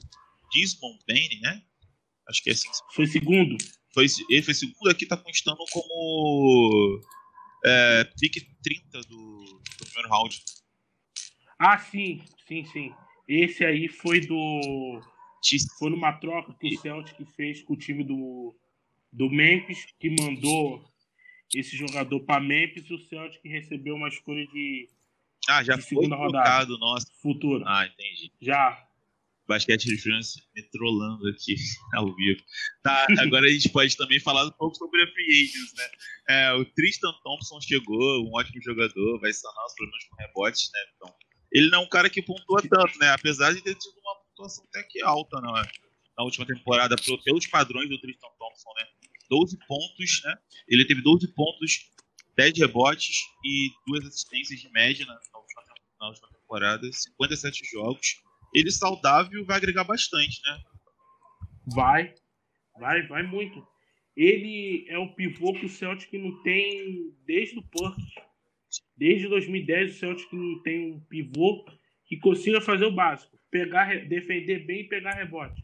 Desmond 0.53 0.99
Bane, 1.07 1.39
né? 1.41 1.63
Acho 2.31 2.43
que 2.43 2.49
é 2.49 2.53
assim. 2.53 2.69
Foi 2.93 3.05
segundo. 3.05 3.57
Foi, 3.93 4.05
ele 4.29 4.41
foi 4.41 4.53
segundo, 4.53 4.89
aqui 4.89 5.05
tá 5.05 5.17
constando 5.17 5.63
como 5.71 7.01
é, 7.65 8.05
pick 8.19 8.47
30 8.63 9.01
do, 9.01 9.43
do 9.43 9.85
primeiro 9.85 10.09
round. 10.09 10.41
Ah, 11.59 11.77
sim, 11.77 12.21
sim, 12.47 12.65
sim. 12.65 12.93
Esse 13.27 13.65
aí 13.65 13.87
foi 13.87 14.21
do. 14.21 15.01
Foi 15.77 15.89
numa 15.89 16.13
troca 16.13 16.53
que 16.53 16.75
o 16.75 16.79
Celtic 16.79 17.25
fez 17.35 17.61
com 17.63 17.73
o 17.73 17.77
time 17.77 18.03
do, 18.03 18.55
do 19.11 19.29
Memphis, 19.29 19.85
que 19.99 20.09
mandou 20.09 20.83
esse 21.53 21.75
jogador 21.75 22.19
para 22.21 22.39
Memphis 22.39 22.89
e 22.89 22.93
o 22.93 22.99
Celtic 22.99 23.43
recebeu 23.43 23.95
uma 23.95 24.07
escolha 24.07 24.45
de, 24.47 24.87
ah, 25.47 25.63
já 25.63 25.75
de 25.75 25.83
segunda 25.83 26.15
foi 26.15 26.25
rodada. 26.25 26.77
nossa. 26.77 27.07
Futura. 27.21 27.63
Ah, 27.67 27.85
entendi. 27.87 28.31
Já. 28.39 28.87
Basquete 29.51 29.91
Reference 29.91 30.41
me 30.55 30.63
trollando 30.69 31.27
aqui 31.27 31.55
ao 31.93 32.15
vivo. 32.15 32.41
Tá, 32.81 33.05
agora 33.19 33.45
a 33.45 33.49
gente 33.49 33.67
pode 33.67 33.97
também 33.97 34.19
falar 34.19 34.45
um 34.45 34.51
pouco 34.51 34.75
sobre 34.75 35.03
a 35.03 35.07
Free 35.07 35.25
Agents, 35.25 35.73
né? 35.75 35.89
É, 36.29 36.53
o 36.53 36.63
Tristan 36.63 37.11
Thompson 37.21 37.59
chegou, 37.59 38.25
um 38.25 38.31
ótimo 38.33 38.61
jogador, 38.63 39.19
vai 39.19 39.33
sanar 39.33 39.65
os 39.65 39.73
problemas 39.75 40.03
com 40.05 40.15
rebotes, 40.15 40.69
né? 40.73 40.79
Então, 40.95 41.13
ele 41.51 41.69
não 41.69 41.81
é 41.81 41.81
um 41.83 41.89
cara 41.89 42.09
que 42.09 42.21
pontua 42.21 42.61
tanto, 42.61 42.97
né? 42.99 43.09
Apesar 43.09 43.53
de 43.53 43.61
ter 43.61 43.75
tido 43.75 43.99
uma 43.99 44.15
pontuação 44.15 44.63
até 44.69 44.83
que 44.83 45.01
alta, 45.01 45.41
não 45.41 45.57
é? 45.57 45.63
Na 46.17 46.23
última 46.23 46.45
temporada, 46.45 46.95
pelos 46.95 47.47
padrões 47.47 47.89
do 47.89 47.99
Tristan 47.99 48.29
Thompson, 48.39 48.69
né? 48.77 48.85
12 49.29 49.57
pontos, 49.67 50.21
né? 50.23 50.37
Ele 50.67 50.85
teve 50.85 51.01
12 51.01 51.27
pontos, 51.33 51.91
10 52.37 52.57
rebotes 52.57 53.17
e 53.43 53.69
duas 53.85 54.05
assistências 54.05 54.61
de 54.61 54.69
média 54.71 55.05
na, 55.05 55.13
última, 55.13 55.63
na 55.99 56.07
última 56.07 56.29
temporada, 56.29 56.89
57 56.89 57.65
jogos. 57.69 58.21
Ele 58.53 58.71
saudável 58.71 59.45
vai 59.45 59.57
agregar 59.57 59.83
bastante, 59.83 60.41
né? 60.43 60.59
Vai, 61.73 62.13
vai, 62.79 63.07
vai 63.07 63.23
muito. 63.23 63.65
Ele 64.15 64.85
é 64.89 64.97
o 64.97 65.13
pivô 65.15 65.53
que 65.53 65.65
o 65.65 65.69
Celtic 65.69 66.11
não 66.13 66.41
tem 66.43 67.13
desde 67.25 67.57
o 67.57 67.63
Porto. 67.63 68.01
Desde 68.97 69.27
2010 69.27 69.95
o 69.95 69.99
Celtic 69.99 70.33
não 70.33 70.61
tem 70.63 70.93
um 70.93 70.99
pivô 71.01 71.65
que 72.05 72.17
consiga 72.17 72.59
fazer 72.59 72.85
o 72.85 72.91
básico, 72.91 73.37
pegar, 73.49 74.05
defender 74.07 74.65
bem 74.65 74.81
e 74.81 74.89
pegar 74.89 75.13
rebote. 75.13 75.63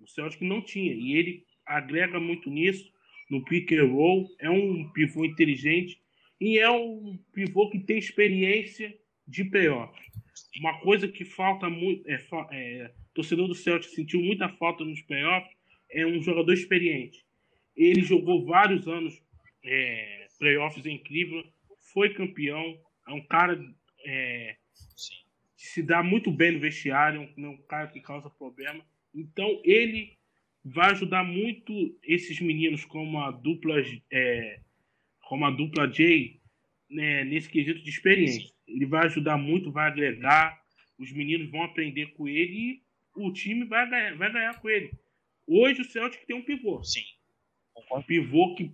O 0.00 0.08
Celtic 0.08 0.42
não 0.42 0.60
tinha 0.60 0.92
e 0.92 1.12
ele 1.12 1.44
agrega 1.64 2.18
muito 2.18 2.50
nisso, 2.50 2.92
no 3.30 3.44
pick 3.44 3.72
and 3.72 3.86
roll, 3.86 4.28
é 4.40 4.50
um 4.50 4.90
pivô 4.92 5.24
inteligente 5.24 5.98
e 6.40 6.58
é 6.58 6.70
um 6.70 7.16
pivô 7.32 7.70
que 7.70 7.78
tem 7.78 7.98
experiência 7.98 8.94
de 9.26 9.44
playoff. 9.44 9.98
Uma 10.58 10.78
coisa 10.80 11.08
que 11.08 11.24
falta 11.24 11.68
muito, 11.68 12.08
é, 12.08 12.24
é, 12.52 12.94
torcedor 13.12 13.48
do 13.48 13.54
Celtic 13.54 13.90
sentiu 13.90 14.20
muita 14.20 14.48
falta 14.48 14.84
nos 14.84 15.02
playoffs, 15.02 15.52
é 15.90 16.06
um 16.06 16.22
jogador 16.22 16.52
experiente. 16.52 17.24
Ele 17.76 18.02
jogou 18.02 18.44
vários 18.44 18.86
anos 18.86 19.20
é, 19.64 20.26
playoffs 20.38 20.86
incrível, 20.86 21.44
foi 21.92 22.14
campeão, 22.14 22.78
é 23.08 23.12
um 23.12 23.22
cara 23.22 23.60
é, 24.04 24.56
que 25.56 25.66
se 25.66 25.82
dá 25.82 26.02
muito 26.02 26.30
bem 26.30 26.52
no 26.52 26.60
vestiário, 26.60 27.28
é 27.36 27.48
um 27.48 27.56
cara 27.68 27.88
que 27.88 28.00
causa 28.00 28.30
problema. 28.30 28.84
Então 29.14 29.60
ele 29.64 30.16
vai 30.64 30.90
ajudar 30.92 31.24
muito 31.24 31.96
esses 32.02 32.40
meninos 32.40 32.84
como 32.84 33.18
a 33.18 33.30
dupla 33.30 33.82
é, 34.10 34.60
como 35.20 35.44
a 35.44 35.50
dupla 35.50 35.88
J 35.88 36.40
né, 36.94 37.24
nesse 37.24 37.48
quesito 37.48 37.82
de 37.82 37.90
experiência. 37.90 38.50
Ele 38.66 38.86
vai 38.86 39.06
ajudar 39.06 39.36
muito, 39.36 39.72
vai 39.72 39.88
agregar, 39.88 40.58
os 40.98 41.12
meninos 41.12 41.50
vão 41.50 41.62
aprender 41.62 42.06
com 42.14 42.28
ele 42.28 42.54
e 42.54 42.82
o 43.16 43.32
time 43.32 43.64
vai 43.66 43.88
ganhar, 43.88 44.16
vai 44.16 44.32
ganhar 44.32 44.60
com 44.60 44.68
ele. 44.68 44.90
Hoje 45.46 45.82
o 45.82 45.84
Celtic 45.84 46.24
tem 46.26 46.36
um 46.36 46.44
pivô. 46.44 46.82
Sim. 46.82 47.04
Um 47.92 48.02
pivô 48.02 48.54
que, 48.54 48.72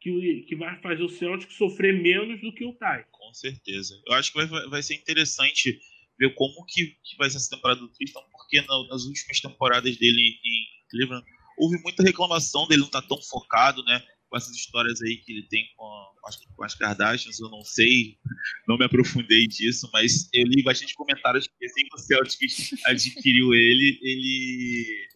que, 0.00 0.44
que 0.48 0.56
vai 0.56 0.80
fazer 0.80 1.02
o 1.02 1.08
Celtic 1.08 1.50
sofrer 1.52 1.92
menos 2.00 2.40
do 2.40 2.52
que 2.52 2.64
o 2.64 2.72
Tai. 2.74 3.04
Com 3.10 3.32
certeza. 3.34 4.00
Eu 4.06 4.14
acho 4.14 4.32
que 4.32 4.44
vai, 4.44 4.68
vai 4.68 4.82
ser 4.82 4.94
interessante 4.94 5.78
ver 6.18 6.34
como 6.34 6.64
que, 6.66 6.86
que 7.04 7.16
vai 7.16 7.30
ser 7.30 7.36
essa 7.36 7.50
temporada 7.50 7.80
do 7.80 7.88
Tristan, 7.88 8.20
porque 8.32 8.60
nas 8.62 9.04
últimas 9.04 9.40
temporadas 9.40 9.96
dele 9.96 10.38
em 10.44 10.88
Cleveland. 10.90 11.24
Houve 11.56 11.80
muita 11.82 12.02
reclamação 12.02 12.66
dele 12.66 12.80
não 12.80 12.86
estar 12.86 13.02
tá 13.02 13.08
tão 13.08 13.20
focado, 13.22 13.82
né? 13.84 14.02
Com 14.28 14.36
essas 14.36 14.54
histórias 14.54 15.00
aí 15.00 15.16
que 15.16 15.32
ele 15.32 15.48
tem 15.48 15.64
com, 15.76 16.06
com 16.54 16.64
as 16.64 16.74
Kardashians, 16.74 17.40
eu 17.40 17.48
não 17.48 17.64
sei, 17.64 18.18
não 18.66 18.76
me 18.76 18.84
aprofundei 18.84 19.46
disso, 19.46 19.88
mas 19.92 20.28
eu 20.34 20.44
li 20.46 20.62
bastante 20.62 20.94
comentários 20.94 21.46
que 21.46 21.64
assim 21.64 21.84
que 21.84 21.94
o 21.94 21.98
Celtics 21.98 22.70
adquiriu 22.84 23.54
ele, 23.54 23.98
ele 24.02 25.08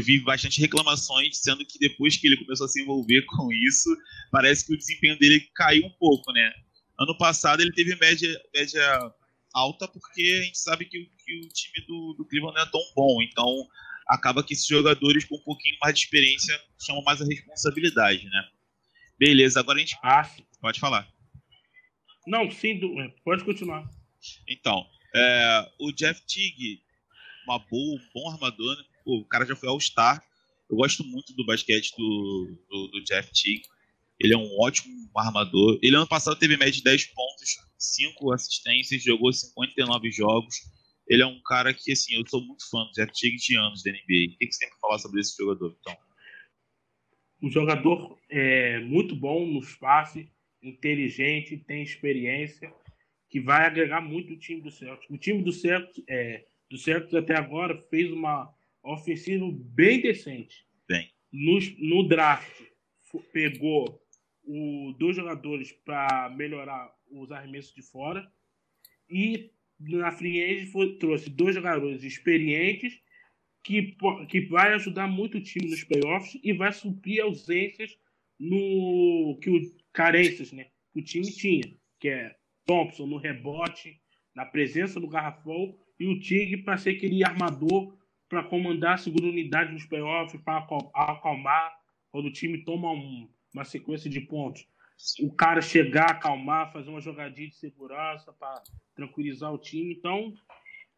vi 0.00 0.20
bastante 0.20 0.60
reclamações, 0.60 1.38
sendo 1.38 1.64
que 1.64 1.78
depois 1.78 2.16
que 2.16 2.26
ele 2.26 2.36
começou 2.36 2.66
a 2.66 2.68
se 2.68 2.82
envolver 2.82 3.22
com 3.22 3.50
isso, 3.52 3.88
parece 4.30 4.66
que 4.66 4.74
o 4.74 4.78
desempenho 4.78 5.18
dele 5.18 5.40
caiu 5.54 5.86
um 5.86 5.92
pouco, 5.98 6.30
né? 6.32 6.52
Ano 7.00 7.16
passado 7.16 7.60
ele 7.60 7.72
teve 7.72 7.96
média, 7.96 8.40
média 8.54 9.12
alta 9.54 9.88
porque 9.88 10.40
a 10.40 10.44
gente 10.44 10.58
sabe 10.58 10.84
que, 10.84 10.98
que 11.04 11.38
o 11.38 11.48
time 11.48 11.86
do, 11.86 12.14
do 12.18 12.24
Cleveland 12.26 12.56
não 12.56 12.62
é 12.62 12.70
tão 12.70 12.80
bom, 12.94 13.22
então 13.22 13.46
acaba 14.08 14.42
que 14.42 14.54
esses 14.54 14.66
jogadores 14.66 15.24
com 15.24 15.36
um 15.36 15.42
pouquinho 15.42 15.76
mais 15.82 15.94
de 15.94 16.04
experiência 16.04 16.58
chamam 16.80 17.02
mais 17.02 17.20
a 17.20 17.24
responsabilidade, 17.24 18.24
né? 18.24 18.48
Beleza, 19.18 19.60
agora 19.60 19.78
a 19.78 19.80
gente. 19.80 19.96
Ah, 20.02 20.28
pode 20.60 20.80
falar. 20.80 21.08
Não, 22.26 22.50
sim, 22.50 22.80
pode 23.24 23.44
continuar. 23.44 23.88
Então, 24.48 24.86
é, 25.14 25.70
o 25.80 25.92
Jeff 25.92 26.24
Tigg, 26.26 26.80
uma 27.46 27.58
boa, 27.58 27.96
um 27.96 28.08
bom 28.14 28.30
armador, 28.30 28.76
né? 28.76 28.84
Pô, 29.04 29.18
o 29.18 29.24
cara 29.24 29.46
já 29.46 29.56
foi 29.56 29.68
All-Star. 29.68 30.22
Eu 30.70 30.76
gosto 30.76 31.02
muito 31.04 31.34
do 31.34 31.46
basquete 31.46 31.94
do, 31.96 32.58
do, 32.68 32.88
do 32.88 33.04
Jeff 33.04 33.32
Tigg. 33.32 33.62
Ele 34.20 34.34
é 34.34 34.36
um 34.36 34.60
ótimo 34.60 35.10
armador. 35.16 35.78
Ele 35.82 35.96
ano 35.96 36.06
passado 36.06 36.38
teve 36.38 36.56
média 36.56 36.72
de 36.72 36.82
10 36.82 37.06
pontos, 37.06 37.56
5 37.78 38.32
assistências, 38.32 39.02
jogou 39.02 39.32
59 39.32 40.10
jogos. 40.10 40.56
Ele 41.08 41.22
é 41.22 41.26
um 41.26 41.40
cara 41.42 41.72
que, 41.72 41.92
assim, 41.92 42.14
eu 42.14 42.26
sou 42.26 42.44
muito 42.44 42.68
fã 42.68 42.84
do 42.84 42.92
Jeff 42.92 43.12
Teague 43.12 43.36
de 43.36 43.56
anos 43.56 43.82
da 43.82 43.90
NBA. 43.90 44.34
O 44.34 44.38
que 44.38 44.52
você 44.52 44.60
tem 44.60 44.68
para 44.68 44.78
falar 44.80 44.98
sobre 44.98 45.20
esse 45.20 45.36
jogador, 45.36 45.74
então? 45.80 45.96
Um 47.40 47.50
jogador 47.50 48.18
é, 48.28 48.80
muito 48.80 49.16
bom 49.16 49.46
no 49.46 49.60
espaço, 49.60 50.24
inteligente, 50.62 51.56
tem 51.56 51.82
experiência, 51.82 52.72
que 53.30 53.40
vai 53.40 53.66
agregar 53.66 54.00
muito 54.00 54.34
o 54.34 54.38
time 54.38 54.60
do 54.60 54.70
Celtics. 54.70 55.08
O 55.08 55.16
time 55.16 55.42
do 55.42 55.52
Celtics, 55.52 56.02
é, 56.08 56.44
do 56.68 56.76
Celtics 56.76 57.14
até 57.14 57.36
agora 57.36 57.80
fez 57.88 58.12
uma 58.12 58.52
ofensiva 58.82 59.46
bem 59.52 60.00
decente. 60.00 60.66
Bem. 60.88 61.10
No, 61.32 61.58
no 61.78 62.08
draft, 62.08 62.62
pegou 63.32 64.02
o, 64.44 64.94
dois 64.98 65.16
jogadores 65.16 65.72
para 65.72 66.30
melhorar 66.30 66.92
os 67.10 67.30
arremessos 67.30 67.74
de 67.74 67.82
fora 67.82 68.30
e 69.08 69.50
na 69.78 70.10
Free 70.10 70.66
foi, 70.66 70.96
trouxe 70.96 71.30
dois 71.30 71.54
jogadores 71.54 72.02
experientes 72.02 73.00
que, 73.62 73.96
que 74.28 74.40
vai 74.42 74.72
ajudar 74.74 75.06
muito 75.06 75.38
o 75.38 75.42
time 75.42 75.70
nos 75.70 75.84
playoffs 75.84 76.38
e 76.42 76.52
vai 76.52 76.72
suprir 76.72 77.22
ausências 77.22 77.96
no 78.38 79.38
que 79.42 79.50
o 79.50 79.60
carências, 79.92 80.52
né, 80.52 80.66
que 80.92 81.00
o 81.00 81.04
time 81.04 81.30
tinha, 81.30 81.64
que 81.98 82.08
é 82.08 82.34
Thompson 82.64 83.06
no 83.06 83.16
rebote, 83.16 84.00
na 84.34 84.46
presença 84.46 85.00
do 85.00 85.08
garrafão 85.08 85.76
e 85.98 86.06
o 86.06 86.20
Tig 86.20 86.58
para 86.58 86.76
ser 86.76 86.90
aquele 86.90 87.24
armador 87.24 87.96
para 88.28 88.44
comandar 88.44 88.94
a 88.94 88.98
segunda 88.98 89.26
unidade 89.26 89.72
nos 89.72 89.86
playoffs, 89.86 90.40
para 90.42 90.58
acalmar 90.94 91.76
quando 92.10 92.26
o 92.26 92.32
time 92.32 92.62
toma 92.62 92.92
um, 92.92 93.28
uma 93.52 93.64
sequência 93.64 94.08
de 94.08 94.20
pontos 94.20 94.68
o 95.20 95.32
cara 95.32 95.60
chegar, 95.60 96.10
acalmar, 96.10 96.72
fazer 96.72 96.90
uma 96.90 97.00
jogadinha 97.00 97.48
de 97.48 97.56
segurança 97.56 98.32
para 98.32 98.62
tranquilizar 98.94 99.52
o 99.52 99.58
time. 99.58 99.94
Então, 99.94 100.34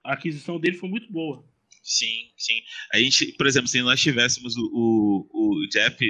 a 0.03 0.15
aquisição 0.15 0.59
dele 0.59 0.77
foi 0.77 0.89
muito 0.89 1.11
boa. 1.13 1.45
Sim, 1.83 2.31
sim. 2.37 2.61
A 2.93 2.99
gente, 2.99 3.33
por 3.33 3.47
exemplo, 3.47 3.69
se 3.69 3.81
nós 3.83 4.01
tivéssemos 4.01 4.57
o, 4.57 5.29
o, 5.33 5.63
o 5.63 5.69
Jeff 5.69 6.05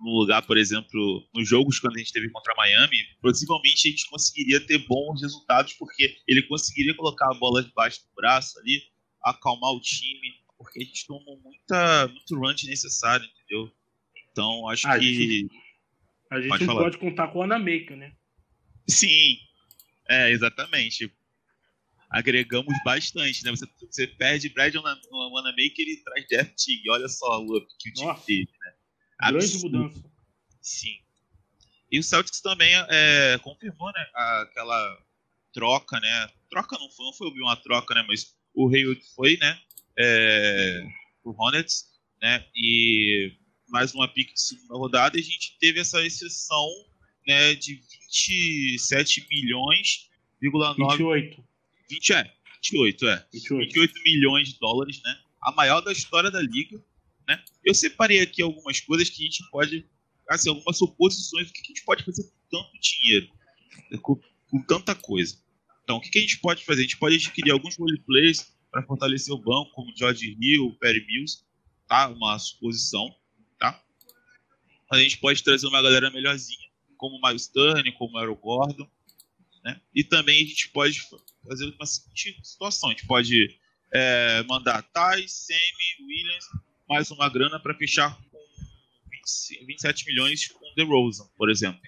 no 0.00 0.18
lugar, 0.18 0.42
por 0.42 0.56
exemplo, 0.56 1.28
nos 1.34 1.48
jogos 1.48 1.78
quando 1.78 1.96
a 1.96 1.98
gente 1.98 2.12
teve 2.12 2.30
contra 2.30 2.54
Miami, 2.56 2.96
possivelmente 3.20 3.88
a 3.88 3.90
gente 3.90 4.08
conseguiria 4.08 4.64
ter 4.66 4.78
bons 4.86 5.20
resultados, 5.20 5.74
porque 5.74 6.16
ele 6.26 6.42
conseguiria 6.44 6.94
colocar 6.94 7.26
a 7.30 7.38
bola 7.38 7.62
debaixo 7.62 8.00
do 8.00 8.14
braço 8.14 8.58
ali, 8.58 8.82
acalmar 9.22 9.72
o 9.72 9.80
time, 9.80 10.34
porque 10.56 10.82
a 10.82 10.84
gente 10.84 11.06
tomou 11.06 11.38
muita, 11.42 12.08
muito 12.08 12.34
run 12.34 12.54
necessário, 12.64 13.26
entendeu? 13.26 13.70
Então, 14.32 14.68
acho 14.68 14.88
ah, 14.88 14.98
que. 14.98 15.04
Gente 15.04 15.69
a 16.30 16.40
gente 16.40 16.48
pode 16.48 16.64
não 16.64 16.74
falar. 16.74 16.84
pode 16.84 16.98
contar 16.98 17.28
com 17.28 17.40
o 17.40 17.42
Anamaker, 17.42 17.96
né? 17.96 18.12
Sim, 18.88 19.36
é, 20.08 20.30
exatamente. 20.30 21.12
Agregamos 22.08 22.74
bastante, 22.84 23.44
né? 23.44 23.50
Você, 23.50 23.66
você 23.88 24.06
perde 24.06 24.48
Brad 24.48 24.74
no 24.74 25.38
Anamaker 25.38 25.86
e 25.86 26.02
traz 26.02 26.26
Jeff 26.26 26.54
Tigg. 26.56 26.90
Olha 26.90 27.08
só 27.08 27.40
o 27.40 27.56
up 27.56 27.66
que 27.78 27.90
o 27.90 27.92
time 27.92 28.14
teve, 28.26 28.50
né? 28.60 28.72
Grande 29.30 29.58
mudança. 29.58 30.10
Sim. 30.60 30.98
E 31.90 31.98
o 31.98 32.02
Celtics 32.02 32.40
também 32.40 32.72
é, 32.88 33.38
confirmou, 33.38 33.92
né? 33.92 34.06
Aquela 34.14 34.98
troca, 35.52 35.98
né? 36.00 36.28
Troca 36.48 36.78
não 36.78 36.90
foi, 36.90 37.06
não 37.06 37.12
foi 37.12 37.30
uma 37.30 37.56
troca, 37.56 37.94
né? 37.94 38.04
Mas 38.06 38.36
o 38.54 38.68
Haywood 38.68 39.00
foi, 39.14 39.36
né? 39.36 39.60
É, 39.98 40.82
o 41.24 41.30
Hornets, 41.30 41.86
né? 42.22 42.44
E 42.54 43.36
mais 43.70 43.94
uma 43.94 44.08
pique 44.08 44.34
de 44.34 44.40
segunda 44.40 44.74
rodada, 44.74 45.16
e 45.16 45.20
a 45.20 45.24
gente 45.24 45.56
teve 45.58 45.80
essa 45.80 46.04
exceção 46.04 46.66
né, 47.26 47.54
de 47.54 47.80
27 48.06 49.26
milhões, 49.30 50.08
28. 50.42 51.44
20, 51.88 52.12
é, 52.12 52.32
28, 52.62 53.08
é. 53.08 53.26
28. 53.32 53.66
28 53.66 53.94
milhões 54.04 54.48
de 54.48 54.58
dólares, 54.58 55.00
né? 55.04 55.16
A 55.42 55.52
maior 55.52 55.80
da 55.80 55.92
história 55.92 56.30
da 56.30 56.40
liga. 56.40 56.82
Né? 57.28 57.42
Eu 57.64 57.74
separei 57.74 58.20
aqui 58.20 58.42
algumas 58.42 58.80
coisas 58.80 59.08
que 59.08 59.22
a 59.22 59.24
gente 59.24 59.48
pode, 59.50 59.86
assim, 60.28 60.48
algumas 60.48 60.76
suposições 60.76 61.46
do 61.46 61.52
que 61.52 61.60
a 61.60 61.66
gente 61.66 61.84
pode 61.84 62.04
fazer 62.04 62.24
com 62.24 62.38
tanto 62.50 62.70
dinheiro, 62.80 63.28
com, 64.02 64.20
com 64.50 64.62
tanta 64.62 64.94
coisa. 64.94 65.36
Então, 65.84 65.96
o 65.96 66.00
que 66.00 66.18
a 66.18 66.22
gente 66.22 66.38
pode 66.38 66.64
fazer? 66.64 66.80
A 66.80 66.84
gente 66.84 66.98
pode 66.98 67.16
adquirir 67.16 67.50
alguns 67.50 67.76
roleplays 67.76 68.52
para 68.70 68.82
fortalecer 68.82 69.34
o 69.34 69.38
banco, 69.38 69.72
como 69.72 69.92
George 69.96 70.36
Hill, 70.40 70.76
Perry 70.80 71.04
Mills, 71.06 71.44
tá? 71.88 72.08
Uma 72.08 72.38
suposição? 72.38 73.12
A 74.90 74.98
gente 74.98 75.18
pode 75.18 75.42
trazer 75.42 75.66
uma 75.66 75.80
galera 75.80 76.10
melhorzinha, 76.10 76.68
como 76.96 77.16
o 77.16 77.20
Miles 77.26 77.46
Turner, 77.46 77.92
como 77.96 78.16
o 78.16 78.18
Aaron 78.18 78.34
Gordon, 78.34 78.90
né? 79.62 79.80
E 79.94 80.02
também 80.02 80.42
a 80.42 80.46
gente 80.46 80.68
pode 80.70 81.00
fazer 81.46 81.72
uma 81.74 81.86
seguinte 81.86 82.40
situação, 82.42 82.88
a 82.88 82.92
gente 82.92 83.06
pode 83.06 83.56
é, 83.92 84.42
mandar 84.44 84.82
Ty, 84.82 85.28
Sammy, 85.28 86.06
Williams, 86.06 86.44
mais 86.88 87.10
uma 87.10 87.28
grana 87.28 87.60
para 87.60 87.74
fechar 87.74 88.18
com 88.30 88.38
20, 89.10 89.64
27 89.66 90.06
milhões 90.06 90.48
com 90.48 90.74
The 90.74 90.82
Rosen, 90.82 91.26
por 91.36 91.50
exemplo. 91.50 91.80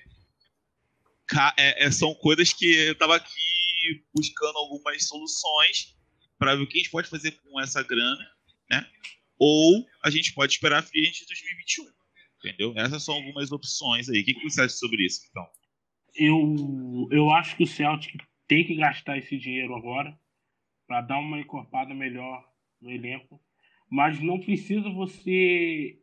É, 1.57 1.87
é, 1.87 1.91
são 1.91 2.15
coisas 2.15 2.53
que 2.53 2.67
eu 2.67 2.93
estava 2.93 3.17
aqui 3.17 4.05
buscando 4.15 4.59
algumas 4.59 5.09
soluções 5.09 5.97
para 6.39 6.55
ver 6.55 6.63
o 6.63 6.67
que 6.67 6.79
a 6.79 6.83
gente 6.83 6.91
pode 6.91 7.09
fazer 7.09 7.33
com 7.33 7.61
essa 7.61 7.83
grana, 7.83 8.31
né? 8.71 8.87
Ou 9.39 9.87
a 10.05 10.11
gente 10.11 10.35
pode 10.35 10.53
esperar 10.53 10.81
a 10.81 10.83
free 10.83 11.11
de 11.11 11.25
2021, 11.25 11.91
entendeu? 12.45 12.73
Essas 12.77 13.05
são 13.05 13.15
algumas 13.15 13.53
opções 13.53 14.09
aí. 14.09 14.21
O 14.21 14.25
que, 14.25 14.35
que 14.35 14.51
você 14.51 14.63
acha 14.63 14.75
sobre 14.75 15.05
isso, 15.05 15.27
então? 15.31 15.47
Eu, 16.15 17.09
eu 17.11 17.31
acho 17.31 17.57
que 17.57 17.63
o 17.63 17.67
Celtic 17.67 18.23
tem 18.47 18.65
que 18.65 18.75
gastar 18.75 19.17
esse 19.17 19.39
dinheiro 19.39 19.75
agora 19.75 20.19
para 20.87 21.01
dar 21.01 21.19
uma 21.19 21.41
encorpada 21.41 21.95
melhor 21.95 22.45
no 22.81 22.91
elenco, 22.91 23.41
mas 23.89 24.21
não 24.21 24.41
precisa 24.41 24.91
você, 24.91 25.99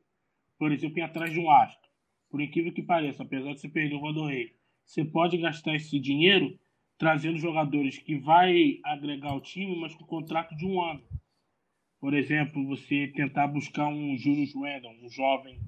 por 0.58 0.72
exemplo, 0.72 1.00
ir 1.00 1.04
atrás 1.04 1.32
de 1.32 1.40
um 1.40 1.52
astro. 1.52 1.90
Por 2.30 2.42
incrível 2.42 2.74
que 2.74 2.82
pareça, 2.82 3.24
apesar 3.24 3.54
de 3.54 3.60
você 3.60 3.70
perder 3.70 3.96
o 3.96 4.00
Rodorrei, 4.00 4.56
você 4.86 5.04
pode 5.04 5.38
gastar 5.38 5.76
esse 5.76 6.00
dinheiro 6.00 6.58
trazendo 6.98 7.38
jogadores 7.38 7.98
que 7.98 8.16
vai 8.18 8.80
agregar 8.84 9.30
ao 9.30 9.42
time, 9.42 9.80
mas 9.80 9.96
com 9.96 10.06
contrato 10.06 10.56
de 10.56 10.66
um 10.66 10.82
ano. 10.82 11.04
Por 12.00 12.14
exemplo, 12.14 12.66
você 12.66 13.08
tentar 13.08 13.48
buscar 13.48 13.88
um 13.88 14.18
Julius 14.18 14.54
Randle, 14.56 14.96
um 15.04 15.10
jovem, 15.10 15.60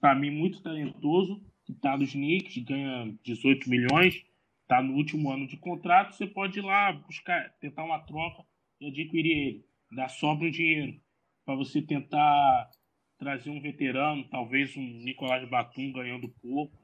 para 0.00 0.14
mim, 0.14 0.30
muito 0.30 0.62
talentoso, 0.62 1.40
que 1.64 1.72
está 1.72 1.96
nos 1.96 2.12
Knicks, 2.12 2.64
ganha 2.64 3.14
18 3.22 3.68
milhões, 3.68 4.24
está 4.62 4.82
no 4.82 4.94
último 4.94 5.30
ano 5.30 5.46
de 5.46 5.56
contrato, 5.56 6.14
você 6.14 6.26
pode 6.26 6.58
ir 6.58 6.62
lá 6.62 6.92
buscar, 6.92 7.50
tentar 7.60 7.84
uma 7.84 8.00
troca 8.00 8.44
e 8.80 8.88
adquirir 8.88 9.36
ele. 9.36 9.64
Dá 9.94 10.08
sobra 10.08 10.46
um 10.46 10.50
dinheiro 10.50 11.00
para 11.44 11.54
você 11.54 11.82
tentar 11.82 12.70
trazer 13.18 13.50
um 13.50 13.60
veterano, 13.60 14.26
talvez 14.28 14.76
um 14.76 14.82
Nicolás 14.82 15.46
Batum 15.48 15.92
ganhando 15.92 16.28
pouco, 16.40 16.80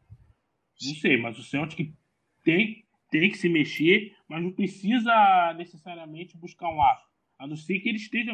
não 0.84 0.94
sei, 0.94 1.16
mas 1.16 1.38
o 1.38 1.42
Celtic 1.42 1.94
tem, 2.44 2.84
tem 3.10 3.30
que 3.30 3.38
se 3.38 3.48
mexer, 3.48 4.14
mas 4.28 4.42
não 4.42 4.52
precisa 4.52 5.54
necessariamente 5.56 6.36
buscar 6.36 6.68
um 6.68 6.82
aço. 6.82 7.06
A 7.38 7.46
não 7.46 7.56
ser 7.56 7.80
que 7.80 7.88
ele 7.88 7.96
esteja 7.96 8.32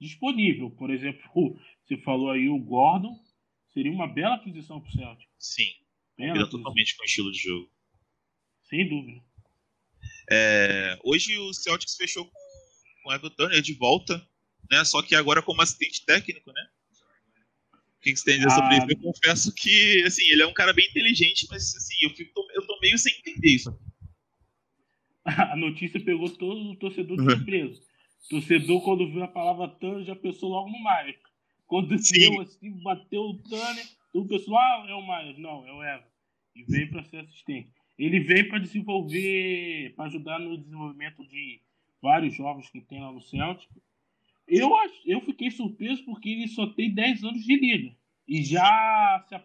disponível. 0.00 0.70
Por 0.70 0.90
exemplo, 0.90 1.20
você 1.84 1.96
falou 1.98 2.30
aí 2.30 2.48
o 2.48 2.58
Gordon, 2.58 3.14
seria 3.78 3.92
uma 3.92 4.08
bela 4.08 4.34
aquisição 4.34 4.80
para 4.80 4.90
o 4.90 4.92
Celtic. 4.92 5.28
Sim. 5.38 5.70
Combina 6.16 6.50
totalmente 6.50 6.96
com 6.96 7.02
o 7.02 7.06
estilo 7.06 7.30
de 7.30 7.38
jogo. 7.38 7.70
Sem 8.64 8.88
dúvida. 8.88 9.22
É, 10.28 10.98
hoje 11.04 11.38
o 11.38 11.54
Celtics 11.54 11.94
fechou 11.94 12.24
com, 12.24 12.32
com 13.02 13.10
o 13.10 13.12
Evan 13.12 13.30
Turner 13.30 13.62
de 13.62 13.74
volta, 13.74 14.20
né? 14.68 14.84
Só 14.84 15.00
que 15.00 15.14
agora 15.14 15.40
como 15.40 15.62
assistente 15.62 16.04
técnico, 16.04 16.52
né? 16.52 16.68
O 17.72 18.00
que 18.00 18.16
você 18.16 18.24
tem 18.24 18.34
a 18.34 18.38
dizer 18.38 18.50
sobre 18.50 18.74
ah, 18.74 18.78
isso? 18.78 18.86
Eu 18.90 18.98
confesso 18.98 19.54
que, 19.54 20.02
assim, 20.04 20.24
ele 20.28 20.42
é 20.42 20.46
um 20.46 20.52
cara 20.52 20.72
bem 20.72 20.86
inteligente, 20.88 21.46
mas, 21.48 21.74
assim, 21.76 21.94
eu, 22.02 22.10
fico, 22.10 22.46
eu 22.54 22.66
tô 22.66 22.78
meio 22.80 22.98
sem 22.98 23.12
entender 23.12 23.48
isso. 23.48 23.78
A 25.24 25.56
notícia 25.56 26.00
pegou 26.00 26.28
todo 26.30 26.72
o 26.72 26.76
torcedor 26.76 27.16
de 27.16 27.24
surpresa. 27.32 27.80
Torcedor, 28.28 28.82
quando 28.82 29.10
viu 29.10 29.22
a 29.22 29.28
palavra 29.28 29.68
Tanner, 29.68 30.04
já 30.04 30.16
pensou 30.16 30.50
logo 30.50 30.68
no 30.68 30.82
Maia. 30.82 31.14
Quando 31.68 31.88
deu 31.88 32.40
assim, 32.40 32.82
bateu 32.82 33.20
o 33.20 33.38
Tanner, 33.42 33.86
o 34.14 34.26
pessoal, 34.26 34.82
ah, 34.82 34.90
é 34.90 34.94
o 34.94 35.06
Maia. 35.06 35.34
Não, 35.36 35.68
é 35.68 35.72
o 35.72 35.82
Eva. 35.82 36.04
E 36.56 36.64
veio 36.64 36.90
para 36.90 37.04
ser 37.04 37.18
assistente. 37.18 37.70
Ele 37.98 38.20
veio 38.20 38.48
para 38.48 38.58
desenvolver, 38.58 39.92
para 39.94 40.06
ajudar 40.06 40.38
no 40.40 40.56
desenvolvimento 40.56 41.26
de 41.28 41.60
vários 42.00 42.34
jovens 42.34 42.70
que 42.70 42.80
tem 42.80 43.00
lá 43.00 43.12
no 43.12 43.20
Celtic. 43.20 43.68
Eu, 44.46 44.70
eu 45.04 45.20
fiquei 45.20 45.50
surpreso 45.50 46.04
porque 46.06 46.30
ele 46.30 46.48
só 46.48 46.66
tem 46.68 46.92
10 46.92 47.22
anos 47.22 47.44
de 47.44 47.56
liga. 47.56 47.94
E 48.26 48.42
já, 48.42 49.24
se, 49.28 49.38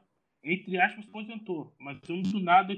entre 0.43 0.80
aspas, 0.80 1.05
aposentou. 1.05 1.76
Mas 1.78 1.99
eu 2.07 2.15
não 2.15 2.39
nada 2.39 2.74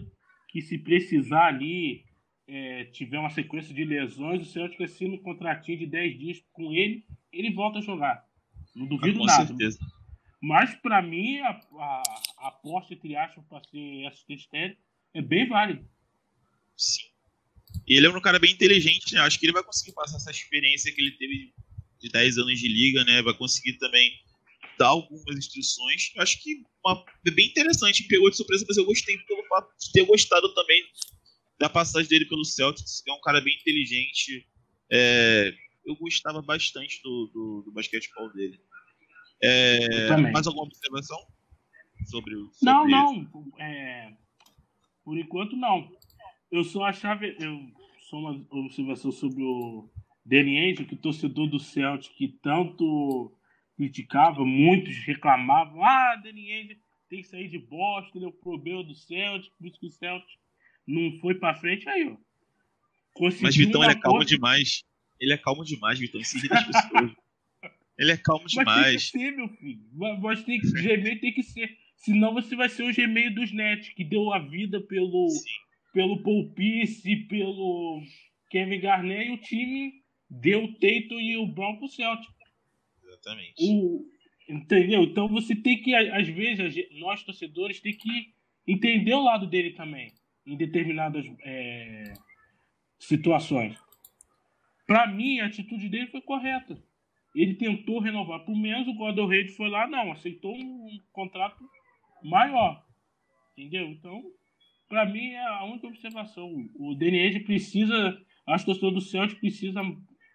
que 0.50 0.60
se 0.60 0.78
precisar 0.80 1.48
ali, 1.48 2.04
é, 2.48 2.86
tiver 2.86 3.20
uma 3.20 3.30
sequência 3.30 3.76
de 3.76 3.86
lesões, 3.86 4.41
o 4.41 4.46
Celtic 4.46 4.82
assina 4.82 5.14
um 5.14 5.22
contratinho 5.22 5.78
de 5.78 5.86
10 5.86 6.18
dias 6.18 6.46
com 6.52 6.74
ele, 6.74 7.06
ele 7.32 7.52
volta 7.52 7.78
a 7.78 7.82
jogar. 7.82 8.26
Não 8.76 8.86
duvido 8.88 9.23
ah, 9.23 9.26
nada. 9.26 9.47
Certeza. 9.47 9.80
Mas 10.41 10.76
para 10.76 11.01
mim, 11.01 11.39
a, 11.39 11.49
a, 11.49 12.03
a 12.39 12.47
aposta, 12.49 12.93
entre 12.93 13.15
aspas, 13.15 13.43
para 13.45 13.63
ser 13.63 14.05
assistente 14.05 14.49
técnico 14.49 14.82
é 15.13 15.21
bem 15.21 15.47
válida. 15.47 15.84
Sim. 16.76 17.05
E 17.88 17.95
ele 17.95 18.07
é 18.07 18.09
um 18.09 18.21
cara 18.21 18.39
bem 18.39 18.51
inteligente, 18.51 19.13
né? 19.13 19.21
Acho 19.21 19.39
que 19.39 19.45
ele 19.45 19.53
vai 19.53 19.63
conseguir 19.63 19.93
passar 19.93 20.17
essa 20.17 20.32
experiência 20.32 20.93
que 20.93 21.01
ele 21.01 21.11
teve 21.11 21.53
de 21.99 22.09
10 22.09 22.38
anos 22.38 22.59
de 22.59 22.67
liga, 22.67 23.03
né? 23.05 23.21
Vai 23.21 23.34
conseguir 23.34 23.73
também 23.78 24.11
dar 24.78 24.88
algumas 24.88 25.38
instruções. 25.38 26.11
Acho 26.17 26.41
que 26.41 26.63
uma, 26.84 27.03
é 27.26 27.32
bem 27.32 27.47
interessante, 27.47 28.07
pegou 28.07 28.30
de 28.30 28.38
surpresa, 28.38 28.65
mas 28.67 28.78
eu 28.78 28.86
gostei 28.86 29.17
pelo 29.19 29.43
fato 29.47 29.73
de 29.80 29.91
ter 29.91 30.05
gostado 30.05 30.53
também 30.53 30.84
da 31.59 31.69
passagem 31.69 32.09
dele 32.09 32.26
pelo 32.26 32.43
Celtics, 32.43 33.01
é 33.07 33.13
um 33.13 33.21
cara 33.21 33.39
bem 33.39 33.55
inteligente. 33.55 34.45
É, 34.91 35.53
eu 35.86 35.96
gostava 35.96 36.42
bastante 36.42 37.02
do, 37.04 37.30
do, 37.34 37.62
do 37.66 37.72
basquetebol 37.72 38.32
dele. 38.34 38.60
É, 39.42 40.18
mais 40.32 40.48
alguma 40.48 40.66
observação 40.66 41.18
sobre 42.06 42.36
o. 42.36 42.50
Não, 42.62 42.88
não. 42.88 43.28
É, 43.60 44.14
por 45.04 45.18
enquanto, 45.18 45.56
não. 45.56 45.90
Eu 46.52 46.64
só 46.64 46.84
achava. 46.86 47.26
Eu, 47.26 47.72
só 48.10 48.18
uma 48.18 48.46
observação 48.52 49.12
sobre 49.12 49.44
o 49.44 49.90
Danny 50.26 50.58
Ainge, 50.58 50.86
que 50.86 50.94
o 50.94 50.98
torcedor 50.98 51.48
do 51.48 51.60
Celtic 51.60 52.14
que 52.16 52.28
tanto 52.42 53.36
criticava, 53.76 54.46
muitos 54.46 54.98
reclamavam, 55.06 55.84
ah, 55.84 56.16
Danny 56.16 56.52
Ainge 56.52 56.80
tem 57.10 57.22
que 57.22 57.28
sair 57.28 57.50
de 57.50 57.60
Boston, 57.60 58.18
ele 58.18 58.26
é 58.26 58.30
o 58.30 58.34
problema 58.34 58.84
do 58.84 58.96
Celtic, 58.96 59.52
por 59.58 59.68
isso 59.68 59.80
que 59.80 59.88
o 59.88 59.92
Celtic 59.92 60.30
não 60.88 61.12
foi 61.20 61.36
para 61.36 61.56
frente, 61.56 61.88
aí, 61.90 62.08
ó. 62.08 62.18
Mas 63.42 63.56
Vitão, 63.56 63.82
ele 63.82 63.94
é 63.94 63.96
calmo 63.96 64.26
demais. 64.26 64.84
Ele 65.20 65.34
é 65.34 65.38
calmo 65.38 65.63
demais, 65.63 65.99
irrita 65.99 66.20
as 66.20 66.32
pessoas. 66.32 67.11
ele 67.97 68.11
é 68.11 68.18
calmo 68.18 68.45
demais. 68.47 68.93
Mas 68.93 69.11
tem 69.11 69.22
que 69.22 69.26
ser, 69.26 69.38
meu 69.38 69.49
filho. 69.49 69.82
Mas 70.22 70.43
tem 70.43 70.59
que, 70.59 70.72
Gmail 70.72 71.20
tem 71.20 71.34
que 71.34 71.43
ser. 71.43 71.78
Senão 71.97 72.34
você 72.34 72.55
vai 72.55 72.70
ser 72.70 72.84
o 72.84 72.93
Gmail 72.93 73.34
dos 73.34 73.51
Nets, 73.51 73.89
que 73.89 74.03
deu 74.03 74.32
a 74.34 74.39
vida 74.39 74.82
pelo, 74.82 75.28
pelo 75.93 76.22
Paul 76.22 76.51
Pierce, 76.53 77.16
pelo 77.28 78.03
Kevin 78.49 78.80
Garnett 78.80 79.30
e 79.30 79.34
o 79.34 79.38
time 79.38 79.93
deu 80.30 80.66
o 80.66 80.74
Tatum 80.74 81.20
e 81.20 81.38
o 81.38 81.47
Brown 81.47 81.78
pro 81.78 81.88
Celtic. 81.88 82.30
Exatamente. 83.03 83.53
O, 83.59 84.05
entendeu? 84.49 85.03
Então 85.03 85.28
você 85.28 85.55
tem 85.55 85.82
que, 85.82 85.93
às 85.95 86.28
vezes, 86.28 86.76
nós 86.99 87.24
torcedores, 87.24 87.80
tem 87.80 87.95
que 87.95 88.34
entender 88.68 89.13
o 89.13 89.24
lado 89.24 89.47
dele 89.47 89.72
também, 89.72 90.11
em 90.45 90.57
determinadas 90.57 91.26
é, 91.43 92.13
situações. 92.99 93.78
Para 94.86 95.08
mim, 95.08 95.40
a 95.40 95.48
atitude 95.48 95.90
dele 95.90 96.08
foi 96.08 96.22
correta. 96.22 96.82
Ele 97.36 97.56
tentou 97.56 98.00
renovar 98.00 98.46
por 98.46 98.56
menos, 98.56 98.88
o 98.88 98.94
Gordon 98.94 99.28
Reid 99.28 99.52
foi 99.52 99.70
lá, 99.70 99.88
não, 99.88 100.12
aceitou 100.12 100.56
um 100.56 101.00
contrato 101.12 101.62
maior. 102.24 102.82
Entendeu? 103.58 103.90
Então, 103.90 104.24
para 104.88 105.06
mim, 105.06 105.32
é 105.32 105.44
a 105.44 105.66
única 105.66 105.88
observação. 105.88 106.50
O 106.76 106.96
DNE 106.96 107.40
precisa, 107.42 108.18
o 108.48 108.66
torcedor 108.66 108.92
do 108.92 109.02
Celtic 109.02 109.40
precisa 109.40 109.82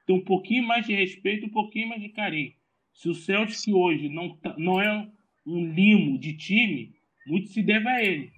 ter 0.06 0.12
um 0.12 0.24
pouquinho 0.24 0.66
mais 0.66 0.86
de 0.86 0.94
respeito, 0.94 1.46
um 1.46 1.50
pouquinho 1.50 1.88
mais 1.88 2.02
de 2.02 2.10
carinho. 2.10 2.52
Se 2.92 3.08
o 3.08 3.14
Celtic 3.14 3.72
hoje 3.72 4.08
não, 4.08 4.36
tá, 4.36 4.54
não 4.58 4.80
é 4.80 5.08
um 5.46 5.72
limo 5.72 6.18
de 6.18 6.36
time, 6.36 6.92
muito 7.26 7.48
se 7.48 7.62
deve 7.62 7.88
a 7.88 8.02
ele. 8.02 8.30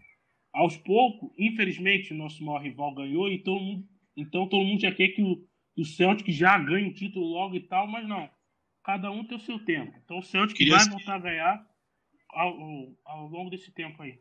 Aos 0.53 0.77
poucos, 0.77 1.31
infelizmente, 1.39 2.13
o 2.13 2.17
nosso 2.17 2.45
maior 2.45 2.63
rival 2.63 2.95
ganhou, 2.95 3.29
e 3.29 3.43
mundo, 3.47 3.85
então 4.17 4.49
todo 4.49 4.65
mundo 4.65 4.83
já 4.83 4.93
quer 4.93 5.09
que 5.09 5.23
o, 5.23 5.43
o 5.77 5.85
Celtic 5.85 6.31
já 6.31 6.59
ganhe 6.59 6.89
o 6.89 6.95
título 6.95 7.27
logo 7.27 7.57
e 7.57 7.61
tal, 7.61 7.87
mas 7.87 8.07
não. 8.07 8.29
Cada 8.85 9.11
um 9.11 9.25
tem 9.25 9.37
o 9.37 9.41
seu 9.41 9.59
tempo. 9.65 9.97
Então 10.05 10.19
o 10.19 10.23
Celtic 10.23 10.57
Queria 10.57 10.77
vai 10.77 10.89
voltar 10.89 11.15
a 11.15 11.19
ganhar 11.19 11.67
ao, 12.31 12.97
ao, 13.05 13.29
longo 13.29 13.51
desse 13.51 13.71
tempo 13.71 14.03
aí. 14.03 14.19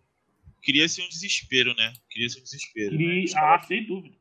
Queria 0.61 0.87
ser 0.87 1.01
um 1.01 1.09
desespero, 1.09 1.73
né? 1.75 1.93
Queria 2.09 2.29
ser 2.29 2.39
um 2.39 2.43
desespero. 2.43 2.91
Queria... 2.91 3.23
Né? 3.23 3.31
Ah, 3.35 3.59
sem 3.63 3.85
dúvida. 3.85 4.15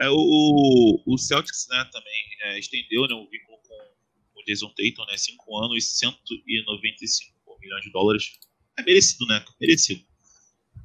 É, 0.00 0.08
o, 0.08 1.02
o 1.04 1.18
Celtics 1.18 1.66
né, 1.68 1.88
também 1.90 2.24
é, 2.42 2.58
estendeu 2.58 3.08
né, 3.08 3.14
o 3.14 3.28
vínculo 3.28 3.58
com 3.58 4.40
o 4.40 4.44
Jason 4.44 4.68
Tatum, 4.68 5.04
né, 5.10 5.16
5 5.16 5.56
anos 5.64 5.76
e 5.76 5.80
195 5.80 7.58
milhões 7.60 7.82
de 7.82 7.90
dólares. 7.90 8.38
É 8.78 8.82
merecido, 8.82 9.26
né? 9.26 9.44
Merecido. 9.60 10.04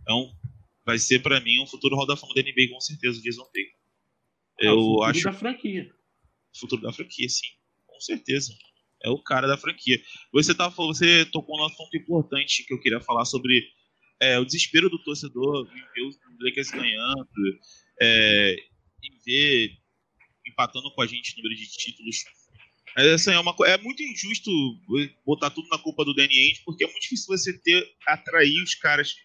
Então, 0.01 0.36
vai 0.84 0.97
ser 0.97 1.19
para 1.19 1.39
mim 1.39 1.61
um 1.61 1.67
futuro 1.67 1.95
Hall 1.95 2.07
da 2.07 2.17
Fama 2.17 2.34
da 2.34 2.41
NBA 2.41 2.69
com 2.71 2.82
certeza, 2.82 3.19
o 3.19 3.21
Jason 3.21 3.43
Tatum. 3.43 3.82
Eu 4.59 4.71
é, 4.71 4.73
o 4.73 5.03
acho. 5.03 5.23
da 5.23 5.33
franquia. 5.33 5.89
futuro 6.57 6.81
da 6.81 6.93
franquia, 6.93 7.27
sim, 7.29 7.47
com 7.85 7.99
certeza. 7.99 8.53
É 9.03 9.09
o 9.09 9.21
cara 9.21 9.47
da 9.47 9.57
franquia. 9.57 10.01
Você 10.31 10.55
falando, 10.55 10.95
você 10.95 11.25
tocou 11.25 11.59
um 11.59 11.65
assunto 11.65 11.95
importante 11.97 12.63
que 12.65 12.73
eu 12.73 12.79
queria 12.79 13.01
falar 13.01 13.25
sobre 13.25 13.61
é, 14.21 14.39
o 14.39 14.45
desespero 14.45 14.89
do 14.89 15.03
torcedor 15.03 15.67
em 15.67 15.93
ver 15.93 16.07
os 16.07 16.17
Lakers 16.39 16.71
ganhando, 16.71 17.27
é, 18.01 18.55
em 19.03 19.19
ver 19.25 19.71
empatando 20.47 20.89
com 20.93 21.01
a 21.01 21.07
gente 21.07 21.35
no 21.35 21.43
número 21.43 21.59
de 21.59 21.67
títulos. 21.69 22.17
É, 22.97 23.13
assim, 23.13 23.31
é, 23.31 23.39
uma, 23.39 23.55
é 23.65 23.77
muito 23.77 24.03
injusto 24.03 24.51
botar 25.25 25.49
tudo 25.49 25.67
na 25.69 25.79
culpa 25.79 26.05
do 26.05 26.13
Danny 26.13 26.37
Ainge, 26.37 26.61
porque 26.63 26.83
é 26.83 26.87
muito 26.87 27.01
difícil 27.01 27.27
você 27.27 27.57
ter 27.59 27.85
atrair 28.07 28.61
os 28.63 28.75
caras 28.75 29.15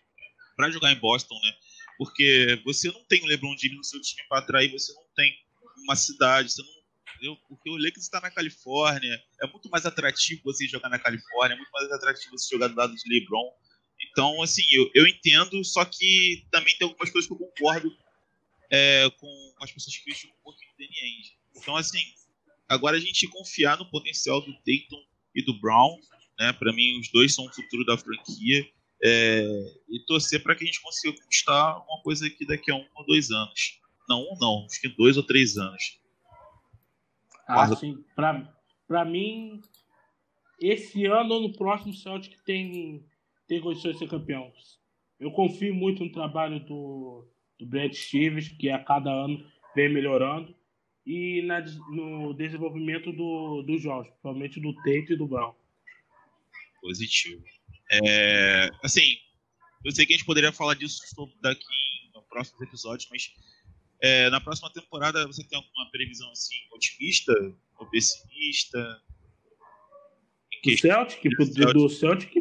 para 0.56 0.70
jogar 0.70 0.92
em 0.92 0.98
Boston, 0.98 1.38
né? 1.40 1.52
Porque 1.99 2.61
você 2.64 2.90
não 2.90 3.05
tem 3.05 3.22
o 3.22 3.26
LeBron 3.26 3.57
James 3.59 3.76
no 3.76 3.84
seu 3.84 4.01
time 4.01 4.22
para 4.28 4.38
atrair, 4.38 4.70
você 4.70 4.92
não 4.94 5.05
tem 5.16 5.34
uma 5.84 5.96
cidade, 5.96 6.51
você 6.51 6.62
não 6.62 6.78
porque 7.49 7.68
o 7.68 7.76
Lakers 7.76 8.05
está 8.05 8.20
na 8.20 8.30
Califórnia, 8.30 9.20
é 9.42 9.46
muito 9.49 9.68
mais 9.68 9.84
atrativo 9.84 10.40
você 10.44 10.68
jogar 10.68 10.88
na 10.88 11.01
Califórnia, 11.01 11.55
é 11.55 11.57
muito 11.57 11.70
mais 11.72 11.90
atrativo 11.90 12.38
você 12.38 12.55
jogar 12.55 12.68
do 12.68 12.76
lado 12.76 12.94
de 12.94 13.09
LeBron. 13.09 13.53
Então, 14.01 14.40
assim, 14.40 14.62
eu, 14.70 14.88
eu 14.94 15.07
entendo, 15.07 15.64
só 15.64 15.84
que 15.84 16.46
também 16.51 16.76
tem 16.76 16.86
algumas 16.86 17.11
coisas 17.11 17.26
que 17.26 17.34
eu 17.34 17.38
concordo 17.38 17.92
é, 18.70 19.11
com 19.18 19.55
as 19.61 19.72
pessoas 19.72 19.96
que 19.96 20.05
criticam 20.05 20.36
um 20.38 20.42
pouquinho 20.44 20.70
do 20.70 20.78
Danny. 20.78 21.22
Então, 21.57 21.76
assim, 21.76 22.01
agora 22.68 22.96
a 22.96 23.01
gente 23.01 23.26
confiar 23.28 23.76
no 23.76 23.90
potencial 23.90 24.40
do 24.40 24.53
Dayton 24.64 25.03
e 25.34 25.44
do 25.44 25.59
Brown, 25.59 25.99
né? 26.38 26.53
Para 26.53 26.72
mim, 26.72 27.01
os 27.01 27.11
dois 27.11 27.34
são 27.34 27.46
o 27.46 27.53
futuro 27.53 27.84
da 27.84 27.99
franquia. 27.99 28.68
É, 29.03 29.46
e 29.88 30.01
torcer 30.07 30.42
para 30.42 30.57
que 30.57 30.64
a 30.64 30.66
gente 30.66 30.82
consiga 30.82 31.16
conquistar 31.20 31.78
uma 31.88 32.03
coisa 32.03 32.26
aqui 32.26 32.44
daqui 32.44 32.70
a 32.70 32.74
um 32.74 32.84
ou 32.96 33.07
dois 33.07 33.30
anos. 33.30 33.80
Não 34.09 34.22
um, 34.22 34.36
não, 34.40 34.64
acho 34.64 34.80
que 34.80 34.88
dois 34.88 35.16
ou 35.16 35.22
três 35.22 35.57
anos. 35.57 36.01
Ah, 37.46 37.74
sim. 37.76 38.05
Para 38.16 39.05
mim, 39.05 39.61
esse 40.61 41.07
ano 41.07 41.34
ou 41.34 41.42
no 41.42 41.53
próximo, 41.53 41.92
o 41.92 41.96
Celtic 41.96 42.36
tem, 42.44 43.05
tem 43.46 43.61
condições 43.61 43.92
de 43.92 44.01
ser 44.01 44.09
campeão. 44.09 44.53
Eu 45.20 45.30
confio 45.30 45.74
muito 45.74 46.05
no 46.05 46.12
trabalho 46.12 46.61
do, 46.61 47.26
do 47.59 47.66
Brad 47.66 47.92
Stevens, 47.92 48.49
que 48.49 48.70
a 48.70 48.82
cada 48.82 49.11
ano 49.11 49.44
vem 49.74 49.92
melhorando, 49.92 50.55
e 51.07 51.42
na, 51.42 51.61
no 51.90 52.34
desenvolvimento 52.34 53.12
do, 53.12 53.62
do 53.62 53.78
jogos, 53.78 54.09
principalmente 54.09 54.61
do 54.61 54.74
Tate 54.74 55.12
e 55.12 55.16
do 55.16 55.26
Brown. 55.26 55.55
Positivo. 56.80 57.42
É, 57.91 58.70
assim, 58.82 59.16
eu 59.84 59.93
sei 59.93 60.05
que 60.05 60.12
a 60.12 60.16
gente 60.16 60.26
poderia 60.26 60.53
falar 60.53 60.74
disso 60.74 61.01
daqui 61.41 61.64
nos 62.14 62.24
próximos 62.26 62.61
episódios, 62.62 63.09
mas 63.11 63.30
é, 64.01 64.28
na 64.30 64.41
próxima 64.41 64.70
temporada 64.72 65.26
você 65.26 65.43
tem 65.45 65.57
alguma 65.57 65.91
previsão 65.91 66.30
assim, 66.30 66.55
otimista 66.72 67.32
ou 67.78 67.86
pessimista? 67.89 69.03
Do 70.64 70.76
Celtic, 70.76 71.22
do 71.22 71.47
Celtic, 71.47 71.72
do 71.72 71.89
Celtic 71.89 72.32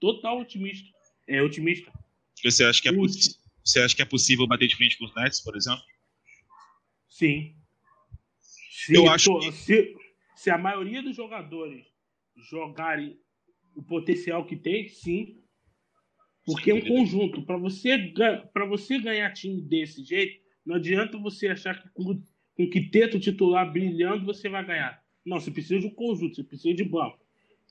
total 0.00 0.40
otimista. 0.40 0.88
É 1.26 1.42
otimista. 1.42 1.92
Você 2.42 2.64
acha 2.64 2.80
que 2.80 2.88
é, 2.88 2.92
você 2.92 3.80
acha 3.80 3.96
que 3.96 4.02
é 4.02 4.04
possível 4.04 4.46
bater 4.46 4.68
de 4.68 4.76
frente 4.76 4.96
com 4.96 5.04
os 5.04 5.14
Nets, 5.14 5.40
por 5.40 5.56
exemplo? 5.56 5.82
Sim. 7.08 7.54
Sim 8.86 8.94
eu 8.94 9.10
acho 9.10 9.38
que... 9.40 9.52
se, 9.52 9.96
se 10.36 10.50
a 10.50 10.58
maioria 10.58 11.02
dos 11.02 11.16
jogadores 11.16 11.84
jogarem 12.50 13.18
o 13.78 13.82
potencial 13.82 14.44
que 14.44 14.56
tem, 14.56 14.88
sim. 14.88 15.38
Porque 16.44 16.70
é 16.70 16.74
um 16.74 16.80
conjunto. 16.80 17.42
Para 17.42 17.56
você, 17.56 18.12
você 18.68 18.98
ganhar 18.98 19.32
time 19.32 19.62
desse 19.62 20.02
jeito, 20.02 20.40
não 20.66 20.76
adianta 20.76 21.16
você 21.16 21.48
achar 21.48 21.80
que 21.80 21.88
com, 21.90 22.20
com 22.54 22.64
o 22.64 22.70
quinteto 22.70 23.20
titular 23.20 23.70
brilhando 23.72 24.26
você 24.26 24.48
vai 24.48 24.66
ganhar. 24.66 25.00
Não, 25.24 25.38
você 25.38 25.50
precisa 25.50 25.78
de 25.78 25.86
um 25.86 25.94
conjunto, 25.94 26.34
você 26.34 26.42
precisa 26.42 26.74
de 26.74 26.82
banco. 26.82 27.24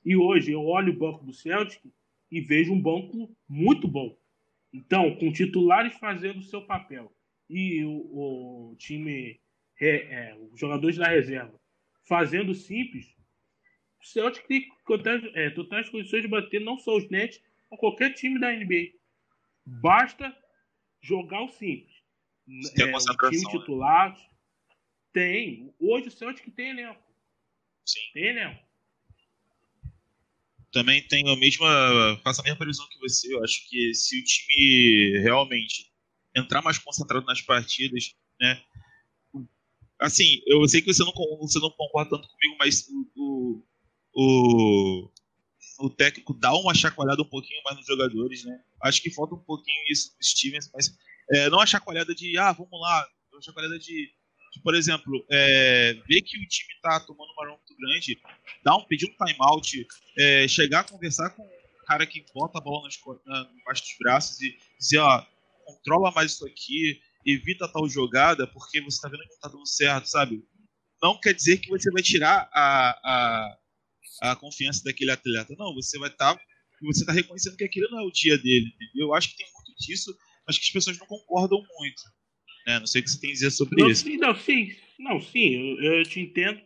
E 0.04 0.16
hoje 0.16 0.52
eu 0.52 0.64
olho 0.64 0.94
o 0.94 0.98
banco 0.98 1.24
do 1.24 1.32
Celtic 1.34 1.82
e 2.30 2.40
vejo 2.40 2.72
um 2.72 2.80
banco 2.80 3.30
muito 3.46 3.86
bom. 3.86 4.16
Então, 4.72 5.14
com 5.16 5.30
titulares 5.30 5.94
fazendo 5.96 6.38
o 6.38 6.42
seu 6.42 6.62
papel 6.62 7.12
e 7.50 7.84
o, 7.84 8.70
o 8.70 8.76
time, 8.78 9.38
é, 9.80 9.88
é, 9.88 10.38
os 10.52 10.58
jogadores 10.58 10.96
da 10.96 11.08
reserva 11.08 11.58
fazendo 12.06 12.54
simples, 12.54 13.14
o 14.00 14.06
Celtic 14.06 14.46
tem 14.46 14.68
totais, 14.86 15.22
é, 15.34 15.50
totais 15.50 15.88
condições 15.88 16.22
de 16.22 16.28
bater 16.28 16.60
não 16.60 16.78
só 16.78 16.96
os 16.96 17.08
Nets, 17.10 17.40
mas 17.70 17.80
qualquer 17.80 18.14
time 18.14 18.38
da 18.38 18.52
NBA. 18.52 18.92
Basta 19.66 20.34
jogar 21.02 21.42
o 21.42 21.48
simples. 21.48 21.98
Tem 22.74 22.88
é, 22.88 22.96
o 22.96 23.30
time 23.30 23.44
né? 23.44 23.50
titular. 23.50 24.10
Né? 24.10 24.26
Tem. 25.12 25.74
Hoje 25.78 26.08
o 26.08 26.10
Celtic 26.10 26.50
tem 26.54 26.70
elenco. 26.70 27.02
Sim. 27.84 28.00
Tem 28.14 28.24
elenco. 28.28 28.68
Também 30.72 31.02
tenho 31.06 31.30
a 31.30 31.36
mesma. 31.36 32.20
Faço 32.22 32.40
a 32.40 32.44
mesma 32.44 32.58
previsão 32.58 32.88
que 32.88 32.98
você. 32.98 33.34
Eu 33.34 33.42
acho 33.42 33.68
que 33.68 33.94
se 33.94 34.20
o 34.20 34.24
time 34.24 35.18
realmente 35.20 35.90
entrar 36.34 36.62
mais 36.62 36.78
concentrado 36.78 37.26
nas 37.26 37.40
partidas, 37.40 38.14
né? 38.40 38.62
Assim, 39.98 40.40
eu 40.46 40.66
sei 40.68 40.80
que 40.80 40.92
você 40.92 41.02
não, 41.04 41.12
você 41.12 41.58
não 41.58 41.70
concorda 41.70 42.10
tanto 42.10 42.28
comigo, 42.28 42.56
mas 42.58 42.86
o, 42.88 43.10
o, 43.16 43.66
o 44.20 45.88
técnico 45.90 46.34
dá 46.34 46.52
uma 46.52 46.74
chacoalhada 46.74 47.22
um 47.22 47.28
pouquinho 47.28 47.62
mais 47.64 47.76
nos 47.76 47.86
jogadores, 47.86 48.44
né? 48.44 48.60
Acho 48.82 49.00
que 49.00 49.10
falta 49.10 49.34
um 49.34 49.44
pouquinho 49.44 49.76
isso 49.90 50.16
do 50.16 50.24
Stevens, 50.24 50.70
mas 50.74 50.96
é, 51.30 51.48
não 51.48 51.60
a 51.60 51.66
chacoalhada 51.66 52.14
de, 52.14 52.36
ah, 52.36 52.52
vamos 52.52 52.80
lá, 52.80 53.06
a 53.36 53.42
chacoalhada 53.42 53.78
de, 53.78 54.10
de 54.52 54.62
por 54.62 54.74
exemplo, 54.74 55.24
é, 55.30 55.94
ver 56.08 56.22
que 56.22 56.36
o 56.36 56.48
time 56.48 56.74
está 56.74 56.98
tomando 57.00 57.30
uma 57.32 57.46
muito 57.46 57.76
grande, 57.78 58.20
dar 58.64 58.76
um, 58.76 58.84
pedir 58.84 59.06
um 59.06 59.24
timeout, 59.24 59.86
é, 60.18 60.48
chegar 60.48 60.80
a 60.80 60.84
conversar 60.84 61.30
com 61.30 61.42
o 61.42 61.86
cara 61.86 62.06
que 62.06 62.24
bota 62.34 62.58
a 62.58 62.60
bola 62.60 62.84
nas, 62.84 62.98
na, 63.24 63.50
embaixo 63.60 63.82
dos 63.82 63.96
braços 64.00 64.40
e 64.40 64.56
dizer, 64.80 64.98
ó, 64.98 65.24
controla 65.64 66.10
mais 66.10 66.32
isso 66.32 66.46
aqui, 66.46 67.00
evita 67.24 67.68
tal 67.68 67.88
jogada, 67.88 68.46
porque 68.46 68.80
você 68.80 68.96
está 68.96 69.08
vendo 69.08 69.20
que 69.20 69.28
não 69.28 69.34
está 69.34 69.48
dando 69.48 69.66
certo, 69.66 70.06
sabe? 70.06 70.44
Não 71.02 71.20
quer 71.20 71.34
dizer 71.34 71.58
que 71.58 71.68
você 71.68 71.90
vai 71.92 72.02
tirar 72.02 72.48
a, 72.52 72.90
a, 73.04 73.58
a 74.20 74.36
confiança 74.36 74.82
daquele 74.84 75.10
atleta. 75.10 75.54
Não, 75.58 75.74
você 75.74 75.98
vai 75.98 76.10
estar. 76.10 76.34
Tá, 76.34 76.42
você 76.82 77.00
está 77.00 77.12
reconhecendo 77.12 77.56
que 77.56 77.64
aquele 77.64 77.88
não 77.88 78.00
é 78.00 78.02
o 78.04 78.10
dia 78.10 78.38
dele, 78.38 78.66
entendeu? 78.66 79.08
Eu 79.08 79.14
acho 79.14 79.30
que 79.30 79.36
tem 79.36 79.46
muito 79.52 79.74
disso 79.78 80.16
acho 80.48 80.58
que 80.60 80.66
as 80.66 80.72
pessoas 80.72 80.98
não 80.98 81.06
concordam 81.06 81.62
muito. 81.78 82.02
Né? 82.66 82.78
Não 82.78 82.86
sei 82.86 83.00
o 83.00 83.04
que 83.04 83.10
você 83.10 83.20
tem 83.20 83.30
a 83.30 83.32
dizer 83.34 83.50
sobre 83.50 83.80
não, 83.80 83.90
isso. 83.90 84.04
Sim, 84.04 84.16
não, 84.16 84.34
sim, 84.34 84.76
não, 84.98 85.20
sim, 85.20 85.78
eu, 85.78 85.98
eu 85.98 86.02
te 86.04 86.20
entendo, 86.20 86.60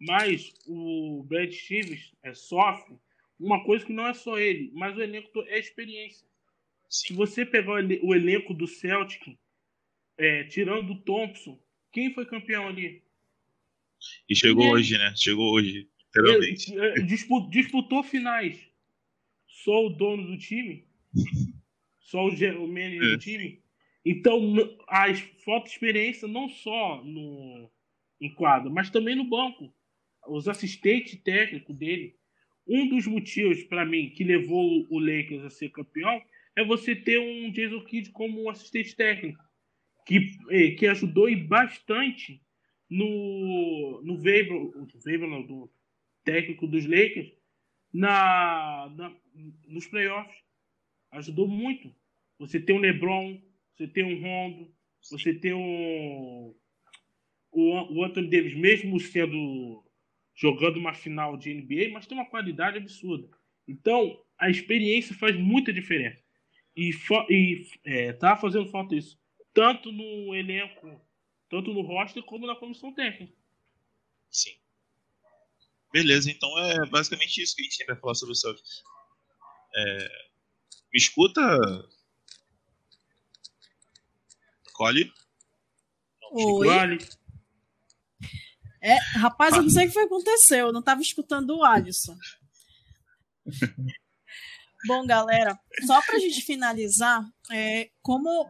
mas 0.00 0.52
o 0.66 1.24
Brad 1.28 1.52
Stevens 1.52 2.12
é, 2.22 2.34
sofre 2.34 2.96
uma 3.38 3.62
coisa 3.64 3.84
que 3.84 3.92
não 3.92 4.06
é 4.06 4.14
só 4.14 4.38
ele, 4.38 4.70
mas 4.74 4.96
o 4.96 5.02
elenco 5.02 5.42
é 5.46 5.58
experiência. 5.58 6.26
Sim. 6.88 7.08
Se 7.08 7.12
você 7.12 7.44
pegar 7.44 7.72
o 7.74 8.14
elenco 8.14 8.54
do 8.54 8.66
Celtic, 8.66 9.38
é, 10.18 10.44
tirando 10.44 10.92
o 10.92 11.00
Thompson, 11.00 11.60
quem 11.92 12.12
foi 12.12 12.24
campeão 12.24 12.68
ali? 12.68 13.02
E 14.28 14.34
chegou 14.34 14.64
e 14.64 14.70
hoje, 14.70 14.96
né? 14.96 15.12
Chegou 15.16 15.52
hoje, 15.52 15.88
literalmente. 16.22 16.78
É, 16.78 16.94
disputou 17.50 18.02
finais. 18.02 18.58
Só 19.46 19.86
o 19.86 19.90
dono 19.90 20.26
do 20.26 20.38
time 20.38 20.86
só 22.06 22.24
o, 22.24 22.28
o 22.28 22.68
manager 22.68 23.02
é. 23.02 23.10
do 23.12 23.18
time. 23.18 23.60
Então, 24.04 24.54
a 24.88 25.12
falta 25.44 25.66
de 25.66 25.72
experiência 25.72 26.28
não 26.28 26.48
só 26.48 27.02
no 27.04 27.70
em 28.18 28.32
quadro, 28.32 28.70
mas 28.70 28.88
também 28.88 29.14
no 29.14 29.24
banco. 29.24 29.70
Os 30.26 30.48
assistentes 30.48 31.20
técnicos 31.20 31.76
dele. 31.76 32.16
Um 32.66 32.88
dos 32.88 33.06
motivos, 33.06 33.62
para 33.64 33.84
mim, 33.84 34.10
que 34.10 34.24
levou 34.24 34.86
o 34.88 34.98
Lakers 34.98 35.44
a 35.44 35.50
ser 35.50 35.70
campeão 35.70 36.20
é 36.56 36.64
você 36.64 36.96
ter 36.96 37.18
um 37.18 37.50
Jason 37.52 37.80
Kidd 37.84 38.10
como 38.10 38.42
um 38.42 38.48
assistente 38.48 38.96
técnico, 38.96 39.44
que, 40.06 40.38
eh, 40.50 40.70
que 40.70 40.86
ajudou 40.86 41.28
bastante 41.46 42.40
no, 42.88 44.00
no 44.02 44.14
Weber, 44.14 44.72
Weber 45.04 45.28
não, 45.28 45.42
do 45.42 45.70
técnico 46.26 46.66
dos 46.66 46.84
Lakers, 46.84 47.32
na, 47.94 48.92
na, 48.94 49.16
nos 49.66 49.86
playoffs. 49.86 50.36
Ajudou 51.12 51.48
muito. 51.48 51.94
Você 52.38 52.60
tem 52.60 52.76
um 52.76 52.80
LeBron, 52.80 53.40
você 53.74 53.86
tem 53.86 54.04
um 54.04 54.20
Rondo, 54.20 54.74
você 55.00 55.32
tem 55.32 55.54
um, 55.54 56.54
o, 57.50 57.94
o 57.94 58.04
Anthony 58.04 58.28
Davis, 58.28 58.54
mesmo 58.54 59.00
sendo 59.00 59.82
jogando 60.34 60.76
uma 60.76 60.92
final 60.92 61.36
de 61.36 61.54
NBA, 61.54 61.90
mas 61.92 62.06
tem 62.06 62.18
uma 62.18 62.28
qualidade 62.28 62.76
absurda. 62.76 63.28
Então, 63.66 64.22
a 64.36 64.50
experiência 64.50 65.14
faz 65.16 65.34
muita 65.34 65.72
diferença. 65.72 66.22
E, 66.76 66.90
e 67.30 67.66
é, 67.84 68.12
tá 68.12 68.36
fazendo 68.36 68.68
falta 68.68 68.94
isso, 68.94 69.18
tanto 69.54 69.90
no 69.90 70.34
elenco, 70.34 71.00
tanto 71.48 71.72
no 71.72 71.80
roster, 71.80 72.22
como 72.22 72.46
na 72.46 72.54
comissão 72.54 72.92
técnica. 72.92 73.32
Sim. 74.30 74.52
Beleza, 75.92 76.30
então 76.30 76.58
é 76.58 76.86
basicamente 76.88 77.42
isso 77.42 77.54
que 77.54 77.62
a 77.62 77.64
gente 77.64 77.78
tem 77.78 77.86
para 77.86 77.96
falar 77.96 78.14
sobre 78.14 78.32
o 78.32 78.36
Celtics. 78.36 78.82
É, 79.74 80.08
me 80.92 80.98
escuta, 80.98 81.40
Cole? 84.72 85.10
Oi. 86.32 86.98
É, 88.82 88.96
rapaz, 89.18 89.56
eu 89.56 89.62
não 89.62 89.70
sei 89.70 89.84
o 89.84 89.88
que 89.88 89.94
foi 89.94 90.06
que 90.06 90.14
aconteceu. 90.14 90.66
Eu 90.66 90.72
não 90.72 90.80
estava 90.80 91.00
escutando 91.00 91.56
o 91.56 91.64
Alisson. 91.64 92.16
Bom, 94.86 95.04
galera, 95.06 95.58
só 95.84 96.00
para 96.02 96.16
a 96.16 96.18
gente 96.20 96.42
finalizar, 96.42 97.26
é, 97.50 97.90
como, 98.02 98.48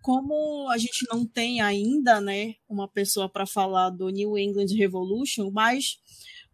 como 0.00 0.68
a 0.70 0.78
gente 0.78 1.06
não 1.08 1.24
tem 1.24 1.60
ainda 1.60 2.20
né, 2.20 2.54
uma 2.68 2.88
pessoa 2.88 3.28
para 3.28 3.46
falar 3.46 3.90
do 3.90 4.08
New 4.08 4.36
England 4.36 4.74
Revolution, 4.76 5.50
mas 5.52 5.98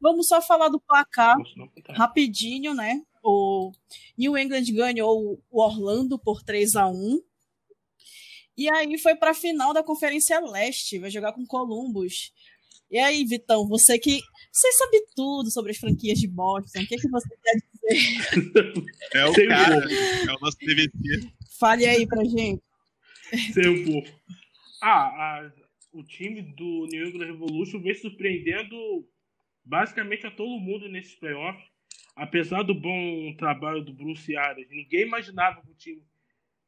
vamos 0.01 0.29
só 0.29 0.41
falar 0.41 0.69
do 0.69 0.81
placar 0.81 1.37
rapidinho, 1.91 2.75
né? 2.75 3.03
O 3.23 3.73
New 4.17 4.39
England 4.39 4.65
ganhou 4.73 5.43
o 5.51 5.63
Orlando 5.63 6.19
por 6.19 6.43
3 6.43 6.77
a 6.77 6.89
1 6.89 7.21
e 8.59 8.69
aí 8.69 8.99
foi 8.99 9.15
para 9.15 9.31
a 9.31 9.35
final 9.35 9.73
da 9.73 9.85
Conferência 9.85 10.41
Leste, 10.41 10.99
vai 10.99 11.11
jogar 11.11 11.33
com 11.33 11.47
Columbus. 11.47 12.33
E 12.91 12.99
aí, 12.99 13.25
Vitão, 13.25 13.69
você 13.69 13.99
que 14.01 14.21
você 14.51 14.73
sabe 14.73 15.05
tudo 15.15 15.49
sobre 15.49 15.71
as 15.71 15.77
franquias 15.77 16.19
de 16.19 16.27
Boston, 16.27 16.81
o 16.81 16.87
que, 16.87 16.95
é 16.97 16.99
que 16.99 17.09
você 17.09 17.29
quer 17.41 17.53
dizer? 17.55 17.69
É 19.15 19.25
o 19.25 19.33
cara, 19.33 19.77
é 19.77 20.33
o 20.33 20.41
nosso 20.41 20.59
TVC. 20.59 20.91
Fale 21.59 21.87
aí 21.87 22.07
pra 22.07 22.25
gente. 22.25 22.61
Tempo. 23.55 24.07
Ah, 24.83 25.07
a, 25.07 25.53
o 25.93 26.03
time 26.03 26.43
do 26.43 26.87
New 26.91 27.09
England 27.09 27.27
Revolution 27.27 27.81
vem 27.81 27.95
surpreendendo 27.95 28.77
basicamente 29.69 30.27
a 30.27 30.31
todo 30.31 30.59
mundo 30.59 30.89
nesses 30.89 31.15
playoffs. 31.15 31.65
Apesar 32.17 32.63
do 32.63 32.75
bom 32.75 33.35
trabalho 33.37 33.85
do 33.85 33.93
Bruce 33.93 34.37
Arias, 34.37 34.69
ninguém 34.71 35.03
imaginava 35.03 35.61
que 35.61 35.71
o 35.71 35.75
time 35.75 36.03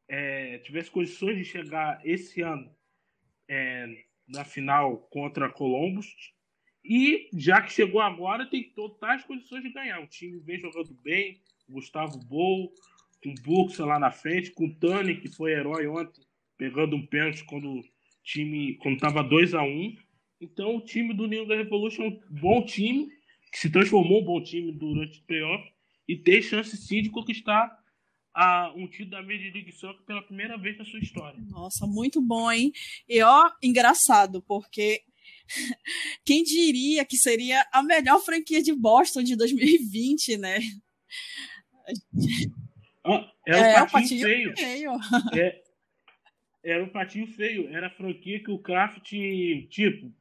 é, 0.07 0.59
tivesse 0.59 0.91
condições 0.91 1.37
de 1.37 1.45
chegar 1.45 2.01
esse 2.05 2.41
ano 2.43 2.71
é, 3.49 4.05
na 4.29 4.45
final 4.45 4.99
contra 5.11 5.47
a 5.47 5.51
Columbus. 5.51 6.07
E 6.85 7.29
já 7.35 7.61
que 7.61 7.73
chegou 7.73 8.01
agora, 8.01 8.49
tem 8.49 8.71
totais 8.71 9.25
condições 9.25 9.63
de 9.63 9.73
ganhar. 9.73 10.01
O 10.01 10.07
time 10.07 10.39
vem 10.39 10.59
jogando 10.59 10.95
bem, 11.03 11.41
Gustavo 11.69 12.19
Bol, 12.19 12.73
com 13.23 13.35
Buxa 13.43 13.85
lá 13.85 13.99
na 13.99 14.11
frente, 14.11 14.53
com 14.53 14.67
o 14.67 14.75
Tani, 14.75 15.17
que 15.17 15.29
foi 15.29 15.53
herói 15.53 15.87
ontem, 15.87 16.25
pegando 16.57 16.97
um 16.97 17.05
pênalti 17.05 17.45
quando 17.45 17.79
o 17.79 17.85
time 18.23 18.77
quando 18.77 18.95
estava 18.95 19.23
2 19.23 19.55
a 19.55 19.63
1 19.63 19.67
um. 19.67 19.97
Então 20.41 20.76
o 20.76 20.80
time 20.80 21.12
do 21.12 21.26
New 21.26 21.43
England 21.43 21.64
Revolution 21.64 22.05
é 22.05 22.09
um 22.09 22.20
bom 22.30 22.64
time, 22.64 23.09
que 23.53 23.59
se 23.59 23.70
transformou 23.70 24.22
um 24.22 24.24
bom 24.24 24.43
time 24.43 24.72
durante 24.72 25.20
o 25.20 25.24
playoff 25.24 25.70
e 26.09 26.16
tem 26.16 26.41
chance 26.41 26.76
sim 26.76 27.03
de 27.03 27.11
conquistar 27.11 27.78
a, 28.32 28.72
um 28.74 28.88
título 28.88 29.11
da 29.11 29.22
Major 29.22 29.53
League 29.53 29.72
Soccer 29.72 30.03
pela 30.07 30.22
primeira 30.22 30.57
vez 30.57 30.78
na 30.78 30.84
sua 30.84 31.01
história. 31.01 31.38
Nossa, 31.49 31.86
muito 31.86 32.22
bom, 32.22 32.51
hein? 32.51 32.72
E 33.09 33.20
ó, 33.22 33.51
engraçado, 33.62 34.43
porque 34.43 35.03
quem 36.24 36.43
diria 36.43 37.05
que 37.05 37.16
seria 37.16 37.66
a 37.72 37.82
melhor 37.82 38.20
franquia 38.20 38.62
de 38.62 38.72
Boston 38.72 39.22
de 39.22 39.36
2020, 39.36 40.38
né? 40.38 40.59
Ah, 43.05 43.30
era 43.47 43.59
é, 43.59 43.82
um 43.82 43.86
patinho, 43.86 43.91
patinho 43.91 44.26
feio. 44.26 44.57
feio. 44.57 44.93
É, 45.34 45.62
era 46.62 46.84
um 46.84 46.88
patinho 46.88 47.26
feio. 47.26 47.68
Era 47.68 47.88
a 47.88 47.91
franquia 47.91 48.43
que 48.43 48.51
o 48.51 48.59
Kraft, 48.59 49.11
tipo, 49.70 50.12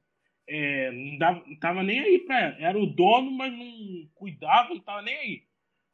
é, 0.49 0.91
não, 0.91 1.17
dava, 1.17 1.43
não 1.45 1.55
tava 1.57 1.83
nem 1.83 1.99
aí 1.99 2.19
pra 2.19 2.39
ela. 2.39 2.55
Era 2.59 2.79
o 2.79 2.87
dono, 2.87 3.31
mas 3.31 3.53
não 3.53 4.09
cuidava, 4.15 4.73
não 4.73 4.81
tava 4.81 5.03
nem 5.03 5.15
aí. 5.15 5.43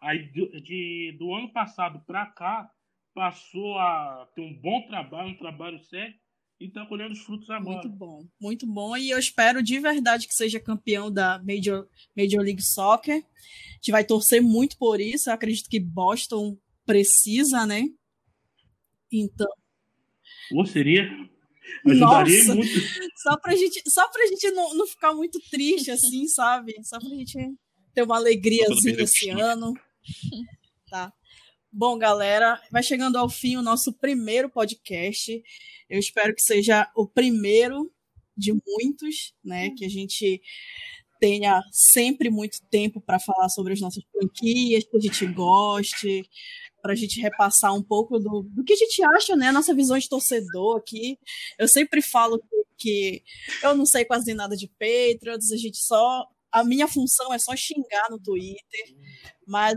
Aí 0.01 0.31
de, 0.31 0.61
de 0.61 1.15
do 1.19 1.33
ano 1.33 1.51
passado 1.51 2.01
para 2.05 2.25
cá 2.27 2.71
passou 3.13 3.77
a 3.77 4.29
ter 4.35 4.41
um 4.41 4.53
bom 4.53 4.81
trabalho, 4.87 5.29
um 5.29 5.37
trabalho 5.37 5.79
sério 5.79 6.13
e 6.59 6.65
está 6.67 6.85
colhendo 6.85 7.13
os 7.13 7.19
frutos 7.19 7.49
agora. 7.49 7.81
Muito 7.81 7.89
bom, 7.89 8.27
muito 8.39 8.67
bom. 8.67 8.95
E 8.95 9.09
eu 9.09 9.19
espero 9.19 9.61
de 9.61 9.79
verdade 9.79 10.27
que 10.27 10.33
seja 10.33 10.59
campeão 10.59 11.11
da 11.11 11.41
Major, 11.43 11.87
Major 12.15 12.41
League 12.41 12.61
Soccer. 12.61 13.15
A 13.15 13.73
gente 13.75 13.91
vai 13.91 14.03
torcer 14.03 14.41
muito 14.41 14.77
por 14.77 15.01
isso. 15.01 15.29
Eu 15.29 15.33
acredito 15.33 15.69
que 15.69 15.79
Boston 15.79 16.57
precisa, 16.85 17.65
né? 17.65 17.83
Então. 19.11 19.51
Ou 20.53 20.65
seria? 20.65 21.09
Ajudaria 21.85 22.37
Nossa, 22.37 22.55
muito. 22.55 22.79
Só 23.17 23.37
pra 23.37 23.55
gente, 23.55 23.81
só 23.87 24.07
pra 24.09 24.25
gente 24.27 24.51
não, 24.51 24.73
não 24.75 24.87
ficar 24.87 25.13
muito 25.13 25.39
triste, 25.49 25.91
assim, 25.91 26.27
sabe? 26.27 26.75
Só 26.83 26.99
pra 26.99 27.09
gente 27.09 27.37
ter 27.93 28.03
uma 28.03 28.17
alegriazinha 28.17 29.01
esse 29.01 29.29
ano. 29.29 29.73
Tá. 30.89 31.11
Bom, 31.71 31.97
galera, 31.97 32.61
vai 32.71 32.83
chegando 32.83 33.17
ao 33.17 33.29
fim 33.29 33.57
o 33.57 33.61
nosso 33.61 33.91
primeiro 33.91 34.49
podcast. 34.49 35.43
Eu 35.89 35.99
espero 35.99 36.33
que 36.33 36.41
seja 36.41 36.89
o 36.95 37.07
primeiro 37.07 37.91
de 38.37 38.53
muitos, 38.53 39.33
né? 39.43 39.71
Que 39.71 39.85
a 39.85 39.89
gente 39.89 40.41
tenha 41.19 41.61
sempre 41.71 42.29
muito 42.29 42.61
tempo 42.69 43.01
para 43.01 43.19
falar 43.19 43.49
sobre 43.49 43.73
as 43.73 43.81
nossas 43.81 44.03
franquias, 44.11 44.83
que 44.83 44.97
a 44.97 44.99
gente 44.99 45.25
goste, 45.27 46.23
para 46.85 46.93
a 46.93 46.95
gente 46.95 47.19
repassar 47.19 47.73
um 47.73 47.81
pouco 47.81 48.19
do, 48.19 48.43
do 48.43 48.63
que 48.63 48.73
a 48.73 48.75
gente 48.75 49.03
acha, 49.03 49.35
né? 49.35 49.47
A 49.47 49.51
nossa 49.51 49.73
visão 49.73 49.97
de 49.97 50.07
torcedor 50.07 50.77
aqui. 50.77 51.17
Eu 51.57 51.67
sempre 51.67 51.99
falo 51.99 52.37
que, 52.37 52.45
que 52.77 53.23
eu 53.63 53.75
não 53.75 53.87
sei 53.87 54.05
quase 54.05 54.35
nada 54.35 54.55
de 54.55 54.67
Patriots, 54.67 55.51
a 55.51 55.57
gente 55.57 55.77
só. 55.79 56.27
A 56.51 56.63
minha 56.63 56.87
função 56.87 57.33
é 57.33 57.39
só 57.39 57.55
xingar 57.55 58.07
no 58.11 58.19
Twitter, 58.19 58.95
mas 59.47 59.75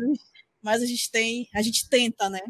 mas 0.60 0.82
a 0.82 0.86
gente 0.86 1.10
tem, 1.10 1.48
a 1.54 1.62
gente 1.62 1.88
tenta, 1.88 2.28
né? 2.28 2.42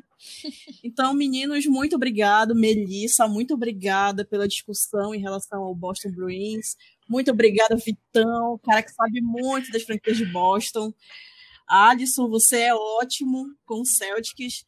Então, 0.83 1.15
meninos, 1.15 1.67
muito 1.67 1.95
obrigado, 1.95 2.53
Melissa, 2.53 3.29
muito 3.29 3.55
obrigada 3.55 4.25
pela 4.25 4.49
discussão 4.49 5.15
em 5.15 5.21
relação 5.21 5.63
ao 5.63 5.75
Boston 5.75 6.11
Bruins. 6.11 6.75
Muito 7.09 7.31
obrigada, 7.31 7.77
Vitão, 7.77 8.59
cara 8.65 8.83
que 8.83 8.91
sabe 8.91 9.21
muito 9.21 9.71
das 9.71 9.85
franquias 9.85 10.17
de 10.17 10.27
Boston. 10.27 10.93
Alisson, 11.69 12.29
você 12.29 12.63
é 12.63 12.75
ótimo 12.75 13.55
com 13.67 13.81
o 13.81 13.87
Celtics. 13.87 14.65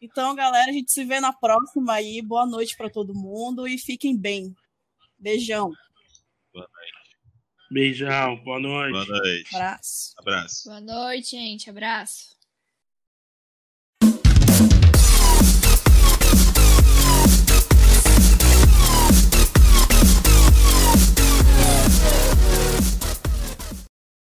Então, 0.00 0.34
galera, 0.34 0.70
a 0.70 0.72
gente 0.72 0.90
se 0.90 1.04
vê 1.04 1.20
na 1.20 1.32
próxima 1.32 1.92
aí. 1.94 2.22
Boa 2.22 2.46
noite 2.46 2.76
para 2.76 2.88
todo 2.88 3.14
mundo 3.14 3.68
e 3.68 3.76
fiquem 3.76 4.16
bem. 4.16 4.54
Beijão. 5.18 5.70
Boa 6.52 6.66
noite. 6.66 7.00
Beijão, 7.70 8.36
boa 8.42 8.58
noite. 8.58 8.92
Boa 8.92 9.18
noite. 9.20 9.54
Abraço. 9.54 10.14
Abraço. 10.18 10.64
Boa 10.64 10.80
noite, 10.80 11.30
gente. 11.30 11.68
Abraço. 11.68 12.39